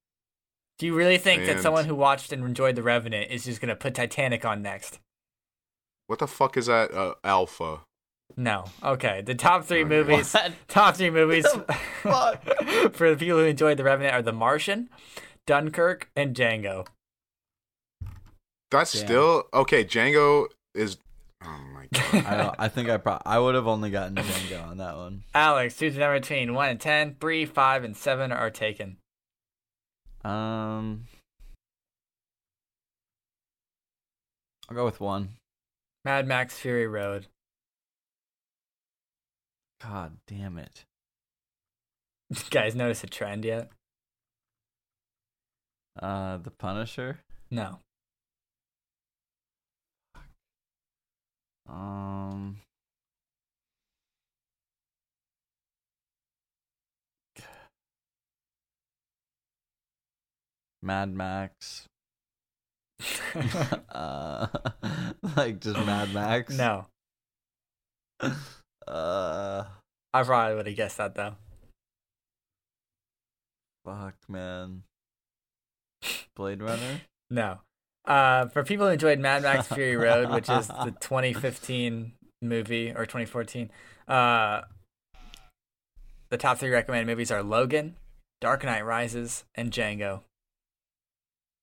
Do 0.78 0.86
you 0.86 0.94
really 0.94 1.18
think 1.18 1.44
that 1.46 1.60
someone 1.60 1.84
who 1.86 1.94
watched 1.96 2.32
and 2.32 2.44
enjoyed 2.44 2.76
The 2.76 2.82
Revenant 2.84 3.30
is 3.32 3.44
just 3.44 3.60
gonna 3.60 3.74
put 3.76 3.94
Titanic 3.94 4.44
on 4.44 4.62
next? 4.62 5.00
What 6.06 6.20
the 6.20 6.28
fuck 6.28 6.56
is 6.56 6.66
that? 6.66 6.92
Uh, 6.92 7.14
Alpha. 7.24 7.80
No. 8.36 8.64
Okay. 8.82 9.22
The 9.22 9.34
top 9.34 9.64
three 9.64 9.80
Okay. 9.80 9.88
movies. 9.88 10.32
What? 10.32 10.52
Top 10.68 10.96
three 10.96 11.10
movies 11.20 11.46
fuck? 12.02 12.42
for 12.92 13.10
the 13.10 13.16
people 13.16 13.38
who 13.38 13.44
enjoyed 13.44 13.76
The 13.76 13.84
Revenant 13.84 14.14
are 14.14 14.22
The 14.22 14.32
Martian, 14.32 14.88
Dunkirk, 15.46 16.10
and 16.16 16.34
Django. 16.34 16.86
That's 18.70 18.92
Damn. 18.92 19.04
still 19.06 19.44
okay. 19.52 19.84
Django 19.84 20.46
is. 20.74 20.96
Oh 21.42 21.60
my 21.74 21.86
god. 21.92 22.24
I 22.26 22.36
don't, 22.36 22.54
I 22.58 22.68
think 22.68 22.88
I 22.88 22.96
pro- 22.98 23.20
I 23.24 23.38
would 23.38 23.54
have 23.54 23.66
only 23.66 23.90
gotten 23.90 24.14
Django 24.16 24.66
on 24.68 24.76
that 24.78 24.96
one. 24.96 25.24
Alex, 25.34 25.76
choose 25.76 25.96
a 25.96 26.00
number 26.00 26.20
between 26.20 26.54
1 26.54 26.68
and 26.68 26.80
10. 26.80 27.16
3, 27.20 27.44
5, 27.46 27.84
and 27.84 27.96
7 27.96 28.30
are 28.32 28.50
taken. 28.50 28.98
Um, 30.22 31.06
I'll 34.68 34.76
go 34.76 34.84
with 34.84 35.00
one. 35.00 35.30
Mad 36.04 36.26
Max 36.28 36.58
Fury 36.58 36.86
Road. 36.86 37.26
God 39.82 40.18
damn 40.26 40.58
it! 40.58 40.84
You 42.28 42.36
guys 42.50 42.74
notice 42.74 43.02
a 43.04 43.06
trend 43.06 43.44
yet? 43.44 43.70
Uh, 46.00 46.36
The 46.38 46.50
Punisher. 46.50 47.20
No. 47.50 47.80
Um, 51.68 52.60
Mad 60.82 61.14
Max. 61.14 61.86
uh, 63.90 64.46
like 65.36 65.60
just 65.60 65.78
Mad 65.86 66.12
Max. 66.12 66.56
no. 66.56 66.86
Uh, 68.90 69.64
I 70.12 70.22
probably 70.24 70.56
would 70.56 70.66
have 70.66 70.76
guessed 70.76 70.98
that 70.98 71.14
though. 71.14 71.36
fuck, 73.84 74.14
man. 74.28 74.82
Blade 76.36 76.62
Runner. 76.62 77.02
No. 77.32 77.60
Uh, 78.04 78.48
for 78.48 78.64
people 78.64 78.86
who 78.86 78.92
enjoyed 78.92 79.20
Mad 79.20 79.44
Max 79.44 79.68
Fury 79.68 79.94
Road, 79.94 80.30
which 80.30 80.48
is 80.48 80.66
the 80.66 80.92
2015 81.00 82.10
movie 82.42 82.90
or 82.90 83.06
2014, 83.06 83.70
uh, 84.08 84.62
the 86.28 86.36
top 86.36 86.58
three 86.58 86.70
recommended 86.70 87.06
movies 87.06 87.30
are 87.30 87.44
Logan, 87.44 87.94
Dark 88.40 88.64
Knight 88.64 88.84
Rises, 88.84 89.44
and 89.54 89.70
Django. 89.70 90.22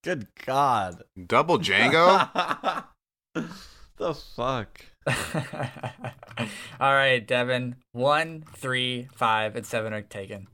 Good 0.06 0.28
God. 0.46 1.04
Double 1.26 1.60
Django. 1.60 2.86
the 3.98 4.14
fuck. 4.14 4.86
All 6.80 6.94
right, 6.94 7.26
Devin. 7.26 7.78
One, 7.94 8.44
three, 8.56 9.08
five, 9.16 9.56
and 9.56 9.66
seven 9.66 9.94
are 9.94 10.02
taken. 10.02 10.48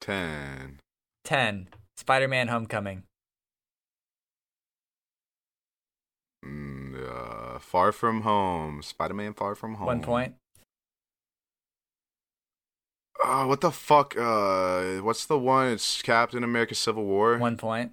Ten. 0.00 0.80
Ten. 1.24 1.68
Spider-Man: 1.96 2.48
Homecoming. 2.48 3.04
Mm, 6.44 6.96
uh, 7.08 7.58
Far 7.58 7.92
From 7.92 8.22
Home. 8.22 8.82
Spider-Man: 8.82 9.34
Far 9.34 9.54
From 9.54 9.74
Home. 9.74 9.86
One 9.86 10.02
point. 10.02 10.34
Uh, 13.22 13.44
what 13.44 13.60
the 13.60 13.70
fuck? 13.70 14.16
Uh, 14.16 14.98
what's 14.98 15.26
the 15.26 15.38
one? 15.38 15.68
It's 15.68 16.02
Captain 16.02 16.44
America: 16.44 16.74
Civil 16.74 17.04
War. 17.04 17.38
One 17.38 17.56
point. 17.56 17.92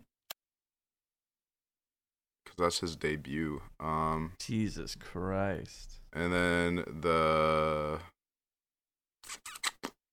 Because 2.58 2.74
that's 2.74 2.80
his 2.80 2.96
debut. 2.96 3.62
Um, 3.80 4.34
Jesus 4.40 4.96
Christ. 4.96 6.00
and 6.14 6.34
then 6.34 6.76
the. 7.02 8.00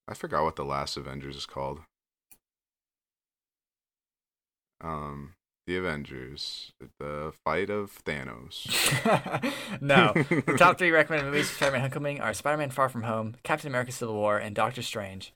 I 0.06 0.12
forgot 0.12 0.44
what 0.44 0.56
the 0.56 0.64
last 0.64 0.98
Avengers 0.98 1.36
is 1.36 1.46
called. 1.46 1.80
Um, 4.82 5.32
the 5.66 5.78
Avengers, 5.78 6.72
the 6.98 7.32
fight 7.46 7.70
of 7.70 7.98
Thanos. 8.04 8.66
no. 9.80 10.12
The 10.12 10.56
top 10.58 10.76
three 10.76 10.90
recommended 10.90 11.24
movies 11.24 11.48
for 11.48 11.56
Spider-Man: 11.56 11.80
Homecoming 11.80 12.20
are 12.20 12.34
Spider-Man: 12.34 12.68
Far 12.68 12.90
From 12.90 13.04
Home, 13.04 13.36
Captain 13.44 13.68
America: 13.68 13.92
Civil 13.92 14.14
War, 14.16 14.36
and 14.36 14.54
Doctor 14.54 14.82
Strange. 14.82 15.32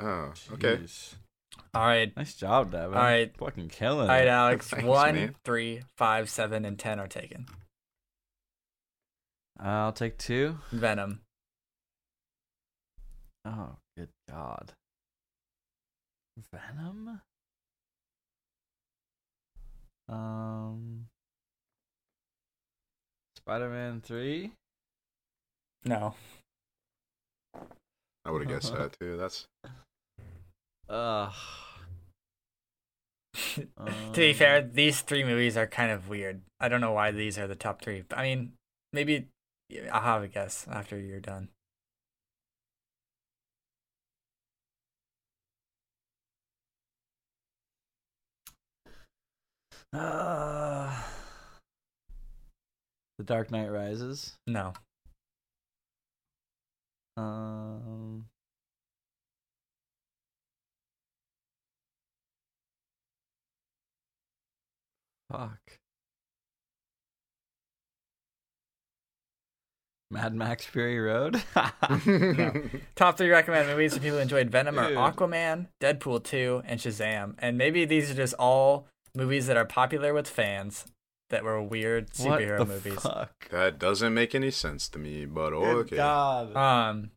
Oh, 0.00 0.32
okay. 0.52 0.76
Jeez. 0.76 1.14
All 1.74 1.86
right. 1.86 2.14
Nice 2.16 2.34
job, 2.34 2.72
Devin. 2.72 2.96
All 2.96 3.02
right. 3.02 3.36
Fucking 3.36 3.68
killing 3.68 4.08
All 4.10 4.14
right. 4.16 4.26
Alex. 4.28 4.68
Thanks, 4.70 4.84
One, 4.86 5.14
man. 5.14 5.34
three, 5.44 5.82
five, 5.96 6.28
seven, 6.28 6.64
and 6.64 6.78
ten 6.78 7.00
are 7.00 7.08
taken. 7.08 7.46
I'll 9.58 9.92
take 9.92 10.18
two. 10.18 10.58
Venom. 10.70 11.20
Oh, 13.44 13.76
good 13.96 14.08
God. 14.30 14.72
Venom? 16.52 17.20
Um. 20.08 21.06
Spider 23.36 23.68
Man 23.70 24.00
3? 24.00 24.52
No. 25.84 26.14
I 28.24 28.30
would 28.30 28.42
have 28.42 28.50
guessed 28.50 28.72
that 28.76 28.96
too. 29.00 29.16
That's 29.16 29.46
Ugh. 30.92 31.32
to 33.56 34.12
be 34.14 34.34
fair, 34.34 34.60
these 34.60 35.00
three 35.00 35.24
movies 35.24 35.56
are 35.56 35.66
kind 35.66 35.90
of 35.90 36.08
weird. 36.08 36.42
I 36.60 36.68
don't 36.68 36.82
know 36.82 36.92
why 36.92 37.10
these 37.10 37.38
are 37.38 37.46
the 37.46 37.54
top 37.54 37.80
three. 37.80 38.04
I 38.14 38.22
mean, 38.24 38.52
maybe 38.92 39.28
I'll 39.90 40.02
have 40.02 40.22
a 40.22 40.28
guess 40.28 40.66
after 40.70 40.98
you're 40.98 41.20
done. 41.20 41.48
Uh, 49.94 50.94
the 53.18 53.24
Dark 53.24 53.50
Knight 53.50 53.70
Rises. 53.70 54.36
No. 54.46 54.74
Um. 57.16 58.26
Fuck. 65.32 65.78
Mad 70.10 70.34
Max 70.34 70.66
Fury 70.66 71.00
Road. 71.00 71.42
Top 72.94 73.16
three 73.16 73.30
recommended 73.30 73.70
movies 73.70 73.94
for 73.94 74.00
people 74.00 74.16
who 74.16 74.22
enjoyed 74.22 74.50
Venom 74.50 74.78
are 74.78 74.90
Aquaman, 74.90 75.68
Deadpool 75.80 76.22
2, 76.22 76.62
and 76.66 76.78
Shazam. 76.78 77.34
And 77.38 77.56
maybe 77.56 77.86
these 77.86 78.10
are 78.10 78.14
just 78.14 78.34
all 78.34 78.86
movies 79.14 79.46
that 79.46 79.56
are 79.56 79.64
popular 79.64 80.12
with 80.12 80.28
fans 80.28 80.84
that 81.30 81.42
were 81.42 81.62
weird 81.62 82.10
what 82.18 82.40
superhero 82.40 82.58
the 82.58 82.66
movies. 82.66 83.00
fuck? 83.00 83.48
that 83.48 83.78
doesn't 83.78 84.12
make 84.12 84.34
any 84.34 84.50
sense 84.50 84.86
to 84.90 84.98
me, 84.98 85.24
but 85.24 85.50
Good 85.50 85.76
okay. 85.76 85.96
God. 85.96 86.54
Um, 86.54 87.10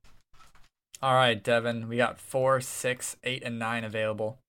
all 1.02 1.14
right, 1.14 1.44
Devin, 1.44 1.90
we 1.90 1.98
got 1.98 2.18
four, 2.18 2.62
six, 2.62 3.18
eight, 3.26 3.44
and 3.44 3.60
nine 3.60 3.84
available. 3.84 4.40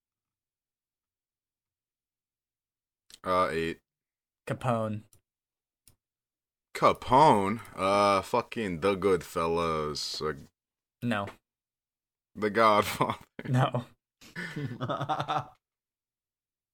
Uh, 3.27 3.49
eight. 3.51 3.79
Capone. 4.49 5.03
Capone. 6.77 7.61
Uh, 7.75 8.23
fucking 8.23 8.81
The 8.81 8.95
Goodfellas. 8.97 10.23
Uh, 10.23 10.35
No, 11.03 11.27
the 12.37 12.51
Godfather. 12.51 13.17
no. 13.49 13.85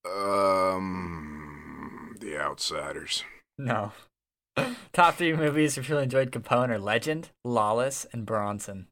Um, 0.04 2.16
The 2.20 2.36
Outsiders. 2.38 3.24
No. 3.58 3.92
Top 4.92 5.14
three 5.14 5.34
movies 5.34 5.78
if 5.78 5.88
you 5.88 5.98
enjoyed 5.98 6.30
Capone 6.32 6.68
are 6.70 6.78
Legend, 6.78 7.30
Lawless, 7.44 8.06
and 8.12 8.26
Bronson. 8.26 8.88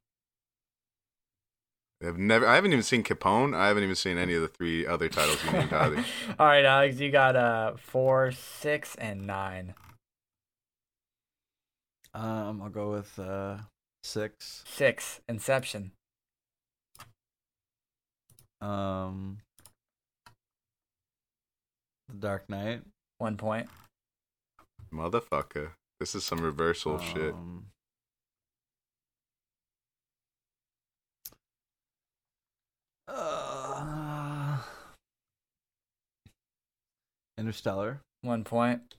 I've 2.02 2.16
never. 2.18 2.46
I 2.46 2.54
haven't 2.54 2.72
even 2.72 2.82
seen 2.82 3.02
Capone. 3.04 3.54
I 3.54 3.68
haven't 3.68 3.82
even 3.82 3.94
seen 3.96 4.16
any 4.16 4.34
of 4.34 4.40
the 4.42 4.48
three 4.48 4.86
other 4.86 5.08
titles 5.08 5.38
you 5.44 5.52
named 5.52 5.72
either. 5.72 6.04
All 6.38 6.46
right, 6.46 6.64
Alex, 6.64 6.98
you 6.98 7.10
got 7.10 7.36
uh 7.36 7.72
four, 7.76 8.32
six, 8.32 8.94
and 8.94 9.26
nine. 9.26 9.74
um, 12.14 12.62
I'll 12.62 12.70
go 12.70 12.92
with 12.92 13.18
uh 13.18 13.58
six. 14.02 14.64
Six, 14.66 15.20
Inception. 15.28 15.92
Um, 18.62 19.38
The 22.08 22.14
Dark 22.18 22.48
Knight. 22.48 22.82
One 23.18 23.36
point. 23.36 23.68
Motherfucker. 24.92 25.72
This 25.98 26.14
is 26.14 26.24
some 26.24 26.40
reversal 26.40 26.98
shit. 26.98 27.34
Uh, 33.12 34.56
Interstellar. 37.36 38.00
One 38.22 38.44
point. 38.44 38.94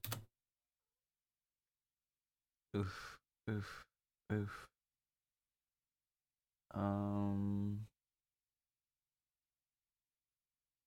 Oof, 2.76 3.18
oof, 3.50 3.84
oof. 4.34 4.68
Um. 6.74 7.86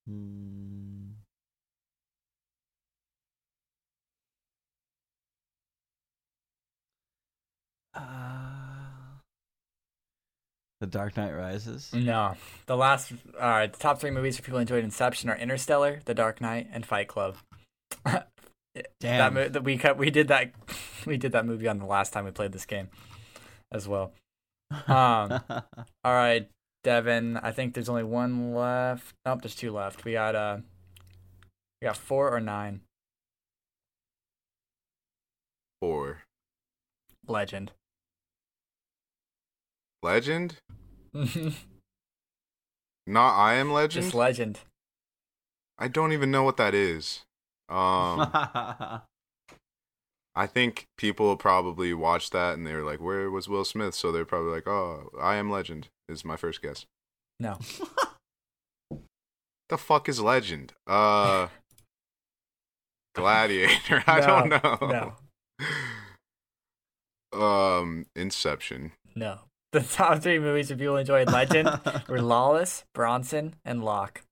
Hmm. 0.07 1.13
Uh, 7.95 8.64
the 10.85 10.99
Dark 10.99 11.17
Knight 11.17 11.33
Rises. 11.33 11.91
No. 11.95 12.35
The 12.67 12.77
last, 12.77 13.13
all 13.41 13.49
right, 13.49 13.73
the 13.73 13.79
top 13.79 14.01
three 14.01 14.11
movies 14.11 14.37
for 14.37 14.43
people 14.43 14.59
enjoyed 14.59 14.85
Inception 14.85 15.31
are 15.31 15.37
Interstellar, 15.37 16.01
The 16.05 16.15
Dark 16.15 16.43
Knight, 16.43 16.69
and 16.73 16.85
Fight 16.85 17.09
Club. 17.09 17.37
that 18.05 18.29
Damn. 19.01 19.35
mo- 19.35 19.49
that 19.49 19.65
we 19.65 19.79
cut, 19.79 19.97
we 19.97 20.11
did 20.11 20.29
that, 20.29 20.53
we 21.07 21.17
did 21.17 21.33
that 21.33 21.47
movie 21.47 21.69
on 21.69 21.79
the 21.79 21.87
last 21.87 22.13
time 22.13 22.27
we 22.27 22.33
played 22.33 22.53
this 22.53 22.67
game, 22.67 22.89
as 23.73 23.89
well. 23.89 24.13
Um, 24.87 25.41
all 25.49 25.65
right, 26.05 26.49
Devin. 26.83 27.39
I 27.39 27.51
think 27.51 27.73
there's 27.73 27.89
only 27.89 28.05
one 28.05 28.55
left. 28.55 29.15
Nope, 29.25 29.41
there's 29.43 29.55
two 29.55 29.73
left. 29.73 30.05
We 30.05 30.13
got 30.13 30.35
uh, 30.35 30.59
we 31.81 31.87
got 31.87 31.97
four 31.97 32.31
or 32.35 32.41
nine. 32.41 32.81
Four. 35.81 36.19
Legend. 37.27 37.73
Legend? 40.05 40.57
Not 43.07 43.39
I 43.39 43.55
Am 43.55 43.73
Legend? 43.73 44.05
Just 44.05 44.15
legend. 44.15 44.61
I 45.79 45.89
don't 45.89 46.13
even 46.13 46.31
know 46.31 46.43
what 46.43 46.59
that 46.59 46.75
is. 46.75 47.23
Um, 47.71 48.29
I 50.37 50.47
think 50.47 50.85
people 50.99 51.35
probably 51.37 51.95
watched 51.95 52.33
that 52.33 52.53
and 52.53 52.67
they 52.67 52.75
were 52.75 52.83
like, 52.83 53.01
"Where 53.01 53.31
was 53.31 53.49
Will 53.49 53.65
Smith?" 53.65 53.95
So 53.95 54.13
they're 54.13 54.27
probably 54.27 54.53
like, 54.53 54.69
"Oh, 54.69 55.11
I 55.19 55.37
Am 55.37 55.51
Legend" 55.51 55.89
is 56.07 56.23
my 56.23 56.37
first 56.37 56.61
guess. 56.61 56.85
No. 57.41 57.59
The 59.71 59.79
fuck 59.79 60.11
is 60.11 60.21
Legend? 60.21 60.75
Uh, 60.87 61.49
Gladiator. 63.15 64.05
I 64.07 64.21
don't 64.21 64.51
know. 64.51 65.15
No. 67.33 67.41
Um, 67.43 68.05
Inception. 68.15 68.93
No. 69.17 69.39
The 69.75 69.81
top 69.81 70.23
three 70.23 70.39
movies 70.39 70.69
for 70.69 70.77
people 70.77 70.95
who 70.95 71.01
enjoyed 71.01 71.33
Legend 71.33 71.69
were 72.09 72.23
Lawless, 72.23 72.85
Bronson, 72.93 73.57
and 73.65 73.83
Locke. 73.83 74.23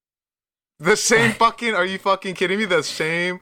The 0.79 0.97
same 0.97 1.33
fucking. 1.43 1.75
Are 1.75 1.85
you 1.85 1.99
fucking 1.99 2.37
kidding 2.37 2.61
me? 2.61 2.65
The 2.65 2.85
same. 2.85 3.41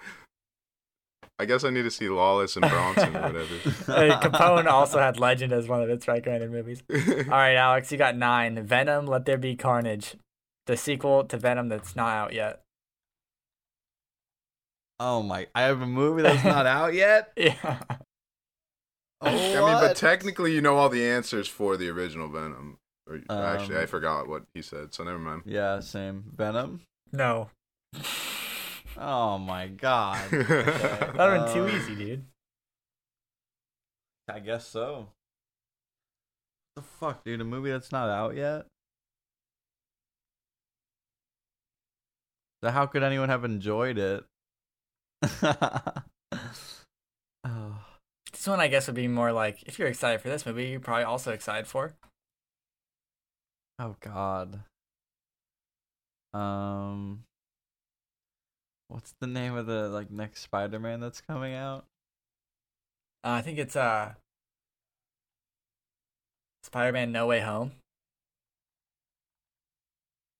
I 1.38 1.44
guess 1.44 1.62
I 1.62 1.68
need 1.68 1.82
to 1.82 1.90
see 1.90 2.08
Lawless 2.08 2.56
and 2.56 2.66
Bronson 2.66 3.14
or 3.14 3.20
whatever. 3.20 3.54
Capone 4.28 4.64
also 4.64 4.98
had 4.98 5.20
Legend 5.20 5.52
as 5.52 5.68
one 5.68 5.82
of 5.82 5.90
its 5.90 6.08
recommended 6.08 6.50
movies. 6.50 6.82
All 6.90 6.96
right, 7.28 7.56
Alex, 7.56 7.92
you 7.92 7.98
got 7.98 8.16
nine. 8.16 8.64
Venom, 8.64 9.04
Let 9.04 9.26
There 9.26 9.36
Be 9.36 9.54
Carnage. 9.54 10.16
The 10.64 10.78
sequel 10.78 11.24
to 11.24 11.36
Venom 11.36 11.68
that's 11.68 11.94
not 11.94 12.08
out 12.08 12.32
yet. 12.32 12.62
oh 14.98 15.22
my! 15.22 15.48
I 15.54 15.62
have 15.62 15.82
a 15.82 15.86
movie 15.86 16.22
that's 16.22 16.44
not 16.44 16.64
out 16.64 16.94
yet. 16.94 17.32
Yeah. 17.36 17.78
Oh, 19.22 19.26
I 19.28 19.32
mean, 19.32 19.80
but 19.88 19.96
technically, 19.96 20.54
you 20.54 20.60
know 20.62 20.76
all 20.76 20.88
the 20.88 21.06
answers 21.06 21.46
for 21.46 21.76
the 21.76 21.88
original 21.90 22.28
Venom. 22.28 22.78
Or, 23.06 23.16
actually, 23.28 23.76
I 23.76 23.82
Um, 23.82 23.86
forgot 23.88 24.28
what 24.28 24.44
he 24.54 24.62
said, 24.62 24.94
so 24.94 25.04
never 25.04 25.18
mind. 25.18 25.42
yeah, 25.44 25.80
same. 25.80 26.24
Venom. 26.34 26.82
No. 27.12 27.50
Oh 28.96 29.36
my 29.38 29.66
god. 29.68 30.30
That 30.30 30.48
would 30.48 31.18
have 31.18 31.46
been 31.46 31.54
too 31.54 31.68
easy, 31.68 31.94
dude. 31.96 32.24
I 34.28 34.38
guess 34.40 34.66
so. 34.66 35.08
The 36.76 36.82
fuck, 36.82 37.24
dude? 37.24 37.40
A 37.40 37.44
movie 37.44 37.70
that's 37.70 37.90
not 37.92 38.08
out 38.08 38.36
yet? 38.36 38.66
So 42.62 42.70
how 42.70 42.86
could 42.86 43.02
anyone 43.02 43.28
have 43.28 43.44
enjoyed 43.44 43.98
it? 43.98 44.24
oh. 47.44 47.79
This 48.40 48.46
one, 48.46 48.58
I 48.58 48.68
guess, 48.68 48.86
would 48.86 48.96
be 48.96 49.06
more 49.06 49.32
like 49.32 49.62
if 49.66 49.78
you're 49.78 49.88
excited 49.88 50.22
for 50.22 50.30
this 50.30 50.46
movie, 50.46 50.68
you're 50.68 50.80
probably 50.80 51.04
also 51.04 51.30
excited 51.30 51.66
for. 51.66 51.92
oh 53.78 53.96
god. 54.00 54.60
Um 56.32 57.24
What's 58.88 59.12
the 59.20 59.26
name 59.26 59.56
of 59.56 59.66
the 59.66 59.90
like 59.90 60.10
next 60.10 60.40
Spider-Man 60.40 61.00
that's 61.00 61.20
coming 61.20 61.52
out? 61.52 61.84
Uh, 63.22 63.32
I 63.32 63.42
think 63.42 63.58
it's 63.58 63.76
uh, 63.76 64.14
Spider-Man: 66.62 67.12
No 67.12 67.26
Way 67.26 67.40
Home. 67.40 67.72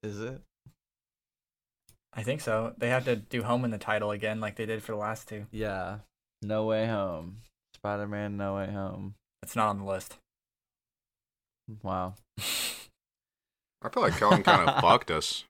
Is 0.03 0.22
it? 0.22 0.40
I 2.14 2.22
think 2.22 2.40
so. 2.40 2.72
They 2.78 2.88
have 2.88 3.05
to 3.05 3.16
do 3.16 3.42
home 3.42 3.62
in 3.66 3.70
the 3.70 3.76
title 3.78 4.11
again, 4.11 4.40
like 4.40 4.57
they 4.57 4.64
did 4.64 4.82
for 4.82 4.92
the 4.92 4.98
last 4.98 5.28
two. 5.28 5.44
Yeah. 5.51 5.98
No 6.40 6.64
Way 6.64 6.86
Home. 6.86 7.42
Spider-Man 7.82 8.36
No 8.36 8.56
Way 8.56 8.70
Home. 8.70 9.14
It's 9.42 9.56
not 9.56 9.68
on 9.68 9.78
the 9.78 9.84
list. 9.84 10.16
Wow. 11.82 12.14
I 12.38 13.88
feel 13.92 14.02
like 14.02 14.16
Kelton 14.18 14.42
kind 14.42 14.68
of 14.68 14.80
fucked 14.80 15.10
us. 15.10 15.44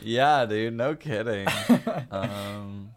Yeah, 0.00 0.44
dude, 0.46 0.74
no 0.74 0.94
kidding. 0.94 1.46
Um 2.10 2.90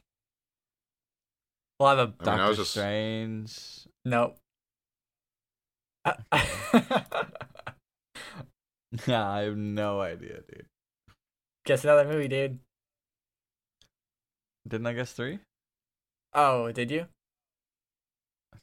we'll 1.80 1.90
have 1.90 2.00
a 2.00 2.02
I 2.02 2.06
mean, 2.06 2.16
I 2.22 2.24
Doctor 2.24 2.48
was 2.50 2.58
just- 2.58 2.72
Strange. 2.72 3.60
nope. 4.06 4.38
Yeah, 9.08 9.28
I 9.30 9.42
have 9.42 9.58
no 9.58 10.00
idea, 10.00 10.40
dude. 10.48 10.68
Guess 11.66 11.84
another 11.84 12.06
movie, 12.06 12.28
dude. 12.30 12.60
Didn't 14.68 14.88
I 14.88 14.94
guess 14.94 15.12
three? 15.12 15.40
Oh, 16.34 16.72
did 16.72 16.92
you? 16.92 17.08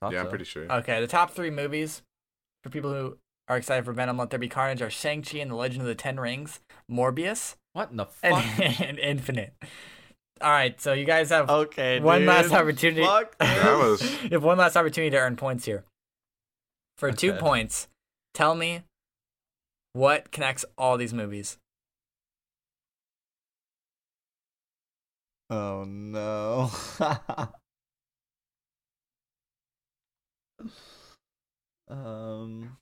I 0.02 0.06
thought 0.06 0.12
Yeah, 0.14 0.20
I'm 0.22 0.28
pretty 0.28 0.44
sure. 0.44 0.70
Okay, 0.70 1.00
the 1.00 1.06
top 1.06 1.30
three 1.30 1.50
movies 1.50 2.02
for 2.64 2.70
people 2.70 2.92
who 2.92 3.18
are 3.46 3.56
excited 3.56 3.84
for 3.84 3.92
Venom: 3.92 4.18
Let 4.18 4.30
There 4.30 4.38
Be 4.38 4.48
Carnage 4.48 4.82
are 4.82 4.90
Shang-Chi 4.90 5.38
and 5.38 5.50
the 5.50 5.54
Legend 5.54 5.82
of 5.82 5.86
the 5.86 5.94
Ten 5.94 6.18
Rings, 6.18 6.58
Morbius, 6.90 7.54
What 7.72 7.90
in 7.92 7.98
the 7.98 8.06
and, 8.22 8.36
fuck? 8.36 8.80
and 8.80 8.98
Infinite. 8.98 9.54
All 10.40 10.50
right, 10.50 10.80
so 10.80 10.92
you 10.92 11.04
guys 11.04 11.30
have 11.30 11.48
okay, 11.48 12.00
one 12.00 12.20
dude. 12.20 12.28
last 12.28 12.52
opportunity. 12.52 13.04
Fuck 13.04 13.36
That 13.38 13.78
was- 13.78 14.22
you 14.24 14.30
have 14.30 14.42
one 14.42 14.58
last 14.58 14.76
opportunity 14.76 15.10
to 15.10 15.18
earn 15.18 15.36
points 15.36 15.64
here. 15.66 15.84
For 16.98 17.12
two 17.12 17.34
points, 17.34 17.86
tell 18.34 18.56
me 18.56 18.82
what 19.92 20.32
connects 20.32 20.64
all 20.76 20.96
these 20.96 21.14
movies. 21.14 21.58
Oh 25.48 25.84
no. 25.86 26.70
um. 31.92 32.76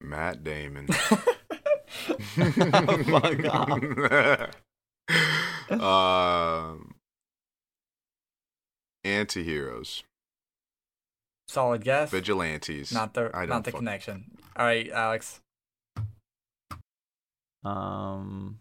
Matt 0.00 0.42
Damon. 0.44 0.86
Fuck 1.88 3.44
um, 5.70 6.94
anti-heroes, 9.04 10.02
Solid 11.48 11.82
guess. 11.84 12.10
vigilantes. 12.10 12.92
Not 12.92 13.14
the 13.14 13.30
I 13.34 13.40
don't 13.40 13.48
not 13.50 13.64
the 13.64 13.70
fuck- 13.72 13.78
connection. 13.80 14.24
All 14.56 14.66
right, 14.66 14.88
Alex. 14.90 15.40
Um. 17.64 18.58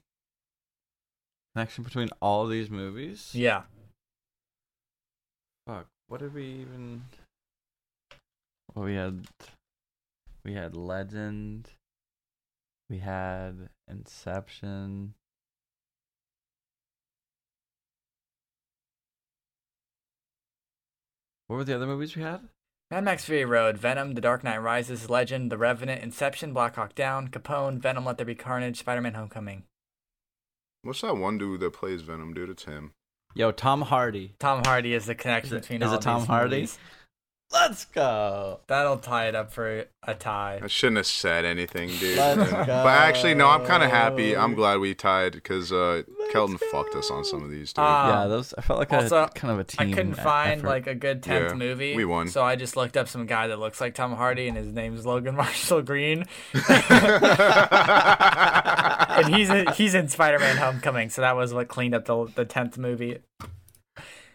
Connection 1.55 1.83
between 1.83 2.09
all 2.21 2.47
these 2.47 2.69
movies. 2.69 3.31
Yeah. 3.33 3.63
Fuck. 5.67 5.87
What 6.07 6.19
did 6.21 6.33
we 6.33 6.43
even? 6.45 7.03
Well, 8.75 8.85
we 8.85 8.95
had. 8.95 9.25
We 10.43 10.53
had 10.53 10.75
Legend. 10.75 11.69
We 12.89 12.99
had 12.99 13.69
Inception. 13.87 15.15
What 21.47 21.57
were 21.57 21.63
the 21.63 21.75
other 21.75 21.85
movies 21.87 22.15
we 22.15 22.23
had? 22.23 22.41
Mad 22.91 23.03
Max 23.03 23.25
Fury 23.25 23.45
Road, 23.45 23.77
Venom, 23.77 24.13
The 24.13 24.21
Dark 24.21 24.43
Knight 24.43 24.59
Rises, 24.61 25.09
Legend, 25.09 25.51
The 25.51 25.57
Revenant, 25.57 26.03
Inception, 26.03 26.53
Black 26.53 26.75
Hawk 26.75 26.95
Down, 26.95 27.27
Capone, 27.29 27.79
Venom, 27.79 28.05
Let 28.05 28.17
There 28.17 28.25
Be 28.25 28.35
Carnage, 28.35 28.79
Spider-Man: 28.79 29.13
Homecoming. 29.15 29.63
What's 30.83 31.01
that 31.01 31.17
one 31.17 31.37
dude 31.37 31.61
that 31.61 31.73
plays 31.73 32.01
Venom, 32.01 32.33
dude? 32.33 32.49
It's 32.49 32.65
him. 32.65 32.91
Yo, 33.33 33.51
Tom 33.51 33.81
Hardy. 33.83 34.33
Tom 34.39 34.61
Hardy 34.63 34.93
is 34.93 35.07
the 35.07 35.15
connection 35.15 35.55
Is 35.55 35.59
it- 35.59 35.61
between 35.63 35.81
is 35.81 35.89
all 35.89 35.95
it 35.95 36.01
Tom 36.01 36.19
these 36.21 36.27
Hardy? 36.27 36.55
movies. 36.57 36.79
Let's 37.51 37.85
go. 37.85 38.59
That'll 38.67 38.97
tie 38.97 39.27
it 39.27 39.35
up 39.35 39.53
for 39.53 39.85
a 40.03 40.13
tie. 40.13 40.59
I 40.61 40.67
shouldn't 40.67 40.97
have 40.97 41.05
said 41.05 41.45
anything, 41.45 41.89
dude. 41.89 42.17
Let's 42.17 42.51
but 42.51 42.69
actually, 42.87 43.35
no, 43.35 43.47
I'm 43.47 43.65
kind 43.65 43.81
of 43.83 43.91
happy. 43.91 44.35
I'm 44.35 44.55
glad 44.55 44.79
we 44.79 44.93
tied 44.93 45.31
because 45.33 45.71
uh, 45.71 46.01
Kelton 46.33 46.57
fucked 46.57 46.95
us 46.95 47.09
on 47.11 47.23
some 47.23 47.43
of 47.43 47.51
these, 47.51 47.71
dude. 47.71 47.83
Uh, 47.85 48.07
yeah, 48.23 48.27
those. 48.27 48.53
I 48.57 48.61
felt 48.61 48.79
like 48.79 48.91
also, 48.91 49.23
a 49.23 49.29
kind 49.29 49.53
of 49.53 49.59
a 49.59 49.63
team. 49.63 49.89
I 49.89 49.93
couldn't 49.93 50.15
find 50.15 50.59
effort. 50.59 50.67
like 50.67 50.87
a 50.87 50.95
good 50.95 51.23
tenth 51.23 51.51
Yeah, 51.51 51.57
movie. 51.57 51.95
we 51.95 52.03
won. 52.03 52.27
So 52.27 52.43
I 52.43 52.55
just 52.57 52.75
looked 52.75 52.97
up 52.97 53.07
some 53.07 53.25
guy 53.25 53.47
that 53.47 53.59
looks 53.59 53.79
like 53.79 53.95
Tom 53.95 54.13
Hardy, 54.15 54.47
and 54.47 54.57
his 54.57 54.73
name's 54.73 55.05
Logan 55.05 55.35
Marshall 55.37 55.81
Green, 55.83 56.25
and 56.69 56.83
he's 59.33 59.49
in, 59.49 59.67
he's 59.73 59.95
in 59.95 60.07
Spider-Man: 60.09 60.57
Homecoming. 60.57 61.09
So 61.09 61.21
that 61.21 61.35
was 61.35 61.53
what 61.53 61.67
cleaned 61.67 61.95
up 61.95 62.05
the 62.05 62.25
the 62.35 62.45
tenth 62.45 62.77
movie. 62.77 63.19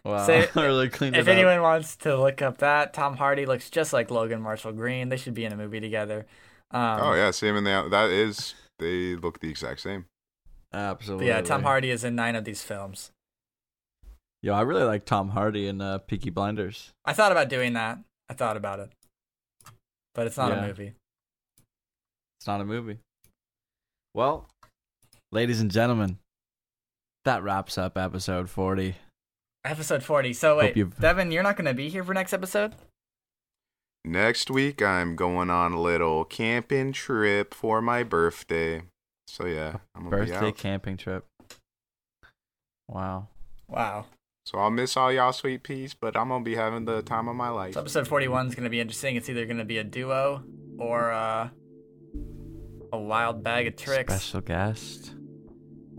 Wow, 0.05 0.24
Say- 0.26 0.48
really 0.57 0.88
cleaned 0.88 1.16
If 1.16 1.28
it 1.28 1.30
up. 1.30 1.36
anyone 1.36 1.61
wants 1.62 1.96
to 1.96 2.16
look 2.18 2.40
up 2.42 2.59
that, 2.59 2.94
Tom 2.94 3.16
Hardy 3.16 3.44
looks 3.46 3.68
just 3.70 3.92
like 3.92 4.11
Logan 4.11 4.40
Marshall 4.40 4.72
Green. 4.72 5.09
They 5.11 5.16
should 5.16 5.34
be 5.34 5.44
in 5.44 5.53
a 5.53 5.57
movie 5.57 5.80
together. 5.80 6.26
Um, 6.70 7.01
oh 7.03 7.14
yeah, 7.14 7.30
same 7.32 7.57
in 7.57 7.64
the 7.64 7.88
that 7.90 8.11
is 8.11 8.55
they 8.78 9.16
look 9.16 9.40
the 9.40 9.51
exact 9.51 9.80
same. 9.80 10.07
but 10.70 10.78
Absolutely. 10.78 11.26
yeah, 11.26 11.40
Tom 11.42 11.62
Hardy 11.64 11.90
is 11.90 12.05
in 12.05 12.14
nine 12.14 12.36
of 12.36 12.44
these 12.44 12.62
films. 12.62 13.11
Yo, 14.42 14.55
I 14.55 14.62
really 14.62 14.84
like 14.84 15.05
Tom 15.05 15.30
Hardy 15.30 15.66
in 15.66 15.80
uh, 15.82 15.98
Peaky 15.98 16.30
Blinders. 16.30 16.92
I 17.05 17.12
thought 17.12 17.32
about 17.32 17.48
doing 17.51 17.74
that. 17.74 17.98
I 18.30 18.32
thought 18.34 18.57
about 18.57 18.78
it, 18.80 18.90
but 20.14 20.26
it's 20.26 20.38
not 20.38 20.51
Yeah. 20.53 20.64
a 20.64 20.66
movie. 20.66 20.94
It's 22.38 22.46
not 22.46 22.61
a 22.62 22.64
movie. 22.64 22.98
Well, 24.14 24.48
ladies 25.30 25.61
and 25.61 25.70
gentlemen, 25.70 26.18
that 27.26 27.42
wraps 27.42 27.76
up 27.76 27.98
episode 27.98 28.48
40. 28.48 28.94
Episode 29.65 30.03
forty. 30.03 30.33
So 30.33 30.57
wait, 30.59 30.77
you've- 30.77 30.95
Devin, 31.01 31.31
you're 31.33 31.43
not 31.43 31.57
going 31.57 31.67
to 31.67 31.75
be 31.75 31.89
here 31.89 32.03
for 32.03 32.15
next 32.15 32.33
episode. 32.33 32.75
Next 34.05 34.51
week, 34.51 34.81
I'm 34.81 35.15
going 35.15 35.51
on 35.51 35.73
a 35.73 35.81
little 35.81 36.25
camping 36.25 36.93
trip 36.93 37.53
for 37.53 37.83
my 37.83 38.03
birthday. 38.03 38.83
So 39.29 39.45
yeah, 39.47 39.77
I'm 39.95 40.05
gonna 40.09 40.25
be 40.25 40.31
Birthday 40.31 40.49
out. 40.49 40.57
camping 40.57 40.97
trip. 40.97 41.27
Wow. 42.89 43.29
Wow. 43.69 44.07
So 44.47 44.59
I'll 44.59 44.71
miss 44.71 44.97
all 44.97 45.13
y'all 45.13 45.33
sweet 45.33 45.63
peas, 45.63 45.95
but 45.95 46.17
I'm 46.17 46.29
gonna 46.31 46.43
be 46.43 46.57
having 46.57 46.87
the 46.87 47.03
time 47.03 47.29
of 47.29 47.37
my 47.37 47.51
life. 47.51 47.75
So 47.75 47.81
episode 47.81 48.09
41 48.09 48.49
is 48.49 48.55
going 48.55 48.65
to 48.65 48.71
be 48.71 48.81
interesting. 48.81 49.15
It's 49.17 49.29
either 49.29 49.45
going 49.45 49.59
to 49.59 49.65
be 49.67 49.79
a 49.79 49.85
duo 49.85 50.43
or 50.79 51.13
uh, 51.13 51.51
a 52.93 52.99
wild 52.99 53.45
bag 53.45 53.67
of 53.69 53.77
tricks. 53.77 54.15
Special 54.15 54.41
guest. 54.41 55.13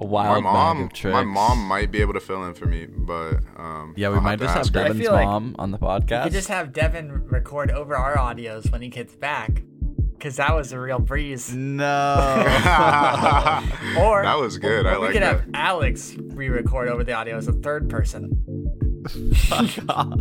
A 0.01 0.05
my 0.07 0.39
mom, 0.41 0.77
bag 0.77 0.85
of 0.87 0.93
tricks. 0.93 1.13
my 1.13 1.23
mom 1.23 1.59
might 1.67 1.91
be 1.91 2.01
able 2.01 2.13
to 2.13 2.19
fill 2.19 2.43
in 2.45 2.53
for 2.53 2.65
me, 2.65 2.85
but 2.87 3.35
um, 3.57 3.93
Yeah, 3.95 4.09
we 4.09 4.15
I'll 4.15 4.21
might 4.21 4.37
to 4.39 4.45
just 4.45 4.53
have 4.55 4.61
ask 4.65 4.73
her. 4.73 4.79
I 4.79 4.83
Devin's 4.87 5.01
feel 5.03 5.11
like 5.13 5.25
mom 5.25 5.55
on 5.59 5.71
the 5.71 5.77
You 5.77 5.85
podcast. 5.85 6.23
could 6.23 6.31
just 6.33 6.47
have 6.47 6.73
Devin 6.73 7.25
record 7.27 7.71
over 7.71 7.95
our 7.95 8.15
audios 8.17 8.71
when 8.71 8.81
he 8.81 8.89
gets 8.89 9.15
back, 9.15 9.61
because 10.17 10.37
that 10.37 10.55
was 10.55 10.71
a 10.73 10.79
real 10.79 10.99
breeze. 10.99 11.53
no. 11.53 11.83
Or 13.99 14.23
that 14.23 14.37
was 14.39 14.57
good. 14.57 14.85
I 14.85 14.93
we 14.97 15.05
like 15.05 15.13
could 15.13 15.21
that. 15.23 15.41
have 15.41 15.49
Alex 15.53 16.15
re-record 16.17 16.87
over 16.87 17.03
the 17.03 17.13
audio 17.13 17.37
as 17.37 17.47
a 17.47 17.53
third 17.53 17.89
person. 17.89 18.31
Fuck 19.35 19.69
off. 19.89 20.13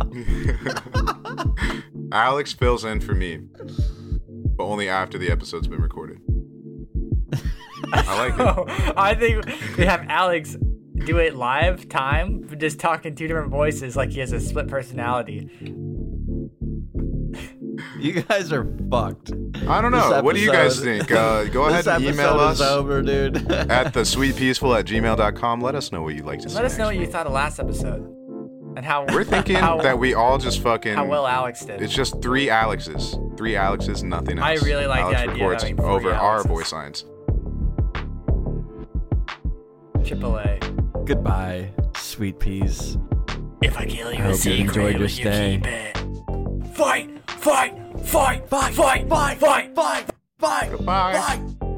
Alex 2.11 2.53
fills 2.53 2.83
in 2.83 2.99
for 2.99 3.13
me, 3.13 3.37
but 3.37 4.63
only 4.65 4.89
after 4.89 5.17
the 5.17 5.29
episode's 5.31 5.67
been 5.67 5.81
recorded. 5.81 6.19
I 7.93 8.29
like 8.29 8.33
it. 8.39 8.93
I 8.97 9.15
think 9.15 9.45
we 9.77 9.85
have 9.85 10.05
Alex 10.07 10.55
do 11.05 11.17
it 11.17 11.35
live 11.35 11.89
time, 11.89 12.41
but 12.47 12.59
just 12.59 12.79
talking 12.79 13.15
two 13.15 13.27
different 13.27 13.49
voices 13.49 13.95
like 13.95 14.11
he 14.11 14.19
has 14.19 14.31
a 14.31 14.39
split 14.39 14.67
personality. 14.67 15.49
You 17.99 18.21
guys 18.21 18.51
are 18.51 18.65
fucked. 18.89 19.31
I 19.67 19.81
don't 19.81 19.91
This 19.91 20.09
know. 20.09 20.21
What 20.21 20.35
do 20.35 20.41
you 20.41 20.51
guys 20.51 20.79
think? 20.79 21.11
Uh, 21.11 21.45
go 21.45 21.65
ahead 21.65 21.87
and 21.87 22.03
email 22.03 22.39
us 22.39 22.59
is 22.59 22.61
over, 22.61 23.01
dude. 23.01 23.51
at 23.51 23.93
the 23.93 24.01
sweetpeaceful 24.01 24.77
at 24.77 24.85
gmail.com. 24.85 25.61
Let 25.61 25.75
us 25.75 25.91
know 25.91 26.01
what 26.01 26.15
you'd 26.15 26.25
like 26.25 26.39
to 26.41 26.49
see. 26.49 26.55
Let 26.55 26.65
us 26.65 26.77
know 26.77 26.85
what 26.85 26.95
next 26.95 27.07
you 27.07 27.11
thought 27.11 27.27
of 27.27 27.33
last 27.33 27.59
episode 27.59 28.01
and 28.75 28.85
how 28.85 29.05
We're 29.05 29.23
thinking 29.23 29.55
how, 29.57 29.81
that 29.81 29.97
we 29.97 30.13
all 30.13 30.37
just 30.37 30.61
fucking. 30.61 30.95
how 30.95 31.05
well 31.05 31.27
Alex 31.27 31.65
did. 31.65 31.81
It's 31.81 31.93
just 31.93 32.21
three 32.21 32.49
Alexes. 32.49 33.17
Three 33.37 33.55
Alexes, 33.55 34.03
nothing 34.03 34.39
else. 34.39 34.61
I 34.61 34.65
really 34.65 34.85
like 34.85 35.09
the 35.09 35.17
Alex 35.17 35.21
idea 35.21 35.33
of 35.33 35.39
records 35.39 35.63
having 35.63 35.77
three 35.77 35.85
over 35.85 36.13
our 36.13 36.43
voice 36.43 36.71
lines. 36.71 37.05
A. 40.09 40.59
Goodbye, 41.05 41.71
sweet 41.95 42.39
peas. 42.39 42.97
If 43.61 43.77
I 43.77 43.85
kill 43.85 44.11
you 44.11 44.23
I 44.23 44.27
a 44.27 44.31
hope 44.31 44.45
you 44.45 44.53
enjoyed 44.53 44.99
your 44.99 45.07
stay. 45.09 45.53
you 45.53 45.57
keep 45.59 45.67
it? 45.67 45.97
Fight! 46.75 47.09
Fight! 47.27 47.73
Fight! 48.03 48.49
Fight! 48.49 48.73
Fight! 48.73 49.07
Fight! 49.07 49.75
Fight! 49.75 50.09
Fight! 50.39 50.71
Goodbye. 50.71 51.13
Fight! 51.13 51.70